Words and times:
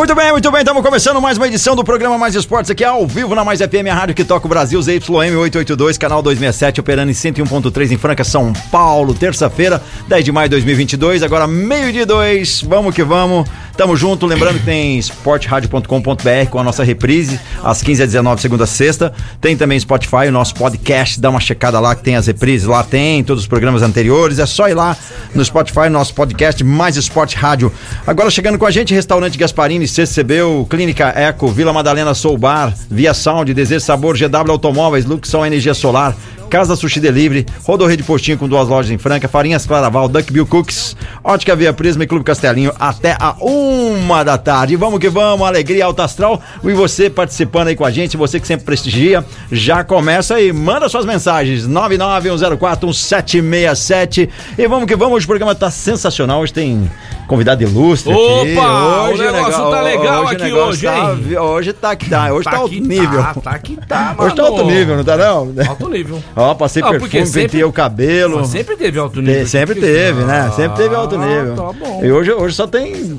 Muito 0.00 0.14
bem, 0.14 0.32
muito 0.32 0.50
bem, 0.50 0.60
estamos 0.60 0.82
começando 0.82 1.20
mais 1.20 1.36
uma 1.36 1.46
edição 1.46 1.76
do 1.76 1.84
programa 1.84 2.16
Mais 2.16 2.34
Esportes 2.34 2.70
aqui 2.70 2.82
ao 2.82 3.06
vivo 3.06 3.34
na 3.34 3.44
Mais 3.44 3.60
FM, 3.60 3.86
a 3.90 3.94
rádio 3.94 4.14
que 4.14 4.24
toca 4.24 4.46
o 4.46 4.48
Brasil, 4.48 4.80
ZYM 4.80 5.36
882, 5.36 5.98
canal 5.98 6.22
267, 6.22 6.80
operando 6.80 7.10
em 7.10 7.14
101.3 7.14 7.90
em 7.90 7.98
Franca, 7.98 8.24
São 8.24 8.50
Paulo, 8.72 9.12
terça-feira, 9.12 9.82
10 10.08 10.24
de 10.24 10.32
maio 10.32 10.48
de 10.48 10.52
2022, 10.52 11.22
agora 11.22 11.46
meio-dia 11.46 12.06
2, 12.06 12.62
vamos 12.62 12.94
que 12.94 13.04
vamos, 13.04 13.46
tamo 13.76 13.94
junto, 13.94 14.24
lembrando 14.24 14.58
que 14.58 14.64
tem 14.64 14.98
esportradio.com.br 14.98 16.48
com 16.48 16.58
a 16.58 16.64
nossa 16.64 16.82
reprise, 16.82 17.38
às 17.62 17.82
15 17.82 18.02
às 18.02 18.08
19 18.08 18.40
segunda 18.40 18.64
a 18.64 18.66
sexta, 18.66 19.12
tem 19.38 19.54
também 19.54 19.78
Spotify, 19.78 20.28
o 20.28 20.32
nosso 20.32 20.54
podcast, 20.54 21.20
dá 21.20 21.28
uma 21.28 21.40
checada 21.40 21.78
lá 21.78 21.94
que 21.94 22.02
tem 22.02 22.16
as 22.16 22.26
reprises, 22.26 22.66
lá 22.66 22.82
tem 22.82 23.22
todos 23.22 23.42
os 23.42 23.46
programas 23.46 23.82
anteriores, 23.82 24.38
é 24.38 24.46
só 24.46 24.66
ir 24.66 24.74
lá 24.74 24.96
no 25.34 25.44
Spotify, 25.44 25.90
nosso 25.90 26.14
podcast 26.14 26.64
Mais 26.64 26.96
Esporte 26.96 27.36
Rádio. 27.36 27.70
Agora 28.06 28.30
chegando 28.30 28.56
com 28.56 28.64
a 28.64 28.70
gente, 28.70 28.94
Restaurante 28.94 29.36
Gasparini, 29.36 29.89
CCBU, 29.90 30.66
Clínica 30.68 31.12
Eco, 31.16 31.48
Vila 31.48 31.72
Madalena 31.72 32.14
Soul 32.14 32.38
Bar, 32.38 32.74
Via 32.90 33.12
Sound, 33.12 33.52
Desejo 33.52 33.80
Sabor, 33.80 34.16
GW 34.16 34.50
Automóveis, 34.50 35.04
Luxon 35.04 35.46
Energia 35.46 35.74
Solar, 35.74 36.14
Casa 36.50 36.74
Sushi 36.74 36.98
Delivery, 37.00 37.46
Rodorreio 37.64 37.96
de 37.96 38.02
Postinho 38.02 38.36
com 38.36 38.48
duas 38.48 38.66
lojas 38.68 38.90
em 38.90 38.98
Franca, 38.98 39.28
Farinhas 39.28 39.64
Claraval, 39.64 40.08
Duck 40.08 40.32
Bill 40.32 40.44
Cooks, 40.44 40.96
Ótica 41.22 41.54
Via 41.54 41.72
Prisma 41.72 42.02
e 42.02 42.06
Clube 42.08 42.24
Castelinho 42.24 42.72
até 42.78 43.16
a 43.20 43.34
uma 43.40 44.24
da 44.24 44.36
tarde. 44.36 44.74
Vamos 44.76 44.98
que 44.98 45.08
vamos, 45.08 45.46
alegria 45.46 45.84
alta 45.84 46.02
astral. 46.04 46.42
E 46.64 46.72
você 46.72 47.08
participando 47.08 47.68
aí 47.68 47.76
com 47.76 47.84
a 47.84 47.90
gente, 47.90 48.16
você 48.16 48.40
que 48.40 48.46
sempre 48.48 48.66
prestigia, 48.66 49.24
já 49.50 49.84
começa 49.84 50.34
aí, 50.34 50.52
manda 50.52 50.88
suas 50.88 51.06
mensagens, 51.06 51.68
991041767 51.68 54.28
e 54.58 54.66
vamos 54.66 54.86
que 54.86 54.96
vamos, 54.96 55.16
hoje 55.16 55.26
o 55.26 55.28
programa 55.28 55.54
tá 55.54 55.70
sensacional, 55.70 56.40
hoje 56.40 56.52
tem 56.52 56.90
convidado 57.26 57.62
ilustre 57.62 58.12
aqui. 58.12 58.20
Opa, 58.56 59.08
Hoje 59.10 59.22
o 59.22 59.32
negócio 59.32 59.70
tá 59.70 59.80
legal 59.82 60.24
hoje 60.24 60.24
o 60.24 60.28
aqui 60.34 60.42
negócio 60.42 60.68
hoje, 60.70 60.82
tá- 60.82 61.14
hein? 61.14 61.38
hoje 61.38 61.72
tá 61.72 61.94
que 61.96 62.10
tá, 62.10 62.32
hoje 62.32 62.44
tá, 62.44 62.56
alto 62.56 62.70
que 62.70 62.80
nível. 62.80 63.22
Tá, 63.22 63.34
tá 63.34 63.58
que 63.58 63.76
tá, 63.86 64.14
Hoje 64.18 64.34
tá 64.34 64.42
mano. 64.42 64.56
alto 64.56 64.70
nível, 64.70 64.96
não 64.96 65.04
tá 65.04 65.16
não? 65.16 65.52
Alto 65.68 65.88
nível. 65.88 66.22
Ó, 66.40 66.54
passei 66.54 66.82
porque 66.82 66.98
perfume, 66.98 67.26
sempre- 67.26 67.42
penteei 67.42 67.64
o 67.64 67.72
cabelo. 67.72 68.38
Mas 68.38 68.48
sempre 68.48 68.76
teve 68.76 68.98
alto 68.98 69.14
Te- 69.20 69.26
nível. 69.26 69.46
sempre 69.46 69.74
Porque- 69.74 69.92
teve, 69.92 70.22
né? 70.24 70.52
Sempre 70.56 70.82
teve 70.82 70.94
alto 70.94 71.14
Ah, 71.16 71.26
nível. 71.26 71.54
Tá 71.56 71.72
bom. 71.72 72.00
E 72.02 72.10
hoje, 72.10 72.32
hoje 72.32 72.54
só 72.54 72.66
tem, 72.66 73.18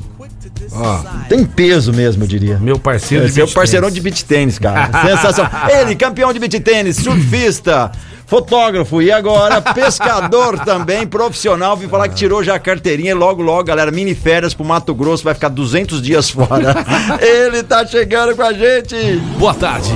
tem 1.29 1.45
peso 1.45 1.93
mesmo, 1.93 2.23
eu 2.23 2.27
diria. 2.27 2.57
meu 2.59 2.79
parceiro 2.79 3.25
É, 3.25 3.27
de 3.27 3.33
seu 3.33 3.45
beach 3.45 3.55
parceirão 3.55 3.89
de 3.91 4.01
beat 4.01 4.23
tênis, 4.23 4.57
cara. 4.59 4.89
Sensacional. 5.07 5.51
Ele, 5.69 5.95
campeão 5.95 6.31
de 6.33 6.39
beat 6.39 6.59
tênis, 6.63 6.95
surfista, 6.97 7.91
fotógrafo 8.25 9.01
e 9.01 9.11
agora 9.11 9.61
pescador 9.73 10.57
também, 10.59 11.05
profissional. 11.05 11.75
Vim 11.75 11.87
falar 11.89 12.07
que 12.09 12.15
tirou 12.15 12.43
já 12.43 12.55
a 12.55 12.59
carteirinha 12.59 13.11
e 13.11 13.13
logo, 13.13 13.41
logo, 13.41 13.63
galera, 13.65 13.91
mini 13.91 14.15
férias 14.15 14.53
pro 14.53 14.65
Mato 14.65 14.93
Grosso, 14.95 15.23
vai 15.23 15.33
ficar 15.33 15.49
200 15.49 16.01
dias 16.01 16.29
fora. 16.29 16.75
Ele 17.21 17.61
tá 17.63 17.85
chegando 17.85 18.35
com 18.35 18.41
a 18.43 18.53
gente. 18.53 18.95
Boa 19.37 19.53
tarde. 19.53 19.91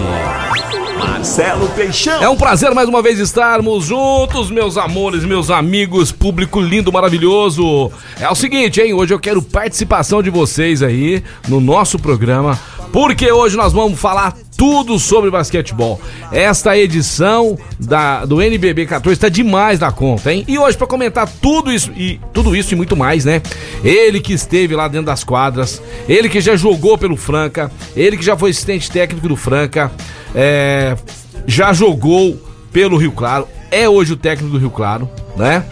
Marcelo 0.98 1.68
Peixão. 1.70 2.22
É 2.22 2.30
um 2.30 2.36
prazer 2.36 2.74
mais 2.74 2.88
uma 2.88 3.02
vez 3.02 3.20
estarmos 3.20 3.86
juntos, 3.86 4.50
meus 4.50 4.78
amores, 4.78 5.24
meus 5.24 5.50
amigos, 5.50 6.12
público 6.12 6.60
lindo, 6.62 6.92
maravilhoso. 6.92 7.92
É 8.20 8.30
o 8.30 8.36
seguinte, 8.36 8.82
hein? 8.82 8.94
Hoje 8.94 9.14
eu 9.14 9.20
quero 9.20 9.42
participação 9.42 10.22
de 10.24 10.30
vocês 10.30 10.82
aí 10.82 11.24
no 11.48 11.60
nosso 11.60 12.00
programa, 12.00 12.60
porque 12.92 13.32
hoje 13.32 13.58
nós 13.58 13.74
vamos 13.74 14.00
falar 14.00 14.34
tudo 14.58 14.98
sobre 15.00 15.30
basquetebol. 15.30 16.00
Esta 16.32 16.78
edição 16.78 17.58
da, 17.80 18.26
do 18.26 18.42
NBB 18.42 18.86
14 18.86 19.14
está 19.14 19.30
demais 19.30 19.80
da 19.80 19.92
conta, 19.92 20.34
hein? 20.34 20.44
E 20.48 20.58
hoje 20.58 20.78
para 20.78 20.88
comentar 20.88 21.28
tudo 21.42 21.72
isso 21.72 21.92
e 21.96 22.20
tudo 22.34 22.56
isso 22.56 22.74
e 22.74 22.78
muito 22.78 22.96
mais, 22.96 23.26
né? 23.26 23.42
Ele 23.84 24.20
que 24.20 24.34
esteve 24.34 24.76
lá 24.76 24.88
dentro 24.88 25.08
das 25.08 25.24
quadras, 25.24 25.82
ele 26.08 26.30
que 26.30 26.42
já 26.42 26.56
jogou 26.56 26.98
pelo 26.98 27.18
Franca, 27.18 27.72
ele 27.96 28.18
que 28.18 28.26
já 28.26 28.38
foi 28.38 28.52
assistente 28.52 28.90
técnico 28.90 29.28
do 29.28 29.36
Franca, 29.36 29.92
é, 30.34 30.96
já 31.46 31.74
jogou 31.74 32.40
pelo 32.72 32.98
Rio 32.98 33.12
Claro, 33.12 33.48
é 33.72 33.88
hoje 33.88 34.14
o 34.14 34.18
técnico 34.18 34.52
do 34.52 34.60
Rio 34.60 34.70
Claro, 34.70 35.10
né? 35.36 35.64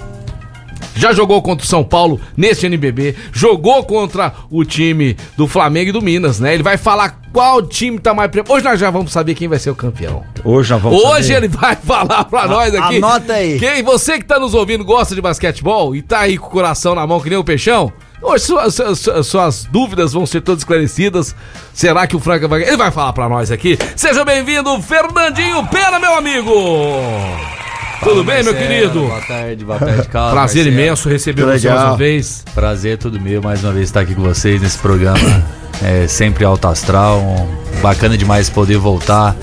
Já 0.95 1.13
jogou 1.13 1.41
contra 1.41 1.65
o 1.65 1.67
São 1.69 1.83
Paulo 1.83 2.19
nesse 2.37 2.65
NBB, 2.65 3.15
jogou 3.31 3.83
contra 3.83 4.33
o 4.49 4.63
time 4.63 5.17
do 5.37 5.47
Flamengo 5.47 5.89
e 5.89 5.93
do 5.93 6.01
Minas, 6.01 6.39
né? 6.39 6.53
Ele 6.53 6.63
vai 6.63 6.77
falar 6.77 7.19
qual 7.31 7.61
time 7.63 7.97
tá 7.99 8.13
mais 8.13 8.29
preparado. 8.29 8.55
Hoje 8.57 8.65
nós 8.65 8.79
já 8.79 8.89
vamos 8.91 9.11
saber 9.11 9.33
quem 9.35 9.47
vai 9.47 9.57
ser 9.59 9.69
o 9.71 9.75
campeão. 9.75 10.23
Hoje 10.43 10.71
nós 10.71 10.81
vamos 10.81 11.03
Hoje 11.03 11.27
saber. 11.33 11.37
ele 11.37 11.47
vai 11.47 11.75
falar 11.83 12.23
pra 12.25 12.47
nós 12.47 12.73
aqui. 12.75 12.97
anota 12.97 13.33
aí. 13.33 13.59
Quem, 13.59 13.81
você 13.83 14.19
que 14.19 14.25
tá 14.25 14.39
nos 14.39 14.53
ouvindo 14.53 14.83
gosta 14.85 15.15
de 15.15 15.21
basquetebol 15.21 15.95
e 15.95 16.01
tá 16.01 16.19
aí 16.19 16.37
com 16.37 16.47
o 16.47 16.49
coração 16.49 16.93
na 16.95 17.05
mão 17.07 17.19
que 17.19 17.29
nem 17.29 17.37
o 17.39 17.43
peixão, 17.43 17.91
hoje 18.21 18.45
suas, 18.45 18.75
suas, 18.75 19.27
suas 19.27 19.63
dúvidas 19.65 20.13
vão 20.13 20.25
ser 20.25 20.41
todas 20.41 20.61
esclarecidas. 20.61 21.35
Será 21.73 22.05
que 22.05 22.15
o 22.15 22.19
Franca 22.19 22.47
vai? 22.47 22.61
Ele 22.63 22.77
vai 22.77 22.91
falar 22.91 23.13
pra 23.13 23.27
nós 23.27 23.51
aqui. 23.51 23.77
Seja 23.95 24.23
bem-vindo, 24.23 24.79
Fernandinho 24.81 25.65
Pena, 25.67 25.99
meu 25.99 26.15
amigo! 26.15 27.62
Tudo 28.03 28.23
bem, 28.23 28.43
meu 28.43 28.53
querido? 28.53 29.01
Boa 29.07 29.21
tarde, 29.21 29.65
boa 29.65 29.79
tarde, 29.79 30.07
Carlos. 30.07 30.33
Prazer 30.33 30.65
Marcelo. 30.65 30.81
imenso 30.85 31.09
receber 31.09 31.41
você 31.43 31.69
mais 31.69 31.83
uma 31.83 31.97
vez. 31.97 32.43
Prazer 32.53 32.97
tudo 32.97 33.19
meu, 33.19 33.41
mais 33.41 33.63
uma 33.63 33.71
vez 33.73 33.85
estar 33.85 34.01
aqui 34.01 34.13
com 34.13 34.21
vocês 34.21 34.61
nesse 34.61 34.77
programa. 34.77 35.43
É 35.81 36.07
sempre 36.07 36.43
alto 36.45 36.67
astral. 36.67 37.19
um- 37.19 37.63
bacana 37.81 38.17
demais 38.17 38.49
poder 38.49 38.77
voltar 38.77 39.35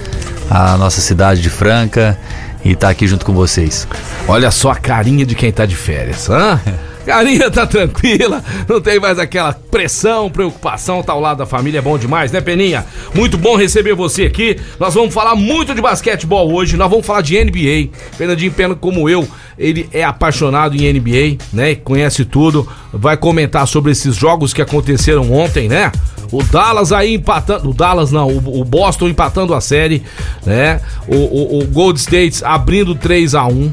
à 0.49 0.76
nossa 0.78 1.00
cidade 1.03 1.43
de 1.43 1.50
Franca 1.50 2.19
e 2.65 2.72
estar 2.72 2.88
aqui 2.88 3.06
junto 3.06 3.26
com 3.26 3.34
vocês. 3.34 3.87
Olha 4.26 4.50
só 4.50 4.70
a 4.70 4.76
carinha 4.76 5.26
de 5.26 5.34
quem 5.34 5.53
tá 5.53 5.66
de 5.66 5.76
férias, 5.76 6.28
hã? 6.31 6.59
Carinha 7.10 7.50
tá 7.50 7.66
tranquila, 7.66 8.41
não 8.69 8.81
tem 8.81 9.00
mais 9.00 9.19
aquela 9.19 9.53
pressão, 9.53 10.31
preocupação, 10.31 11.03
tá 11.03 11.12
ao 11.12 11.21
lado 11.21 11.38
da 11.38 11.47
família, 11.47 11.81
é 11.81 11.82
bom 11.82 11.98
demais, 11.98 12.31
né, 12.31 12.41
Peninha? 12.41 12.87
Muito 13.12 13.37
bom 13.37 13.56
receber 13.56 13.97
você 13.97 14.26
aqui. 14.26 14.56
Nós 14.78 14.94
vamos 14.94 15.12
falar 15.12 15.34
muito 15.34 15.75
de 15.75 15.82
basquetebol 15.82 16.53
hoje, 16.53 16.76
nós 16.76 16.88
vamos 16.88 17.04
falar 17.04 17.22
de 17.22 17.37
NBA. 17.37 17.88
Fernandinho 18.16 18.53
Pena, 18.53 18.76
como 18.76 19.09
eu, 19.09 19.26
ele 19.59 19.88
é 19.93 20.04
apaixonado 20.04 20.76
em 20.76 20.93
NBA, 20.93 21.38
né? 21.53 21.75
Conhece 21.75 22.25
tudo, 22.25 22.69
vai 22.93 23.16
comentar 23.16 23.66
sobre 23.66 23.91
esses 23.91 24.15
jogos 24.15 24.54
que 24.54 24.62
aconteceram 24.62 25.32
ontem, 25.32 25.69
né? 25.69 25.91
O 26.31 26.44
Dallas 26.44 26.93
aí 26.93 27.15
empatando. 27.15 27.70
O 27.70 27.75
Dallas 27.75 28.12
não, 28.12 28.28
o, 28.28 28.65
Boston 28.65 29.09
empatando 29.09 29.53
a 29.53 29.60
série, 29.60 30.04
né? 30.47 30.81
O, 31.09 31.16
o, 31.16 31.62
o 31.62 31.66
Gold 31.66 31.99
State 31.99 32.44
abrindo 32.44 32.94
3 32.94 33.34
a 33.34 33.47
1 33.47 33.72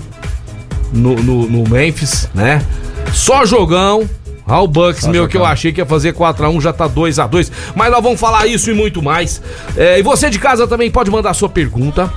no, 0.92 1.16
no, 1.16 1.48
no 1.48 1.70
Memphis, 1.70 2.28
né? 2.34 2.66
Só 3.14 3.46
jogão. 3.46 4.08
Ah, 4.50 4.62
o 4.62 4.68
Bucks, 4.68 5.02
Só 5.02 5.12
meu, 5.12 5.28
que 5.28 5.36
eu 5.36 5.44
achei 5.44 5.74
que 5.74 5.82
ia 5.82 5.86
fazer 5.86 6.14
4x1, 6.14 6.62
já 6.62 6.72
tá 6.72 6.88
2x2. 6.88 7.52
Mas 7.76 7.92
nós 7.92 8.02
vamos 8.02 8.20
falar 8.20 8.48
isso 8.48 8.72
e 8.72 8.74
muito 8.74 9.04
mais. 9.04 9.42
É, 9.76 10.00
e 10.00 10.02
você 10.02 10.30
de 10.30 10.40
casa 10.40 10.66
também 10.66 10.90
pode 10.90 11.12
mandar 11.12 11.34
sua 11.34 11.50
pergunta. 11.50 12.10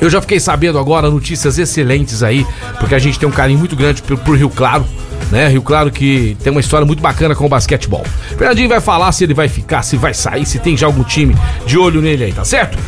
Eu 0.00 0.08
já 0.08 0.20
fiquei 0.20 0.40
sabendo 0.40 0.78
agora 0.78 1.10
notícias 1.10 1.58
excelentes 1.58 2.22
aí, 2.22 2.46
porque 2.78 2.94
a 2.94 2.98
gente 2.98 3.18
tem 3.18 3.28
um 3.28 3.32
carinho 3.32 3.58
muito 3.58 3.76
grande 3.76 4.00
por, 4.00 4.16
por 4.16 4.36
Rio 4.38 4.48
Claro, 4.48 4.86
né? 5.30 5.48
Rio 5.48 5.60
Claro 5.60 5.90
que 5.90 6.36
tem 6.42 6.50
uma 6.50 6.60
história 6.60 6.86
muito 6.86 7.02
bacana 7.02 7.34
com 7.34 7.44
o 7.44 7.48
basquetebol. 7.48 8.04
Fernandinho 8.38 8.68
vai 8.68 8.80
falar 8.80 9.12
se 9.12 9.24
ele 9.24 9.34
vai 9.34 9.48
ficar, 9.48 9.82
se 9.82 9.96
vai 9.96 10.14
sair, 10.14 10.46
se 10.46 10.58
tem 10.58 10.74
já 10.74 10.86
algum 10.86 11.02
time 11.04 11.36
de 11.66 11.76
olho 11.76 12.00
nele 12.00 12.24
aí, 12.24 12.32
tá 12.32 12.44
certo? 12.44 12.78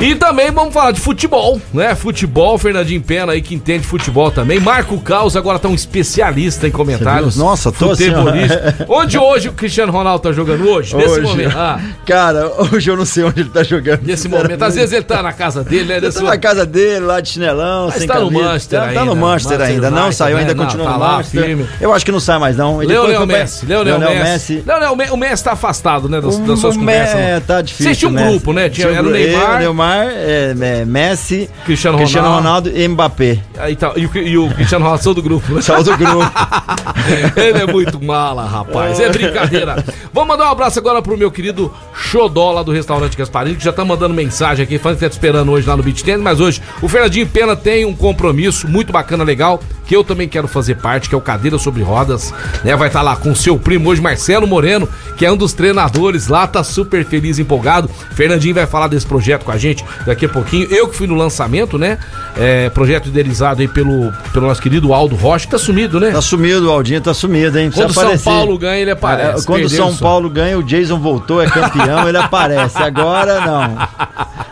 E 0.00 0.14
também 0.14 0.48
vamos 0.52 0.72
falar 0.72 0.92
de 0.92 1.00
futebol, 1.00 1.60
né? 1.74 1.92
Futebol, 1.96 2.56
Fernandinho 2.56 3.02
Pena 3.02 3.32
aí 3.32 3.42
que 3.42 3.52
entende 3.52 3.84
futebol 3.84 4.30
também. 4.30 4.60
Marco 4.60 4.96
Caos 5.00 5.36
agora 5.36 5.58
tá 5.58 5.66
um 5.68 5.74
especialista 5.74 6.68
em 6.68 6.70
comentários. 6.70 7.36
Nossa, 7.36 7.72
tô 7.72 7.90
assim. 7.90 8.04
Onde 8.88 9.18
hoje 9.18 9.48
o 9.48 9.52
Cristiano 9.52 9.90
Ronaldo 9.90 10.20
tá 10.22 10.32
jogando 10.32 10.68
hoje? 10.68 10.94
Nesse 10.96 11.10
Hoje. 11.18 11.22
momento. 11.22 11.58
Ah, 11.58 11.80
Cara, 12.06 12.48
hoje 12.72 12.88
eu 12.88 12.96
não 12.96 13.04
sei 13.04 13.24
onde 13.24 13.40
ele 13.40 13.50
tá 13.50 13.64
jogando. 13.64 14.02
nesse 14.04 14.28
momento. 14.28 14.62
Às 14.62 14.76
vezes 14.76 14.92
ele 14.92 15.02
tá 15.02 15.20
na 15.20 15.32
casa 15.32 15.64
dele, 15.64 15.86
né? 15.94 16.00
Nesse 16.00 16.18
tá 16.18 16.24
na 16.24 16.38
casa 16.38 16.64
dele, 16.64 17.04
lá 17.04 17.20
de 17.20 17.30
chinelão, 17.30 17.86
Mas 17.86 17.94
sem 17.96 18.06
tá 18.06 18.20
no 18.20 18.26
camisa. 18.28 18.44
Manchester 18.44 18.78
tá, 18.78 18.84
tá 18.84 18.90
ainda, 19.00 19.04
no 19.04 19.16
Manchester 19.16 19.58
Manchester 19.58 19.74
ainda. 19.84 19.90
Não 19.90 20.12
saiu, 20.12 20.36
ainda 20.36 20.54
né? 20.54 20.58
Não, 20.58 20.64
continua 20.64 20.86
tá 20.86 20.92
no 20.92 20.98
lá, 21.00 21.12
Manchester. 21.16 21.42
firme. 21.44 21.66
Eu 21.80 21.92
acho 21.92 22.04
que 22.04 22.12
não 22.12 22.20
sai 22.20 22.38
mais, 22.38 22.56
não. 22.56 22.80
Ele 22.80 22.92
Leonel 22.92 23.26
pra- 23.26 23.38
Messi. 23.38 23.66
Leonel 23.66 23.98
Messi. 23.98 24.62
Leonel 24.64 24.94
Me- 24.96 25.10
o 25.10 25.16
Messi 25.16 25.42
tá 25.42 25.52
afastado, 25.52 26.08
né? 26.08 26.20
Das, 26.20 26.38
das 26.38 26.58
suas 26.60 26.76
O 26.76 26.78
conversas. 26.78 27.14
Messi, 27.16 27.30
né? 27.30 27.42
tá 27.44 27.60
difícil, 27.60 27.84
Vocês 27.86 27.98
tinham 27.98 28.12
um 28.12 28.14
né? 28.14 28.28
grupo, 28.30 28.52
né? 28.52 28.68
Tinha, 28.68 28.86
era 28.88 29.06
o 29.06 29.10
Neymar, 29.10 29.58
Neymar, 29.88 30.08
é, 30.10 30.54
é, 30.60 30.84
Messi, 30.84 31.48
Cristiano 31.64 31.96
Cristiano 31.96 32.28
Ronaldo. 32.28 32.68
Ronaldo 32.68 32.78
e 32.78 32.88
Mbappé. 32.88 33.38
Aí 33.58 33.74
tá, 33.74 33.92
e, 33.96 34.06
o, 34.06 34.16
e 34.16 34.38
o 34.38 34.50
Cristiano 34.50 34.84
Ronaldo 34.84 35.02
saiu 35.02 35.14
do 35.14 35.22
grupo, 35.22 35.54
né? 35.54 35.60
Do 35.60 35.96
grupo. 35.96 36.32
Ele 37.36 37.58
é 37.58 37.66
muito 37.66 38.02
mala, 38.04 38.44
rapaz. 38.46 39.00
É 39.00 39.08
brincadeira. 39.08 39.84
Vamos 40.12 40.28
mandar 40.28 40.48
um 40.48 40.52
abraço 40.52 40.78
agora 40.78 41.00
pro 41.00 41.16
meu 41.16 41.30
querido 41.30 41.72
Xodó 41.94 42.52
lá 42.52 42.62
do 42.62 42.72
restaurante 42.72 43.16
Gasparini, 43.16 43.56
que 43.56 43.64
já 43.64 43.72
tá 43.72 43.84
mandando 43.84 44.14
mensagem 44.14 44.64
aqui, 44.64 44.78
falando 44.78 44.98
que 44.98 45.04
tá 45.04 45.08
te 45.08 45.12
esperando 45.12 45.50
hoje 45.50 45.66
lá 45.66 45.76
no 45.76 45.82
Beach 45.82 46.04
Tennis, 46.04 46.22
mas 46.22 46.40
hoje 46.40 46.60
o 46.82 46.88
Fernandinho 46.88 47.26
Pena 47.26 47.56
tem 47.56 47.84
um 47.84 47.94
compromisso 47.94 48.68
muito 48.68 48.92
bacana, 48.92 49.24
legal, 49.24 49.60
que 49.86 49.96
eu 49.96 50.04
também 50.04 50.28
quero 50.28 50.46
fazer 50.46 50.76
parte, 50.76 51.08
que 51.08 51.14
é 51.14 51.18
o 51.18 51.20
Cadeira 51.20 51.58
sobre 51.58 51.82
Rodas, 51.82 52.32
né? 52.62 52.76
Vai 52.76 52.88
estar 52.88 53.02
lá 53.02 53.16
com 53.16 53.30
o 53.30 53.36
seu 53.36 53.58
primo 53.58 53.88
hoje, 53.88 54.02
Marcelo 54.02 54.46
Moreno, 54.46 54.88
que 55.16 55.24
é 55.24 55.32
um 55.32 55.36
dos 55.36 55.52
treinadores 55.52 56.28
lá, 56.28 56.46
tá 56.46 56.62
super 56.62 57.04
feliz, 57.04 57.38
empolgado. 57.38 57.88
Fernandinho 58.12 58.54
vai 58.54 58.66
falar 58.66 58.88
desse 58.88 59.06
projeto 59.06 59.44
com 59.44 59.52
a 59.52 59.56
gente 59.56 59.77
daqui 60.06 60.26
a 60.26 60.28
pouquinho. 60.28 60.66
Eu 60.70 60.88
que 60.88 60.96
fui 60.96 61.06
no 61.06 61.14
lançamento, 61.14 61.78
né? 61.78 61.98
É, 62.36 62.68
projeto 62.70 63.06
idealizado 63.06 63.60
aí 63.60 63.68
pelo, 63.68 64.12
pelo 64.32 64.46
nosso 64.46 64.60
querido 64.62 64.92
Aldo 64.94 65.16
Rocha, 65.16 65.46
que 65.46 65.50
tá 65.52 65.58
sumido, 65.58 65.98
né? 65.98 66.10
Tá 66.10 66.20
sumido, 66.22 66.68
o 66.68 66.70
Aldinho 66.70 67.00
tá 67.00 67.12
sumido, 67.14 67.58
hein? 67.58 67.70
Precisa 67.70 67.92
Quando 67.92 68.14
o 68.14 68.18
São. 68.18 68.32
Paulo 68.32 68.58
ganha, 68.58 68.80
ele 68.80 68.90
aparece. 68.90 69.42
É, 69.42 69.46
Quando 69.46 69.68
São. 69.68 69.96
Paulo 69.96 70.30
ganha, 70.30 70.58
o 70.58 70.62
Jason 70.62 70.98
voltou, 70.98 71.42
é 71.42 71.46
campeão, 71.46 72.08
ele 72.08 72.18
aparece. 72.18 72.78
Agora 72.78 73.40
não. 73.40 73.76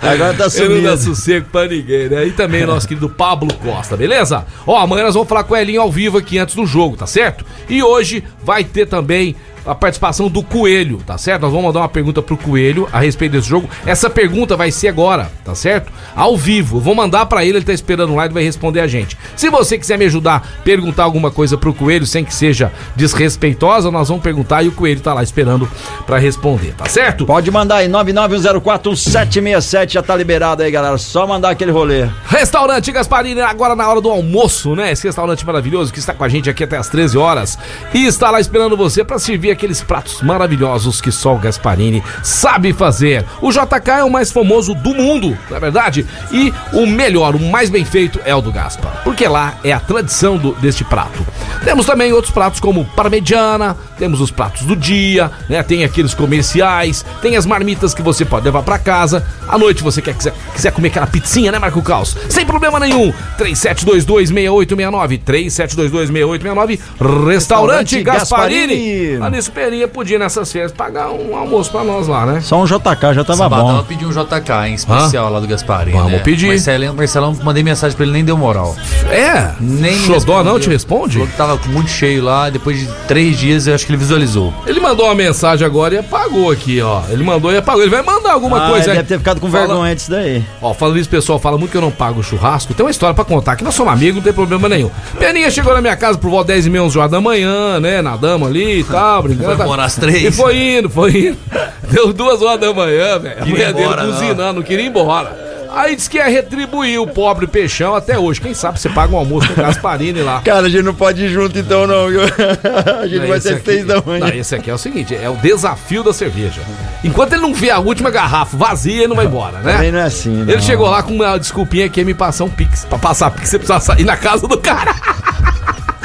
Agora 0.02 0.34
tá 0.34 0.46
Ele 0.56 0.75
não 0.75 0.82
dá 0.82 0.96
sumido. 0.96 0.99
sossego 0.99 1.46
pra 1.50 1.67
ninguém, 1.67 2.08
né? 2.08 2.26
E 2.26 2.31
também 2.32 2.64
o 2.64 2.67
nosso 2.67 2.87
querido 2.87 3.08
Pablo 3.08 3.52
Costa, 3.55 3.96
beleza? 3.96 4.44
Ó, 4.67 4.76
amanhã 4.78 5.05
nós 5.05 5.14
vamos 5.14 5.28
falar 5.28 5.44
com 5.44 5.55
o 5.55 5.56
Elinho 5.56 5.81
ao 5.81 5.90
vivo 5.90 6.19
aqui 6.19 6.38
antes 6.38 6.55
do 6.55 6.67
jogo, 6.67 6.96
tá 6.96 7.06
certo? 7.06 7.44
E 7.69 7.82
hoje 7.82 8.23
vai 8.44 8.62
ter 8.64 8.87
também 8.87 9.34
a 9.66 9.74
participação 9.74 10.28
do 10.28 10.42
Coelho, 10.42 10.98
tá 11.06 11.18
certo? 11.18 11.42
Nós 11.42 11.50
vamos 11.50 11.66
mandar 11.66 11.80
uma 11.80 11.88
pergunta 11.88 12.22
pro 12.22 12.36
Coelho 12.36 12.88
a 12.92 13.00
respeito 13.00 13.32
desse 13.32 13.48
jogo. 13.48 13.68
Essa 13.84 14.08
pergunta 14.08 14.56
vai 14.56 14.70
ser 14.70 14.88
agora, 14.88 15.30
tá 15.44 15.54
certo? 15.54 15.92
Ao 16.14 16.36
vivo. 16.36 16.76
Eu 16.76 16.80
vou 16.80 16.94
mandar 16.94 17.26
pra 17.26 17.44
ele, 17.44 17.58
ele 17.58 17.64
tá 17.64 17.72
esperando 17.72 18.14
lá 18.14 18.26
e 18.26 18.28
vai 18.28 18.42
responder 18.42 18.80
a 18.80 18.86
gente. 18.86 19.16
Se 19.34 19.50
você 19.50 19.76
quiser 19.76 19.98
me 19.98 20.04
ajudar 20.04 20.36
a 20.36 20.62
perguntar 20.62 21.04
alguma 21.04 21.30
coisa 21.30 21.58
pro 21.58 21.74
Coelho, 21.74 22.06
sem 22.06 22.24
que 22.24 22.34
seja 22.34 22.72
desrespeitosa, 22.94 23.90
nós 23.90 24.08
vamos 24.08 24.22
perguntar 24.22 24.62
e 24.62 24.68
o 24.68 24.72
Coelho 24.72 25.00
tá 25.00 25.12
lá 25.12 25.22
esperando 25.22 25.68
pra 26.06 26.18
responder, 26.18 26.74
tá 26.74 26.86
certo? 26.86 27.26
Pode 27.26 27.50
mandar 27.50 27.76
aí, 27.76 27.88
991041767, 27.88 29.92
já 29.92 30.02
tá 30.02 30.14
liberado 30.14 30.62
aí, 30.62 30.70
galera. 30.70 30.98
Só 30.98 31.26
mandar 31.26 31.50
aquele 31.50 31.72
rolê. 31.72 32.08
Restaurante 32.26 32.92
Gasparini, 32.92 33.40
agora 33.40 33.74
na 33.74 33.88
hora 33.88 34.00
do 34.00 34.10
almoço, 34.10 34.76
né? 34.76 34.92
Esse 34.92 35.06
restaurante 35.06 35.44
maravilhoso 35.44 35.92
que 35.92 35.98
está 35.98 36.14
com 36.14 36.24
a 36.24 36.28
gente 36.28 36.48
aqui 36.48 36.64
até 36.64 36.76
as 36.76 36.88
13 36.88 37.18
horas 37.18 37.58
e 37.92 38.06
está 38.06 38.30
lá 38.30 38.40
esperando 38.40 38.76
você 38.76 39.04
para 39.04 39.18
servir 39.18 39.56
aqueles 39.56 39.82
pratos 39.82 40.23
maravilhosos 40.23 41.00
que 41.00 41.11
só 41.11 41.35
o 41.35 41.38
Gasparini 41.38 42.03
sabe 42.23 42.73
fazer. 42.73 43.25
O 43.41 43.50
JK 43.50 43.91
é 43.99 44.05
o 44.05 44.11
mais 44.11 44.31
famoso 44.31 44.75
do 44.75 44.94
mundo, 44.94 45.37
na 45.50 45.56
é 45.56 45.61
verdade, 45.61 46.06
e 46.31 46.53
o 46.73 46.87
melhor, 46.87 47.35
o 47.35 47.41
mais 47.41 47.70
bem 47.70 47.85
feito 47.85 48.20
é 48.25 48.35
o 48.35 48.41
do 48.43 48.53
Gaspa, 48.53 48.88
porque 49.03 49.26
lá 49.26 49.55
é 49.64 49.73
a 49.73 49.81
tradição 49.81 50.37
do- 50.37 50.53
deste 50.55 50.85
prato. 50.85 51.26
Temos 51.66 51.84
também 51.84 52.12
outros 52.12 52.32
pratos 52.32 52.60
como 52.60 52.84
parmegiana, 52.84 53.76
temos 53.98 54.20
os 54.20 54.30
pratos 54.30 54.62
do 54.62 54.76
dia, 54.76 55.32
né? 55.48 55.64
Tem 55.64 55.82
aqueles 55.82 56.14
comerciais, 56.14 57.04
tem 57.20 57.36
as 57.36 57.44
marmitas 57.44 57.92
que 57.92 58.00
você 58.00 58.24
pode 58.24 58.44
levar 58.44 58.62
para 58.62 58.78
casa. 58.78 59.26
À 59.48 59.58
noite 59.58 59.82
você 59.82 60.00
quer, 60.00 60.14
quiser, 60.14 60.32
quiser 60.54 60.70
comer 60.70 60.88
aquela 60.88 61.08
pizzinha, 61.08 61.50
né, 61.50 61.58
Marco 61.58 61.82
Caos? 61.82 62.16
Sem 62.28 62.46
problema 62.46 62.78
nenhum. 62.78 63.12
37226869, 63.36 65.20
37226869, 65.24 66.78
Restaurante 67.26 67.96
Restaurante 67.96 68.02
Gasparini. 68.04 68.76
Gasparini. 68.76 69.22
A 69.26 69.30
Nisso 69.30 69.50
Perinha 69.50 69.88
podia 69.88 70.20
nessas 70.20 70.52
férias 70.52 70.70
pagar 70.70 71.10
um 71.10 71.34
almoço 71.36 71.72
pra 71.72 71.82
nós 71.82 72.06
lá, 72.06 72.24
né? 72.26 72.40
Só 72.42 72.62
um 72.62 72.64
JK 72.64 73.12
já 73.12 73.24
tava 73.24 73.38
Sabadão 73.38 73.66
bom. 73.72 73.76
eu 73.78 73.84
pedi 73.84 74.06
um 74.06 74.10
JK 74.10 74.68
em 74.68 74.74
especial 74.74 75.32
lá 75.32 75.40
do 75.40 75.48
Gasparinho. 75.48 75.98
Vamos 75.98 76.22
pedir. 76.22 76.46
Marcelão, 76.46 76.94
Marcelão, 76.94 77.36
mandei 77.42 77.64
mensagem 77.64 77.96
pra 77.96 78.04
ele, 78.06 78.12
nem 78.12 78.24
deu 78.24 78.36
moral. 78.36 78.76
É? 79.10 79.52
Nem 79.60 79.96
me 79.98 80.06
Xodó 80.06 80.44
não 80.44 80.60
te 80.60 80.68
responde? 80.68 81.14
Falou 81.14 81.26
que 81.28 81.36
tava 81.36 81.56
muito 81.69 81.91
cheio 81.91 82.23
lá, 82.23 82.49
depois 82.50 82.79
de 82.81 82.87
três 83.08 83.38
dias 83.38 83.67
eu 83.67 83.75
acho 83.75 83.85
que 83.87 83.93
ele 83.93 83.99
visualizou. 83.99 84.53
Ele 84.67 84.81
mandou 84.81 85.06
uma 85.06 85.14
mensagem 85.14 85.67
agora 85.67 85.94
e 85.94 85.99
apagou 85.99 86.50
aqui, 86.50 86.81
ó. 86.81 87.03
Ele 87.08 87.23
mandou 87.25 87.53
e 87.53 87.56
apagou. 87.56 87.82
Ele 87.82 87.91
vai 87.91 88.03
mandar 88.03 88.32
alguma 88.32 88.67
Ah, 88.67 88.70
coisa 88.70 88.85
ele 88.85 88.91
aí. 88.93 88.97
deve 88.99 89.08
ter 89.08 89.19
ficado 89.19 89.41
com 89.41 89.50
Fala- 89.50 89.67
vergonha 89.67 89.94
disso 89.94 90.11
daí. 90.11 90.44
Ó, 90.61 90.73
falando 90.75 90.99
isso, 90.99 91.08
pessoal, 91.08 91.38
fala 91.38 91.56
muito 91.58 91.70
que 91.70 91.76
eu 91.76 91.81
não 91.81 91.91
pago 91.91 92.23
churrasco. 92.23 92.75
Tem 92.75 92.85
uma 92.85 92.91
história 92.91 93.14
pra 93.14 93.25
contar, 93.25 93.56
que 93.56 93.64
nós 93.64 93.75
somos 93.75 93.93
amigos, 93.93 94.17
não 94.17 94.23
tem 94.23 94.32
problema 94.32 94.69
nenhum. 94.69 94.91
Peninha 95.19 95.50
chegou 95.50 95.75
na 95.75 95.81
minha 95.81 95.97
casa 95.97 96.19
por 96.19 96.31
volta 96.31 96.49
10 96.53 96.67
e 96.67 96.70
meia, 96.70 96.82
11 96.85 96.99
horas 96.99 97.11
da 97.11 97.20
manhã, 97.20 97.81
né? 97.81 98.02
Nadamos 98.02 98.49
ali 98.49 98.81
e 98.81 98.85
tal, 98.85 99.23
brincando. 99.23 99.49
Foi 99.49 99.56
tá- 99.56 99.64
morar 99.67 99.85
às 99.85 99.94
três. 99.97 100.23
E 100.25 100.31
foi 100.31 100.56
indo, 100.79 100.91
foi 100.91 101.11
indo. 101.29 101.38
Deu 101.91 102.12
duas 102.12 102.43
horas 102.43 102.61
da 102.61 102.73
manhã, 102.75 103.19
velho. 103.19 103.35
A 103.38 103.44
Queria 103.44 103.50
mulher 103.52 103.70
ir 103.70 103.73
dele 103.75 103.85
embora, 103.87 104.02
não. 104.05 104.12
buzinando, 104.12 104.52
não 104.55 104.62
queria 104.62 104.85
ir 104.85 104.88
embora. 104.88 105.45
Aí 105.76 105.94
disse 105.94 106.08
que 106.08 106.17
ia 106.17 106.26
retribuir 106.26 106.99
o 106.99 107.06
pobre 107.06 107.46
peixão 107.46 107.94
até 107.94 108.19
hoje. 108.19 108.40
Quem 108.40 108.55
sabe 108.55 108.81
você 108.81 108.88
paga 108.88 109.14
um 109.14 109.19
almoço 109.19 109.46
com 109.52 109.61
o 109.61 109.62
Gasparini 109.62 110.23
lá. 110.23 110.40
Cara, 110.40 110.67
a 110.67 110.70
gente 110.70 110.82
não 110.82 110.94
pode 110.94 111.23
ir 111.23 111.28
junto 111.28 111.58
então, 111.58 111.87
não. 111.87 112.08
viu? 112.08 112.23
A 112.99 113.06
gente 113.06 113.20
Não, 113.20 113.28
vai 113.28 113.40
ser 113.40 113.62
seis 113.62 113.84
da 113.84 114.00
manhã. 114.00 114.26
Não, 114.26 114.34
esse 114.34 114.55
aqui 114.55 114.70
é 114.70 114.75
o 114.75 114.78
seguinte, 114.78 115.14
é 115.14 115.28
o 115.28 115.37
desafio 115.37 116.02
da 116.02 116.14
cerveja. 116.14 116.62
Enquanto 117.05 117.34
ele 117.34 117.43
não 117.43 117.52
vê 117.52 117.69
a 117.69 117.78
última 117.78 118.11
garrafa 118.11 118.56
vazia, 118.56 119.00
ele 119.00 119.08
não 119.08 119.17
vai 119.17 119.26
embora, 119.26 119.58
né? 119.58 119.75
Também 119.75 119.93
não 119.93 119.99
é 119.99 120.05
assim, 120.05 120.31
né? 120.31 120.52
Ele 120.55 120.62
chegou 120.62 120.88
lá 120.88 121.02
com 121.02 121.12
uma 121.12 121.37
desculpinha 121.38 121.88
que 121.90 122.00
ia 122.00 122.06
me 122.06 122.14
passar 122.14 122.44
um 122.44 122.50
pix. 122.50 122.87
Pra 122.87 122.99
passar 122.99 123.31
pix, 123.31 123.50
você 123.50 123.58
precisa 123.58 123.78
sair 123.78 124.05
na 124.05 124.17
casa 124.17 124.49
do 124.49 124.56
cara. 124.58 124.94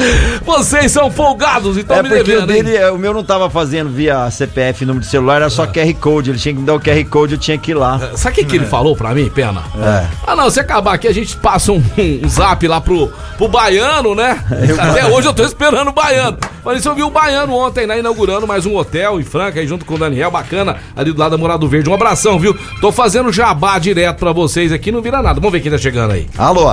Vocês 0.45 0.92
são 0.92 1.09
folgados, 1.12 1.77
então 1.77 1.98
É 1.98 2.03
me 2.03 2.09
porque 2.09 2.21
o 2.24 2.25
devendo, 2.25 2.51
hein? 2.51 2.63
dele, 2.63 2.77
é, 2.77 2.92
o 2.92 2.98
meu 2.98 3.13
não 3.13 3.24
tava 3.24 3.50
fazendo 3.50 3.89
via 3.89 4.30
CPF, 4.31 4.86
número 4.86 5.03
de 5.06 5.09
celular, 5.12 5.38
era 5.38 5.50
só 5.50 5.65
QR 5.68 5.94
Code. 6.00 6.31
Ele 6.31 6.39
tinha 6.39 6.53
que 6.53 6.59
me 6.59 6.65
dar 6.65 6.75
o 6.75 6.80
QR 6.80 7.03
Code, 7.09 7.33
eu 7.33 7.39
tinha 7.39 7.57
que 7.57 7.71
ir 7.71 7.75
lá. 7.75 8.00
Sabe 8.15 8.33
o 8.33 8.36
que, 8.39 8.45
que 8.45 8.56
ele 8.56 8.65
falou 8.65 8.95
pra 8.95 9.13
mim, 9.13 9.30
Pena? 9.30 9.62
É. 9.77 10.07
Ah, 10.25 10.36
não, 10.36 10.50
se 10.50 10.59
acabar 10.59 10.94
aqui, 10.95 11.07
a 11.07 11.13
gente 11.13 11.36
passa 11.38 11.71
um, 11.71 11.81
um 12.24 12.30
zap 12.30 12.68
lá 12.68 12.81
pro, 12.81 13.07
pro 13.38 13.48
baiano, 13.48 14.15
né? 14.15 14.44
Até 14.80 15.06
hoje 15.07 15.27
eu 15.27 15.33
tô 15.33 15.44
esperando 15.44 15.89
o 15.89 15.94
baiano. 15.94 16.38
Mas 16.63 16.80
isso 16.80 16.89
eu 16.89 16.95
vi 16.95 17.04
o 17.04 17.09
baiano 17.09 17.54
ontem, 17.54 17.88
né? 17.88 18.00
Inaugurando 18.00 18.45
mais 18.47 18.65
um 18.65 18.75
hotel 18.75 19.19
em 19.19 19.24
Franca, 19.24 19.59
aí 19.59 19.68
junto 19.68 19.86
com 19.86 19.95
o 19.95 19.97
Daniel, 19.97 20.30
bacana, 20.31 20.77
ali 20.95 21.12
do 21.12 21.19
lado 21.19 21.31
da 21.31 21.38
Morado 21.38 21.68
Verde. 21.68 21.89
Um 21.89 21.94
abração, 21.94 22.38
viu? 22.39 22.57
Tô 22.80 22.92
fazendo 22.92 23.31
jabá 23.31 23.80
direto 23.80 24.19
pra 24.19 24.31
vocês 24.31 24.71
aqui, 24.71 24.92
não 24.92 25.01
vira 25.01 25.21
nada. 25.21 25.36
Vamos 25.39 25.51
ver 25.51 25.59
quem 25.62 25.71
tá 25.71 25.77
chegando 25.77 26.12
aí. 26.12 26.27
Alô? 26.38 26.69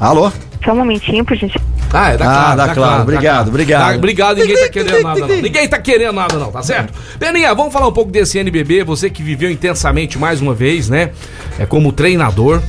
Alô? 0.00 0.32
Só 0.64 0.72
um 0.72 0.76
momentinho, 0.76 1.24
por 1.24 1.36
gente. 1.36 1.58
Ah, 1.92 2.10
é 2.12 2.16
da 2.16 2.24
Ah, 2.24 2.34
Claro. 2.34 2.56
da 2.56 2.74
Claro. 2.74 3.02
Obrigado, 3.02 3.48
obrigado. 3.48 3.90
Tá, 3.90 3.96
obrigado, 3.96 4.36
ninguém 4.38 4.56
tá 4.56 4.68
querendo 4.68 5.02
nada 5.02 5.20
não. 5.20 5.28
Ninguém 5.28 5.68
tá 5.68 5.78
querendo 5.78 6.12
nada 6.12 6.36
não, 6.36 6.50
tá 6.52 6.62
certo? 6.62 6.92
Peninha, 7.18 7.54
vamos 7.54 7.72
falar 7.72 7.88
um 7.88 7.92
pouco 7.92 8.10
desse 8.10 8.38
NBB, 8.38 8.84
você 8.84 9.08
que 9.08 9.22
viveu 9.22 9.50
intensamente 9.50 10.18
mais 10.18 10.40
uma 10.40 10.52
vez, 10.54 10.88
né? 10.88 11.10
É 11.58 11.64
como 11.66 11.92
treinador. 11.92 12.60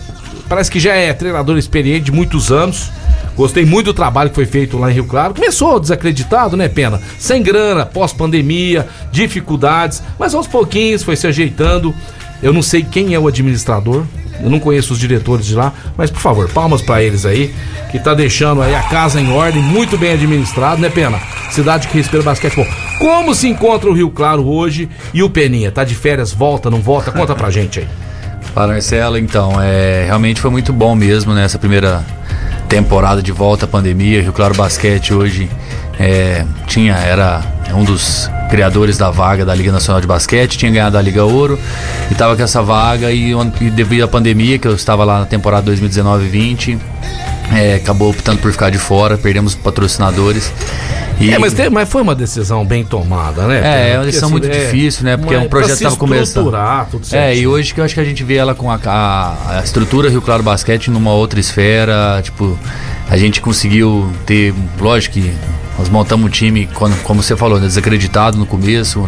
Parece 0.48 0.72
que 0.72 0.80
já 0.80 0.94
é 0.96 1.12
treinador 1.12 1.58
experiente 1.58 2.06
de 2.06 2.12
muitos 2.12 2.52
anos. 2.52 2.90
Gostei 3.36 3.66
muito 3.66 3.88
do 3.88 3.94
trabalho 3.94 4.30
que 4.30 4.36
foi 4.36 4.46
feito 4.46 4.78
lá 4.78 4.90
em 4.90 4.94
Rio 4.94 5.06
Claro. 5.06 5.34
Começou 5.34 5.80
desacreditado, 5.80 6.56
né, 6.56 6.68
Pena? 6.70 7.02
Sem 7.20 7.44
grana, 7.44 7.86
pós-pandemia, 7.86 8.88
dificuldades, 9.12 10.02
mas 10.18 10.34
aos 10.34 10.48
pouquinhos 10.48 11.04
foi 11.04 11.16
se 11.16 11.28
ajeitando. 11.28 11.94
Eu 12.42 12.54
não 12.54 12.62
sei 12.62 12.82
quem 12.84 13.14
é 13.14 13.20
o 13.20 13.28
administrador, 13.28 14.06
eu 14.42 14.50
não 14.50 14.60
conheço 14.60 14.94
os 14.94 15.00
diretores 15.00 15.46
de 15.46 15.56
lá, 15.56 15.74
mas 15.96 16.12
por 16.12 16.20
favor, 16.20 16.50
palmas 16.50 16.82
pra 16.82 17.02
eles 17.02 17.26
aí, 17.26 17.54
que 17.92 18.00
tá 18.00 18.14
deixando 18.14 18.62
aí 18.62 18.76
a 18.76 18.84
casa 18.84 19.20
em 19.20 19.32
ordem, 19.32 19.62
muito 19.62 19.98
bem 19.98 20.14
administrado, 20.14 20.82
né, 20.82 20.90
Pena? 20.90 21.20
Cidade 21.50 21.88
que 21.88 21.98
respira 21.98 22.24
basquetebol. 22.24 22.68
Como 23.00 23.34
se 23.34 23.48
encontra 23.48 23.90
o 23.90 23.94
Rio 23.94 24.10
Claro 24.10 24.48
hoje 24.48 24.90
e 25.14 25.24
o 25.24 25.30
Peninha? 25.30 25.72
Tá 25.72 25.84
de 25.84 25.96
férias, 25.96 26.32
volta, 26.32 26.70
não 26.70 26.82
volta? 26.82 27.12
Conta 27.12 27.36
pra 27.36 27.50
gente 27.50 27.80
aí. 27.80 27.88
Fala, 28.54 28.74
Marcelo, 28.74 29.18
então, 29.18 29.62
é, 29.62 30.06
realmente 30.06 30.42
foi 30.42 30.50
muito 30.50 30.74
bom 30.74 30.96
mesmo 30.96 31.34
nessa 31.34 31.60
primeira 31.60 32.04
temporada 32.68 33.22
de 33.22 33.32
volta 33.32 33.66
à 33.66 33.68
pandemia. 33.68 34.22
Rio 34.22 34.34
Claro 34.34 34.56
Basquete 34.56 35.14
hoje 35.14 35.50
é, 36.00 36.46
tinha, 36.66 36.96
era 36.96 37.42
um 37.74 37.84
dos 37.84 38.30
criadores 38.50 38.98
da 38.98 39.10
vaga 39.10 39.46
da 39.46 39.54
Liga 39.54 39.72
Nacional 39.72 40.02
de 40.02 40.08
Basquete, 40.08 40.58
tinha 40.58 40.72
ganhado 40.72 40.98
a 40.98 41.02
Liga 41.02 41.24
Ouro 41.24 41.60
e 42.10 42.14
estava 42.14 42.36
com 42.36 42.44
essa 42.44 42.62
vaga 42.62 43.12
e, 43.12 43.32
e 43.62 43.70
devido 43.70 44.04
à 44.04 44.08
pandemia, 44.08 44.58
que 44.58 44.68
eu 44.68 44.76
estava 44.76 45.04
lá 45.04 45.20
na 45.20 45.26
temporada 45.26 45.72
2019-20, 45.72 46.78
é, 47.54 47.76
acabou 47.76 48.10
optando 48.10 48.40
por 48.40 48.52
ficar 48.52 48.70
de 48.70 48.78
fora, 48.78 49.18
perdemos 49.18 49.56
patrocinadores. 49.56 50.52
E, 51.20 51.34
É, 51.34 51.40
mas, 51.40 51.54
mas 51.72 51.90
foi 51.90 52.02
uma 52.02 52.14
decisão 52.14 52.64
bem 52.64 52.84
tomada, 52.84 53.48
né? 53.48 53.62
É, 53.64 53.94
é 53.94 53.98
uma 53.98 54.06
decisão 54.06 54.28
assim, 54.28 54.34
muito 54.40 54.50
difícil, 54.50 55.04
né? 55.04 55.18
Porque 55.18 55.34
é 55.34 55.40
um 55.40 55.48
pra 55.48 55.62
projeto 55.62 55.72
se 55.72 55.78
que 55.80 55.84
tava 55.86 55.96
começando. 55.96 56.44
tudo 56.92 57.04
É, 57.04 57.08
certinho. 57.08 57.42
e 57.42 57.48
hoje 57.48 57.74
que 57.74 57.80
eu 57.80 57.86
acho 57.86 57.94
que 57.94 58.00
a 58.00 58.04
gente 58.04 58.24
vê 58.24 58.36
ela 58.36 58.54
com 58.54 58.70
a, 58.70 58.80
a, 58.86 59.58
a 59.60 59.62
estrutura 59.64 60.10
Rio 60.10 60.22
Claro 60.22 60.44
Basquete 60.44 60.92
numa 60.92 61.12
outra 61.12 61.40
esfera, 61.40 62.20
tipo, 62.22 62.58
a 63.10 63.18
gente 63.18 63.42
conseguiu 63.42 64.12
ter, 64.26 64.54
lógico 64.80 65.16
que 65.16 65.34
nós 65.78 65.90
montamos 65.90 66.26
um 66.26 66.30
time, 66.30 66.68
como 67.04 67.22
você 67.22 67.36
falou, 67.36 67.60
né, 67.60 67.68
desacreditado 67.68 68.38
no 68.38 68.46
começo, 68.46 69.06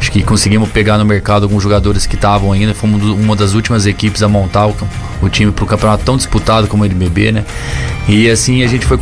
acho 0.00 0.10
que 0.10 0.22
conseguimos 0.22 0.68
pegar 0.70 0.96
no 0.96 1.04
mercado 1.04 1.42
alguns 1.42 1.62
jogadores 1.62 2.06
que 2.06 2.14
estavam 2.14 2.52
ainda, 2.52 2.74
fomos 2.74 3.02
uma 3.02 3.36
das 3.36 3.54
últimas 3.54 3.86
equipes 3.86 4.22
a 4.22 4.28
montar 4.28 4.68
o, 4.68 4.76
o 5.20 5.28
time 5.28 5.52
para 5.52 5.64
o 5.64 5.66
campeonato 5.66 6.04
tão 6.04 6.16
disputado 6.16 6.66
como 6.66 6.82
o 6.82 6.86
NBB, 6.86 7.32
né? 7.32 7.44
E 8.08 8.28
assim 8.30 8.62
a 8.62 8.66
gente 8.66 8.86
foi 8.86 8.98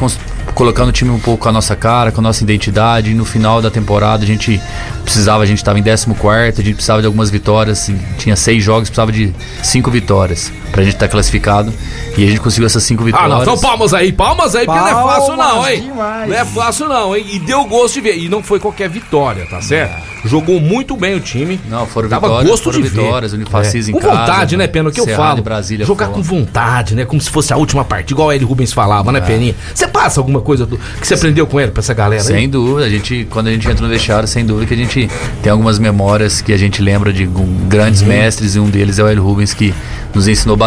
colocando 0.55 0.89
o 0.89 0.93
time 0.93 1.11
um 1.11 1.19
pouco 1.19 1.45
com 1.45 1.49
a 1.49 1.53
nossa 1.53 1.77
cara, 1.77 2.11
com 2.11 2.21
a 2.21 2.23
nossa 2.23 2.43
identidade. 2.43 3.11
E 3.11 3.15
no 3.15 3.25
final 3.25 3.61
da 3.61 3.71
temporada 3.71 4.25
a 4.25 4.27
gente 4.27 4.61
precisava, 5.05 5.43
a 5.43 5.47
gente 5.47 5.59
estava 5.59 5.79
em 5.79 5.83
14, 5.83 6.11
a 6.59 6.65
gente 6.65 6.75
precisava 6.75 7.01
de 7.01 7.07
algumas 7.07 7.31
vitórias. 7.31 7.79
assim, 7.83 7.99
Tinha 8.19 8.35
seis 8.35 8.65
jogos, 8.65 8.89
precisava 8.89 9.13
de 9.13 9.33
cinco 9.63 9.91
vitórias 9.91 10.51
pra 10.76 10.85
gente 10.85 10.95
estar 10.95 11.09
classificado. 11.09 11.73
E 12.18 12.25
a 12.25 12.28
gente 12.28 12.40
conseguiu 12.40 12.66
essas 12.66 12.83
cinco 12.83 13.02
Ah, 13.02 13.06
vitórias. 13.06 13.30
não, 13.30 13.42
então 13.42 13.59
palmas 13.59 13.92
aí, 13.95 14.12
palmas 14.12 14.54
aí, 14.54 14.64
porque 14.66 14.78
não 14.78 14.88
é 14.88 14.92
fácil 14.92 15.37
não, 15.37 15.45
Palmas 15.45 15.71
hein? 15.71 15.80
demais. 15.83 16.28
Não 16.28 16.37
é 16.37 16.45
fácil 16.45 16.88
não, 16.88 17.16
hein? 17.16 17.26
E 17.33 17.38
deu 17.38 17.64
gosto 17.64 17.95
de 17.95 18.00
ver. 18.02 18.18
E 18.18 18.28
não 18.28 18.42
foi 18.42 18.61
qualquer 18.61 18.88
vitória, 18.88 19.47
tá 19.47 19.61
certo? 19.61 19.95
Jogou 20.25 20.61
muito 20.61 20.97
bem 20.97 21.14
o 21.14 21.21
time. 21.21 21.61
Não, 21.68 21.87
foram 21.87 22.09
Dava 22.09 22.26
vitórias, 22.26 22.50
gosto 22.50 22.64
foram 22.64 22.80
de 22.83 22.88
ver. 22.88 23.00
vitórias, 23.02 23.33
Unifacis 23.33 23.87
É. 23.87 23.90
em 23.90 23.95
com 23.95 24.00
casa, 24.00 24.16
vontade, 24.16 24.56
né, 24.56 24.66
Pena? 24.66 24.88
O 24.88 24.92
que 24.92 25.00
eu 25.00 25.06
falo? 25.06 25.40
Brasília 25.42 25.87
Jogar 25.87 26.06
fora. 26.06 26.16
com 26.16 26.23
vontade, 26.23 26.95
né? 26.95 27.04
Como 27.04 27.21
se 27.21 27.30
fosse 27.30 27.52
a 27.52 27.56
última 27.56 27.85
partida, 27.85 28.12
igual 28.12 28.33
ele 28.33 28.45
Rubens 28.45 28.73
falava, 28.73 29.11
É. 29.11 29.12
né, 29.12 29.21
Peninha? 29.21 29.54
Você 29.75 29.87
passa 29.87 30.18
alguma 30.21 30.40
coisa 30.40 30.66
do- 30.66 30.78
que 31.00 31.06
você 31.06 31.14
aprendeu 31.14 31.47
com 31.47 31.61
ele, 31.61 31.71
pra 31.71 31.80
essa 31.80 31.95
galera 31.95 32.21
aí? 32.23 32.26
Sem 32.26 32.49
dúvida, 32.49 32.87
a 32.87 32.90
gente, 32.90 33.26
quando 33.30 33.47
a 33.49 33.52
gente 33.52 33.68
entra 33.68 33.83
no 33.85 33.88
vestiário, 33.88 34.26
sem 34.26 34.45
dúvida 34.45 34.66
que 34.66 34.75
a 34.75 34.76
gente 34.76 35.09
tem 35.42 35.52
algumas 35.52 35.78
memórias 35.78 36.40
que 36.40 36.52
a 36.52 36.56
gente 36.59 36.83
lembra 36.83 37.12
de 37.12 37.25
grandes 37.68 38.00
Uhum. 38.02 38.09
mestres 38.09 38.56
e 38.56 38.59
um 38.61 38.68
deles 38.68 38.99
é 38.99 39.04
o 39.04 39.09
El 39.09 39.23
Rubens 39.23 39.54
que 39.54 39.73
nos 40.14 40.26
ensinou 40.26 40.56
bastante. 40.56 40.65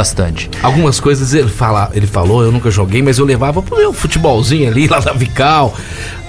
Algumas 0.63 0.99
coisas 0.99 1.33
ele, 1.33 1.49
fala, 1.49 1.89
ele 1.93 2.07
falou, 2.07 2.43
eu 2.43 2.51
nunca 2.51 2.69
joguei, 2.71 3.01
mas 3.01 3.17
eu 3.17 3.25
levava 3.25 3.61
pro 3.61 3.77
meu 3.77 3.91
futebolzinho 3.93 4.69
ali, 4.69 4.87
lá 4.89 4.99
na 5.01 5.13
Vical. 5.13 5.75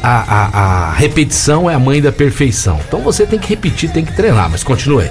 A, 0.02 0.08
a- 0.08 0.88
a 0.88 0.92
repetição 0.94 1.68
é 1.68 1.74
a 1.74 1.78
mãe 1.78 2.00
da 2.00 2.10
perfeição. 2.10 2.80
Então 2.88 3.00
você 3.00 3.26
tem 3.26 3.38
que 3.38 3.48
repetir, 3.50 3.90
tem 3.90 4.02
que 4.04 4.12
treinar, 4.14 4.48
mas 4.50 4.64
continue. 4.64 5.04
aí. 5.04 5.10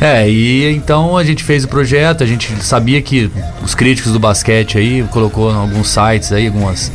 É, 0.00 0.30
e 0.30 0.72
então 0.76 1.16
a 1.16 1.24
gente 1.24 1.42
fez 1.42 1.64
o 1.64 1.68
projeto, 1.68 2.22
a 2.22 2.26
gente 2.26 2.52
sabia 2.62 3.02
que 3.02 3.28
os 3.64 3.74
críticos 3.74 4.12
do 4.12 4.20
basquete 4.20 4.78
aí 4.78 5.02
colocou 5.10 5.50
em 5.50 5.56
alguns 5.56 5.88
sites 5.90 6.30
aí, 6.30 6.46
algumas 6.46 6.92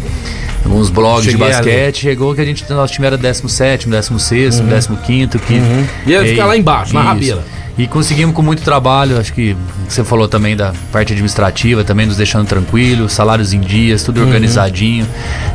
alguns 0.64 0.90
blogs 0.90 1.26
Cheguei 1.26 1.46
de 1.48 1.54
basquete, 1.54 1.98
chegou 2.00 2.34
que 2.34 2.40
a 2.40 2.46
gente 2.46 2.64
nosso 2.72 2.94
time 2.94 3.06
era 3.08 3.18
17º, 3.18 3.90
16º, 3.90 4.62
15º, 4.64 5.40
que 5.42 5.54
Uhum. 5.56 5.86
Ia 6.08 6.24
ficar 6.26 6.46
lá 6.46 6.56
embaixo, 6.56 6.94
na 6.94 7.02
rabeira. 7.02 7.44
E 7.78 7.88
conseguimos 7.88 8.36
com 8.36 8.42
muito 8.44 8.62
trabalho, 8.62 9.18
acho 9.20 9.34
que 9.34 9.56
você 9.90 10.04
falou 10.04 10.28
também 10.28 10.56
da 10.56 10.74
parte 10.92 11.12
administrativa, 11.14 11.84
também 11.84 12.06
nos 12.06 12.18
deixando 12.18 12.46
tranquilo, 12.48 13.10
salários 13.10 13.52
em 13.52 13.60
dias, 13.60 14.04
tudo 14.04 14.22
organizadinho. 14.22 15.08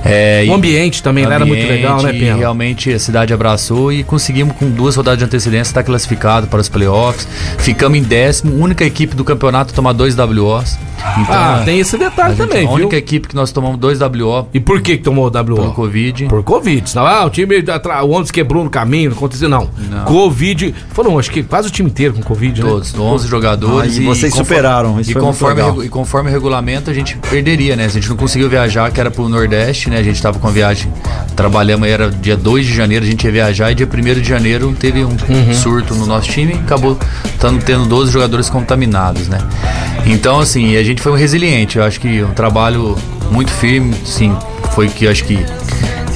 É, 0.04 0.42
Uhum. 0.46 0.52
O 0.52 0.54
ambiente 0.56 1.02
também 1.02 1.24
lá 1.26 1.34
era 1.34 1.44
muito 1.46 1.66
legal, 1.66 2.02
né, 2.02 2.14
e 2.14 2.18
Pena? 2.20 2.36
Realmente 2.36 2.92
a 2.92 2.98
cidade 2.98 3.32
abraçou 3.32 3.92
e 3.92 4.02
conseguimos 4.02 4.56
com 4.56 4.68
duas 4.70 4.96
rodadas 4.96 5.18
de 5.18 5.24
antecedência 5.24 5.70
estar 5.70 5.82
classificado 5.82 6.46
para 6.46 6.60
os 6.60 6.68
playoffs. 6.68 7.26
Ficamos 7.58 7.98
em 7.98 8.02
décimo, 8.02 8.54
única 8.56 8.84
equipe 8.84 9.14
do 9.14 9.24
campeonato 9.24 9.72
a 9.72 9.76
tomar 9.76 9.92
dois 9.92 10.14
WOs. 10.16 10.76
Então, 11.20 11.34
Ah, 11.34 11.62
tem 11.64 11.78
esse 11.78 11.94
a, 11.96 11.98
detalhe 11.98 12.34
gente- 12.34 12.48
também, 12.48 12.66
a 12.66 12.70
única 12.70 12.90
viu? 12.90 12.98
equipe 12.98 13.28
que 13.28 13.34
nós 13.36 13.52
tomamos 13.52 13.78
dois 13.78 14.00
WO 14.00 14.48
E 14.52 14.58
por 14.60 14.80
que 14.80 14.96
que 14.96 15.02
tomou 15.04 15.26
o 15.26 15.30
WO? 15.30 15.54
pelo 15.56 15.72
Covid. 15.72 16.26
Por 16.26 16.42
Covid. 16.42 16.90
Senão, 16.90 17.06
ah, 17.06 17.24
o 17.24 17.30
time, 17.30 17.56
o 17.56 18.08
ônibus 18.08 18.30
quebrou 18.30 18.64
no 18.64 18.70
caminho, 18.70 19.10
não 19.10 19.16
aconteceu, 19.16 19.48
não. 19.48 19.68
Não. 19.90 20.04
Covid. 20.04 20.74
Foram, 20.92 21.18
acho 21.18 21.30
que 21.30 21.42
quase 21.42 21.68
o 21.68 21.70
time 21.70 21.88
inteiro 21.88 22.07
com 22.12 22.22
Covid, 22.22 22.62
né? 22.62 22.68
Todos, 22.68 22.94
11 22.98 23.28
jogadores. 23.28 23.96
Ah, 23.98 24.00
e 24.00 24.04
vocês 24.04 24.34
superaram, 24.34 25.00
isso 25.00 25.10
e 25.10 25.12
foi 25.12 25.22
muito 25.22 25.34
conforme, 25.34 25.62
legal. 25.62 25.84
e 25.84 25.88
conforme 25.88 26.30
o 26.30 26.32
regulamento, 26.32 26.90
a 26.90 26.94
gente 26.94 27.16
perderia, 27.30 27.76
né? 27.76 27.88
Se 27.88 27.98
a 27.98 28.00
gente 28.00 28.08
não 28.10 28.16
conseguiu 28.16 28.48
viajar, 28.48 28.90
que 28.90 29.00
era 29.00 29.10
pro 29.10 29.28
Nordeste, 29.28 29.90
né? 29.90 29.98
A 29.98 30.02
gente 30.02 30.20
tava 30.20 30.38
com 30.38 30.48
a 30.48 30.50
viagem, 30.50 30.92
trabalhamos, 31.36 31.88
era 31.88 32.10
dia 32.10 32.36
2 32.36 32.66
de 32.66 32.74
janeiro, 32.74 33.04
a 33.04 33.08
gente 33.08 33.24
ia 33.24 33.32
viajar, 33.32 33.70
e 33.72 33.74
dia 33.74 33.86
1 33.86 34.20
de 34.20 34.28
janeiro 34.28 34.74
teve 34.78 35.04
um 35.04 35.08
Uhum. 35.28 35.54
surto 35.54 35.94
no 35.94 36.06
nosso 36.06 36.28
time 36.30 36.52
e 36.54 36.56
acabou 36.58 36.98
tando, 37.38 37.62
tendo 37.64 37.84
12 37.86 38.10
jogadores 38.12 38.48
contaminados, 38.48 39.28
né? 39.28 39.38
Então, 40.06 40.40
assim, 40.40 40.76
a 40.76 40.82
gente 40.82 41.02
foi 41.02 41.12
um 41.12 41.16
resiliente. 41.16 41.76
Eu 41.78 41.84
acho 41.84 42.00
que 42.00 42.22
um 42.22 42.32
trabalho 42.32 42.96
muito 43.30 43.50
firme, 43.50 43.94
sim, 44.04 44.34
foi 44.74 44.88
que 44.88 45.04
eu 45.04 45.10
acho 45.10 45.24
que 45.24 45.38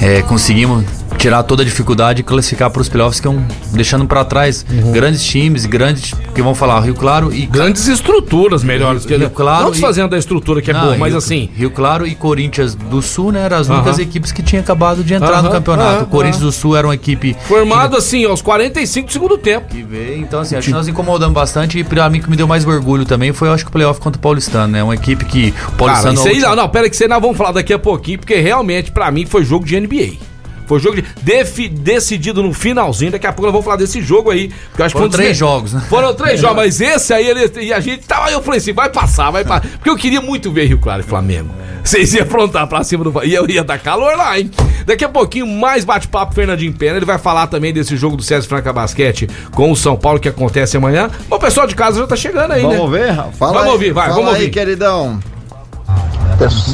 é, 0.01 0.21
conseguimos 0.23 0.83
tirar 1.23 1.41
toda 1.43 1.61
a 1.61 1.65
dificuldade 1.65 2.19
e 2.19 2.23
classificar 2.23 2.69
para 2.69 2.81
os 2.81 2.89
playoffs 2.89 3.21
que 3.21 3.25
iam 3.29 3.41
deixando 3.71 4.05
para 4.05 4.25
trás 4.25 4.65
Uhum. 4.69 4.91
grandes 4.91 5.23
times, 5.23 5.65
grandes 5.65 6.13
que 6.35 6.41
vão 6.41 6.53
falar 6.53 6.81
Rio 6.81 6.95
Claro 6.95 7.33
e 7.33 7.45
Grandes 7.45 7.87
estruturas 7.87 8.61
melhores. 8.61 9.05
que 9.05 9.15
Rio 9.15 9.29
Claro 9.29 9.61
não 9.63 9.69
e- 9.69 9.71
desfazendo 9.71 10.13
a 10.15 10.17
estrutura 10.19 10.61
que 10.61 10.69
é 10.69 10.73
Não, 10.73 10.81
boa, 10.81 10.97
mas 10.97 11.11
Rio- 11.11 11.17
assim. 11.19 11.49
Rio 11.55 11.71
Claro 11.71 12.05
e 12.05 12.13
Corinthians 12.13 12.75
do 12.75 13.01
Sul, 13.01 13.31
né, 13.31 13.45
eram 13.45 13.55
as 13.55 13.69
Aham. 13.69 13.77
únicas 13.79 13.99
equipes 13.99 14.33
que 14.33 14.43
tinham 14.43 14.61
acabado 14.61 15.01
de 15.01 15.13
entrar 15.13 15.31
Aham, 15.35 15.43
no 15.43 15.49
campeonato. 15.51 16.03
o 16.03 16.07
Corinthians 16.07 16.41
do 16.41 16.51
Sul 16.51 16.75
era 16.75 16.85
uma 16.87 16.95
equipe 16.95 17.37
Formado 17.47 17.95
assim, 17.95 18.25
aos 18.25 18.41
45 18.41 19.07
do 19.07 19.13
segundo 19.13 19.37
tempo. 19.37 19.67
que 19.69 19.81
veio, 19.81 20.17
então 20.19 20.41
assim, 20.41 20.57
acho 20.57 20.67
que 20.67 20.73
nós 20.73 20.89
incomodamos 20.89 21.33
bastante 21.33 21.79
e 21.79 21.85
pra 21.85 22.09
mim 22.09 22.19
que 22.19 22.29
me 22.29 22.35
deu 22.35 22.49
mais 22.49 22.65
orgulho 22.67 23.05
também 23.05 23.31
foi, 23.31 23.47
eu 23.47 23.53
acho 23.53 23.63
que 23.63 23.69
o 23.69 23.71
playoff 23.71 24.01
contra 24.01 24.17
o 24.19 24.21
Paulistano, 24.21 24.67
né? 24.73 24.83
Uma 24.83 24.95
equipe 24.95 25.23
que 25.23 25.51
o 25.51 25.53
Cara, 25.53 25.71
Paulistano 25.77 26.13
isso 26.15 26.27
aí, 26.27 26.39
não, 26.39 26.53
não, 26.53 26.67
pera 26.67 26.89
que 26.89 26.97
você 26.97 27.07
nós 27.07 27.21
vamos 27.21 27.37
falar 27.37 27.53
daqui 27.53 27.71
a 27.71 27.79
pouquinho, 27.79 28.19
porque 28.19 28.35
realmente, 28.41 28.91
pra 28.91 29.09
mim, 29.09 29.25
foi 29.25 29.45
jogo 29.45 29.65
de 29.65 29.77
NBA. 29.79 30.17
Foi 30.65 30.79
jogo 30.79 30.95
de, 30.97 31.05
defi- 31.21 31.69
decidido 31.69 32.41
no 32.43 32.53
finalzinho. 32.53 33.11
Daqui 33.11 33.27
a 33.27 33.31
pouco 33.31 33.43
nós 33.43 33.51
vamos 33.51 33.65
falar 33.65 33.77
desse 33.77 34.01
jogo 34.01 34.31
aí. 34.31 34.49
Porque 34.69 34.81
eu 34.81 34.85
acho 34.85 34.93
que 34.95 34.99
Foram 34.99 35.09
dos 35.09 35.15
três 35.17 35.29
me- 35.31 35.35
jogos, 35.35 35.73
né? 35.73 35.81
Foram 35.89 36.13
três 36.13 36.39
jogos, 36.41 36.55
mas 36.57 36.81
esse 36.81 37.13
aí, 37.13 37.27
ele, 37.27 37.51
e 37.61 37.73
a 37.73 37.79
gente 37.79 38.05
tava. 38.05 38.31
Eu 38.31 38.41
falei 38.41 38.59
assim: 38.59 38.73
vai 38.73 38.89
passar, 38.89 39.29
vai 39.31 39.43
passar. 39.43 39.67
Porque 39.69 39.89
eu 39.89 39.95
queria 39.95 40.21
muito 40.21 40.51
ver 40.51 40.65
Rio 40.65 40.79
Claro 40.79 41.01
e 41.01 41.03
Flamengo. 41.03 41.49
Vocês 41.83 42.13
iam 42.13 42.23
aprontar 42.23 42.65
pra 42.67 42.83
cima 42.83 43.03
do. 43.03 43.23
E 43.25 43.33
eu 43.33 43.47
ia 43.49 43.63
dar 43.63 43.77
calor 43.77 44.15
lá, 44.15 44.39
hein? 44.39 44.49
Daqui 44.85 45.03
a 45.03 45.09
pouquinho, 45.09 45.45
mais 45.47 45.83
bate-papo 45.83 46.33
Fernandinho 46.33 46.71
Pena. 46.73 46.95
Ele 46.97 47.05
vai 47.05 47.17
falar 47.17 47.47
também 47.47 47.73
desse 47.73 47.95
jogo 47.97 48.15
do 48.15 48.23
César 48.23 48.47
Franca 48.47 48.71
Basquete 48.71 49.29
com 49.51 49.69
o 49.71 49.75
São 49.75 49.95
Paulo 49.97 50.19
que 50.19 50.29
acontece 50.29 50.77
amanhã. 50.77 51.09
Bom, 51.27 51.35
o 51.35 51.39
pessoal 51.39 51.67
de 51.67 51.75
casa 51.75 51.99
já 51.99 52.07
tá 52.07 52.15
chegando 52.15 52.51
aí, 52.51 52.61
Vamos 52.61 52.89
né? 52.91 52.99
ver? 52.99 53.15
Fala 53.33 53.51
Vamos 53.53 53.63
aí, 53.63 53.69
ouvir, 53.71 53.91
vai, 53.93 54.05
fala 54.05 54.15
vamos 54.15 54.33
aí, 54.35 54.39
ouvir. 54.41 54.51
queridão. 54.51 55.19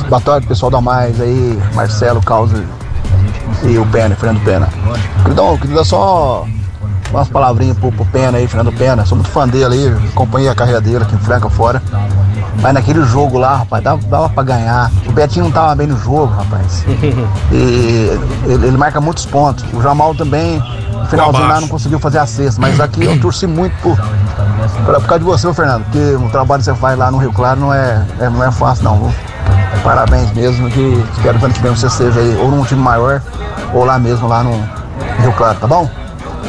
Boa 0.08 0.22
tarde, 0.22 0.48
pessoal 0.48 0.72
da 0.72 0.82
Mais 0.82 1.20
aí, 1.22 1.58
Marcelo, 1.74 2.22
Causa 2.22 2.64
e 3.64 3.78
o 3.78 3.86
Pena, 3.88 4.16
Fernando 4.16 4.44
Pena. 4.44 4.68
Queridão, 5.24 5.52
eu 5.52 5.58
queria 5.58 5.76
dar 5.78 5.84
só 5.86 6.46
umas 7.12 7.28
palavrinhas 7.28 7.78
pro, 7.78 7.92
pro 7.92 8.06
Pena 8.06 8.38
aí, 8.38 8.48
Fernando 8.48 8.72
Pena. 8.76 9.06
Sou 9.06 9.18
muito 9.18 9.30
fã 9.32 9.48
dele 9.48 9.74
aí, 9.76 10.08
acompanhei 10.10 10.50
a 10.50 10.56
carreira 10.56 10.80
dele 10.82 11.04
aqui 11.04 11.16
em 11.16 11.20
Franca 11.20 11.50
fora. 11.50 11.82
Mas 12.62 12.74
naquele 12.74 13.02
jogo 13.06 13.38
lá, 13.38 13.58
rapaz, 13.58 13.84
dava, 13.84 14.02
dava 14.08 14.30
pra 14.30 14.44
ganhar. 14.44 14.92
O 15.08 15.12
Betinho 15.12 15.46
não 15.46 15.52
tava 15.52 15.74
bem 15.76 15.88
no 15.88 15.98
jogo, 15.98 16.28
rapaz. 16.34 16.86
E 17.52 18.20
ele, 18.46 18.68
ele 18.68 18.78
marca 18.78 19.00
muitos 19.00 19.26
pontos. 19.26 19.64
O 19.74 19.82
Jamal 19.82 20.14
também, 20.14 20.60
no 20.94 21.06
finalzinho 21.08 21.48
lá, 21.48 21.62
não 21.62 21.68
conseguiu 21.68 22.00
fazer 22.00 22.20
a 22.20 22.26
cesta. 22.26 22.60
Mas 22.62 22.80
aqui 22.80 23.04
eu 23.06 23.20
torci 23.20 23.48
muito 23.48 23.74
por, 23.82 23.96
por, 23.98 24.96
por 24.96 25.06
causa 25.06 25.20
de 25.20 25.26
você, 25.26 25.48
ô 25.48 25.54
Fernando. 25.54 25.84
Porque 25.86 26.00
o 26.16 26.30
trabalho 26.30 26.60
que 26.60 26.66
você 26.66 26.76
faz 26.76 26.98
lá 26.98 27.10
no 27.10 27.18
Rio 27.18 27.32
Claro 27.32 27.60
não 27.62 27.74
é, 27.74 28.06
é- 28.20 28.30
não 28.30 28.44
é 28.44 28.52
fácil, 28.52 28.84
não. 28.84 28.98
viu? 28.98 29.14
Parabéns 29.84 30.32
mesmo, 30.34 30.70
que 30.70 31.04
espero 31.16 31.40
que 31.40 31.46
ano 31.46 31.54
que 31.54 31.62
vem 31.62 31.72
você 31.76 31.88
esteja 31.88 32.20
aí, 32.20 32.38
ou 32.38 32.50
num 32.50 32.64
time 32.64 32.82
maior, 32.82 33.22
ou 33.74 33.86
lá 33.86 33.98
mesmo, 33.98 34.28
lá 34.28 34.44
no 34.44 34.52
Rio 35.22 35.32
Claro, 35.34 35.58
tá 35.60 35.68
bom? 35.68 35.90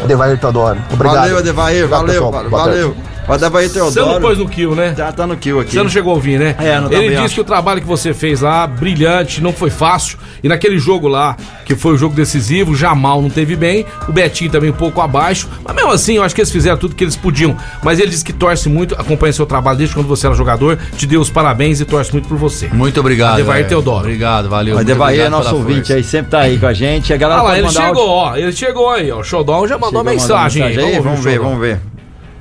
Adevair 0.03 0.39
Teodoro. 0.39 0.79
Obrigado. 0.93 1.17
Valeu, 1.17 1.39
Adevair, 1.39 1.85
Obrigado, 1.85 2.01
valeu, 2.01 2.31
pessoal. 2.31 2.51
Boa 2.51 2.65
tarde. 2.65 3.10
Valeu. 3.31 3.43
O 3.43 3.47
Adevair 3.47 3.69
Você 3.69 3.79
não 3.79 3.91
Teodoro. 3.93 4.21
pôs 4.21 4.39
no 4.39 4.49
kill, 4.49 4.75
né? 4.75 4.95
Já 4.97 5.13
tá 5.13 5.27
no 5.27 5.37
kill 5.37 5.61
aqui. 5.61 5.73
Você 5.73 5.83
não 5.83 5.89
chegou 5.91 6.13
a 6.13 6.15
ouvir, 6.15 6.39
né? 6.39 6.55
É, 6.59 6.79
não 6.81 6.87
Ele 6.87 6.95
também 6.95 7.11
disse 7.11 7.23
acho. 7.25 7.35
que 7.37 7.41
o 7.41 7.45
trabalho 7.45 7.81
que 7.81 7.87
você 7.87 8.13
fez 8.13 8.41
lá, 8.41 8.67
brilhante, 8.67 9.41
não 9.43 9.53
foi 9.53 9.71
fácil. 9.71 10.19
E 10.43 10.49
naquele 10.49 10.79
jogo 10.79 11.09
lá, 11.09 11.37
que 11.65 11.75
foi 11.75 11.95
o 11.95 11.97
jogo 11.99 12.15
decisivo, 12.15 12.75
Jamal 12.75 13.23
não 13.23 13.31
teve 13.31 13.57
bem, 13.57 13.87
o 14.09 14.13
Betinho 14.13 14.51
também 14.51 14.71
um 14.71 14.75
pouco 14.75 15.01
abaixo. 15.01 15.49
Mas 15.65 15.75
mesmo 15.77 15.91
assim, 15.93 16.17
eu 16.17 16.23
acho 16.23 16.35
que 16.35 16.41
eles 16.41 16.51
fizeram 16.51 16.77
tudo 16.77 16.95
que 16.95 17.05
eles 17.05 17.17
podiam. 17.17 17.57
Mas 17.83 17.99
ele 17.99 18.11
disse 18.11 18.25
que 18.25 18.33
torce 18.33 18.69
muito, 18.69 18.95
acompanha 18.95 19.33
seu 19.33 19.47
trabalho 19.47 19.79
desde 19.79 19.95
quando 19.95 20.07
você 20.07 20.27
era 20.27 20.35
jogador, 20.35 20.79
te 20.97 21.07
deu 21.07 21.21
os 21.21 21.31
parabéns 21.31 21.81
e 21.81 21.85
torce 21.85 22.13
muito 22.13 22.29
por 22.29 22.37
você. 22.39 22.69
Muito 22.73 22.99
obrigado. 23.01 23.35
Adevair 23.35 23.65
é. 23.65 23.69
Teodoro. 23.69 24.01
Obrigado, 24.01 24.49
valeu. 24.49 24.79
Adevair 24.79 25.21
é 25.21 25.29
nosso 25.29 25.55
ouvinte 25.55 25.79
força. 25.79 25.95
aí, 25.95 26.05
sempre 26.05 26.31
tá 26.31 26.41
aí 26.41 26.59
com 26.59 26.67
a 26.67 26.73
gente. 26.73 27.13
A 27.13 27.17
galera 27.17 27.41
Ah 27.41 27.45
lá, 27.45 27.59
ele 27.59 27.69
chegou, 27.71 27.87
áudio. 27.87 28.03
ó. 28.09 28.37
Ele 28.37 28.53
chegou 28.53 28.91
aí, 28.91 29.11
ó. 29.13 29.21
O 29.21 29.25
Xodó 29.25 29.67
já 29.67 29.77
mandou 29.77 29.91
Chegou, 29.91 30.05
mandou 30.05 30.13
mensagem, 30.13 30.63
aí. 30.63 30.79
aí. 30.79 30.99
Vamos 31.01 31.21
o 31.21 31.23
ver, 31.23 31.39
vamos 31.39 31.61
ver. 31.61 31.81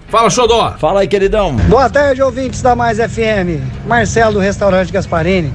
Fala, 0.09 0.27
Xodó. 0.27 0.73
Fala 0.79 1.01
aí, 1.01 1.07
queridão. 1.07 1.55
Boa 1.55 1.87
tarde, 1.87 2.19
ouvintes 2.23 2.63
da 2.63 2.75
Mais 2.75 2.97
FM. 2.97 3.61
Marcelo 3.85 4.33
do 4.33 4.39
Restaurante 4.39 4.91
Gasparini. 4.91 5.53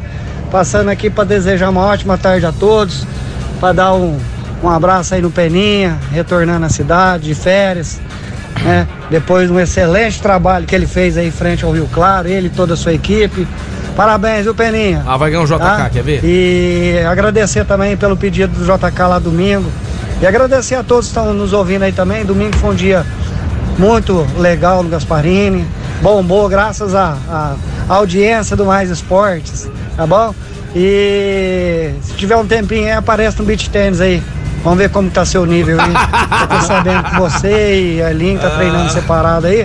Passando 0.49 0.91
aqui 0.91 1.11
para 1.11 1.25
desejar 1.25 1.71
uma 1.71 1.81
ótima 1.81 2.17
tarde 2.17 2.47
a 2.47 2.53
todos. 2.53 3.05
Para 3.59 3.73
dar 3.73 3.95
um, 3.95 4.17
um 4.63 4.69
abraço 4.71 5.13
aí 5.13 5.21
no 5.21 5.29
Peninha, 5.29 5.99
retornando 6.13 6.65
à 6.65 6.69
cidade, 6.69 7.25
de 7.25 7.35
férias. 7.35 8.01
Né? 8.63 8.87
Depois 9.11 9.49
de 9.49 9.53
um 9.53 9.59
excelente 9.59 10.23
trabalho 10.23 10.67
que 10.67 10.75
ele 10.75 10.87
fez 10.87 11.19
aí 11.19 11.33
frente 11.33 11.65
ao 11.65 11.73
Rio 11.73 11.89
Claro, 11.93 12.29
ele 12.29 12.47
e 12.47 12.51
toda 12.51 12.75
a 12.75 12.77
sua 12.77 12.93
equipe. 12.93 13.49
Parabéns, 13.97 14.45
viu, 14.45 14.55
Peninha? 14.55 15.03
Ah, 15.05 15.17
vai 15.17 15.33
ganhar 15.33 15.43
um 15.43 15.47
JK, 15.47 15.59
tá? 15.59 15.91
quer 15.91 16.03
ver? 16.05 16.21
E 16.23 17.05
agradecer 17.05 17.65
também 17.65 17.97
pelo 17.97 18.17
pedido 18.17 18.57
do 18.57 18.65
JK 18.65 19.01
lá 19.01 19.19
domingo. 19.19 19.69
E 20.23 20.27
agradecer 20.27 20.77
a 20.77 20.85
todos 20.85 21.07
que 21.07 21.11
estão 21.11 21.35
nos 21.35 21.53
ouvindo 21.53 21.83
aí 21.83 21.93
também. 21.93 22.25
Domingo 22.25 22.57
foi 22.57 22.71
um 22.71 22.75
dia 22.75 23.05
muito 23.79 24.27
legal 24.39 24.83
no 24.83 24.89
Gasparini. 24.89 25.67
Bombou 26.03 26.49
graças 26.49 26.95
à 26.95 27.17
à 27.89 27.95
audiência 27.95 28.57
do 28.57 28.65
Mais 28.65 28.91
Esportes, 28.91 29.69
tá 29.97 30.07
bom? 30.07 30.35
E 30.75 31.95
se 32.03 32.15
tiver 32.15 32.37
um 32.37 32.47
tempinho 32.47 32.87
aí, 32.87 32.93
aparece 32.93 33.39
no 33.39 33.45
beach 33.45 33.71
tênis 33.71 34.01
aí. 34.01 34.23
Vamos 34.63 34.79
ver 34.79 34.91
como 34.91 35.11
tá 35.11 35.25
seu 35.25 35.45
nível 35.45 35.79
aí. 35.81 35.93
Eu 36.41 36.49
tô 36.49 36.67
sabendo 36.67 37.05
que 37.05 37.17
você 37.17 37.97
e 37.97 38.03
a 38.03 38.11
Lin 38.11 38.39
tá 38.39 38.51
treinando 38.51 38.91
separado 38.91 39.47
aí. 39.47 39.65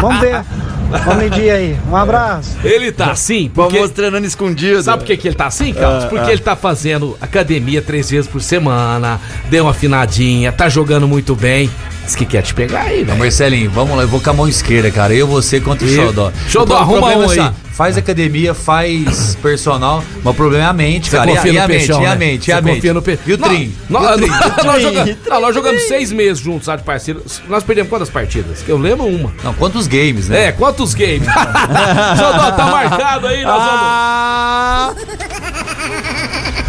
Vamos 0.00 0.20
ver. 0.20 0.44
Vamos 0.90 1.16
medir 1.16 1.50
aí. 1.50 1.76
Um 1.90 1.96
abraço. 1.96 2.56
Ele 2.62 2.92
tá 2.92 3.10
assim 3.10 3.50
porque... 3.52 3.76
Vamos 3.78 3.92
treinando 3.92 4.26
escondido. 4.26 4.82
Sabe 4.82 4.98
por 4.98 5.06
que, 5.06 5.16
que 5.16 5.28
ele 5.28 5.34
tá 5.34 5.46
assim, 5.46 5.72
Carlos? 5.72 6.04
Ah, 6.04 6.08
Porque 6.08 6.28
ah. 6.28 6.32
ele 6.32 6.40
tá 6.42 6.54
fazendo 6.56 7.16
academia 7.20 7.82
três 7.82 8.10
vezes 8.10 8.28
por 8.30 8.40
semana, 8.42 9.20
deu 9.50 9.64
uma 9.64 9.70
afinadinha, 9.72 10.52
tá 10.52 10.68
jogando 10.68 11.06
muito 11.08 11.34
bem. 11.34 11.70
Diz 12.04 12.14
que 12.14 12.24
quer 12.24 12.42
te 12.42 12.54
pegar 12.54 12.82
aí, 12.82 13.02
velho. 13.02 13.18
Marcelinho, 13.18 13.70
vamos 13.70 13.96
lá, 13.96 14.02
eu 14.04 14.08
vou 14.08 14.20
com 14.20 14.30
a 14.30 14.32
mão 14.32 14.48
esquerda, 14.48 14.90
cara. 14.90 15.12
Eu, 15.12 15.26
você 15.26 15.60
contra 15.60 15.84
o 15.86 15.90
E- 15.90 15.96
Xodó. 15.96 16.32
Xodó, 16.48 16.76
arruma 16.76 17.08
um 17.16 17.22
é 17.22 17.24
assim, 17.26 17.40
aí. 17.40 17.52
Faz 17.76 17.96
academia, 17.98 18.54
faz 18.54 19.36
personal, 19.42 20.02
mas 20.24 20.32
o 20.32 20.34
problema 20.34 20.64
é 20.64 20.66
a 20.66 20.72
mente, 20.72 21.10
Você 21.10 21.16
cara. 21.18 21.30
confia 21.30 21.50
e, 21.50 21.54
e 21.54 21.58
no 21.58 21.64
a 21.64 21.68
mente, 21.68 21.78
Peixão, 21.78 22.02
e 22.02 22.06
a 22.06 22.08
né? 22.10 22.16
mente, 22.16 22.48
e 22.48 22.52
a 22.52 22.60
mente. 22.62 22.74
confia 22.76 22.94
no 22.94 23.02
Pe... 23.02 23.18
E 23.26 23.32
o 23.34 23.38
Trim? 23.38 23.62
E 23.62 23.74
nós, 23.92 24.20
e 24.20 25.28
nós 25.28 25.54
jogamos 25.54 25.82
seis 25.82 26.10
meses 26.10 26.38
juntos, 26.42 26.64
sabe, 26.64 26.82
parceiro? 26.84 27.22
Nós 27.48 27.62
perdemos 27.62 27.90
quantas 27.90 28.08
partidas? 28.08 28.64
Eu 28.66 28.78
lembro 28.78 29.04
uma. 29.06 29.30
Não, 29.44 29.52
quantos 29.52 29.86
games, 29.86 30.28
né? 30.28 30.46
É, 30.46 30.52
quantos 30.52 30.94
games? 30.94 31.26
Xodó, 32.18 32.50
tá 32.52 32.66
marcado 32.66 33.26
aí, 33.26 33.42
nós 33.44 33.60
Ah. 33.62 34.94
vamos... 34.96 35.55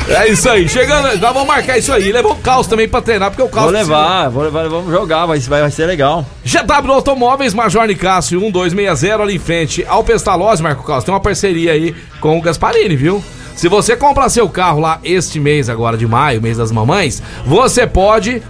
É 0.09 0.29
isso 0.29 0.49
aí, 0.49 0.69
chegando, 0.69 1.07
nós 1.07 1.19
vamos 1.19 1.45
marcar 1.45 1.77
isso 1.77 1.91
aí. 1.91 2.11
Levou 2.11 2.31
o 2.31 2.37
Caos 2.37 2.65
também 2.65 2.87
pra 2.87 3.01
treinar, 3.01 3.29
porque 3.29 3.43
o 3.43 3.49
Caos... 3.49 3.65
Vou 3.65 3.73
levar, 3.73 4.29
vou 4.29 4.43
levar, 4.43 4.67
vamos 4.69 4.91
jogar, 4.91 5.25
vai, 5.25 5.39
vai, 5.39 5.61
vai 5.61 5.71
ser 5.71 5.85
legal. 5.85 6.25
GW 6.45 6.91
Automóveis, 6.93 7.53
Major 7.53 7.85
Nicásio 7.85 8.39
1260 8.39 9.21
ali 9.21 9.35
em 9.35 9.39
frente 9.39 9.85
ao 9.87 10.03
Pestalozzi, 10.03 10.63
Marco 10.63 10.83
Caos. 10.83 11.03
Tem 11.03 11.13
uma 11.13 11.19
parceria 11.19 11.73
aí 11.73 11.93
com 12.21 12.37
o 12.37 12.41
Gasparini, 12.41 12.95
viu? 12.95 13.23
Se 13.55 13.67
você 13.67 13.97
comprar 13.97 14.29
seu 14.29 14.47
carro 14.47 14.79
lá 14.79 14.99
este 15.03 15.39
mês 15.39 15.67
agora 15.67 15.97
de 15.97 16.07
maio, 16.07 16.41
mês 16.41 16.57
das 16.57 16.71
mamães, 16.71 17.21
você 17.45 17.85
pode 17.85 18.41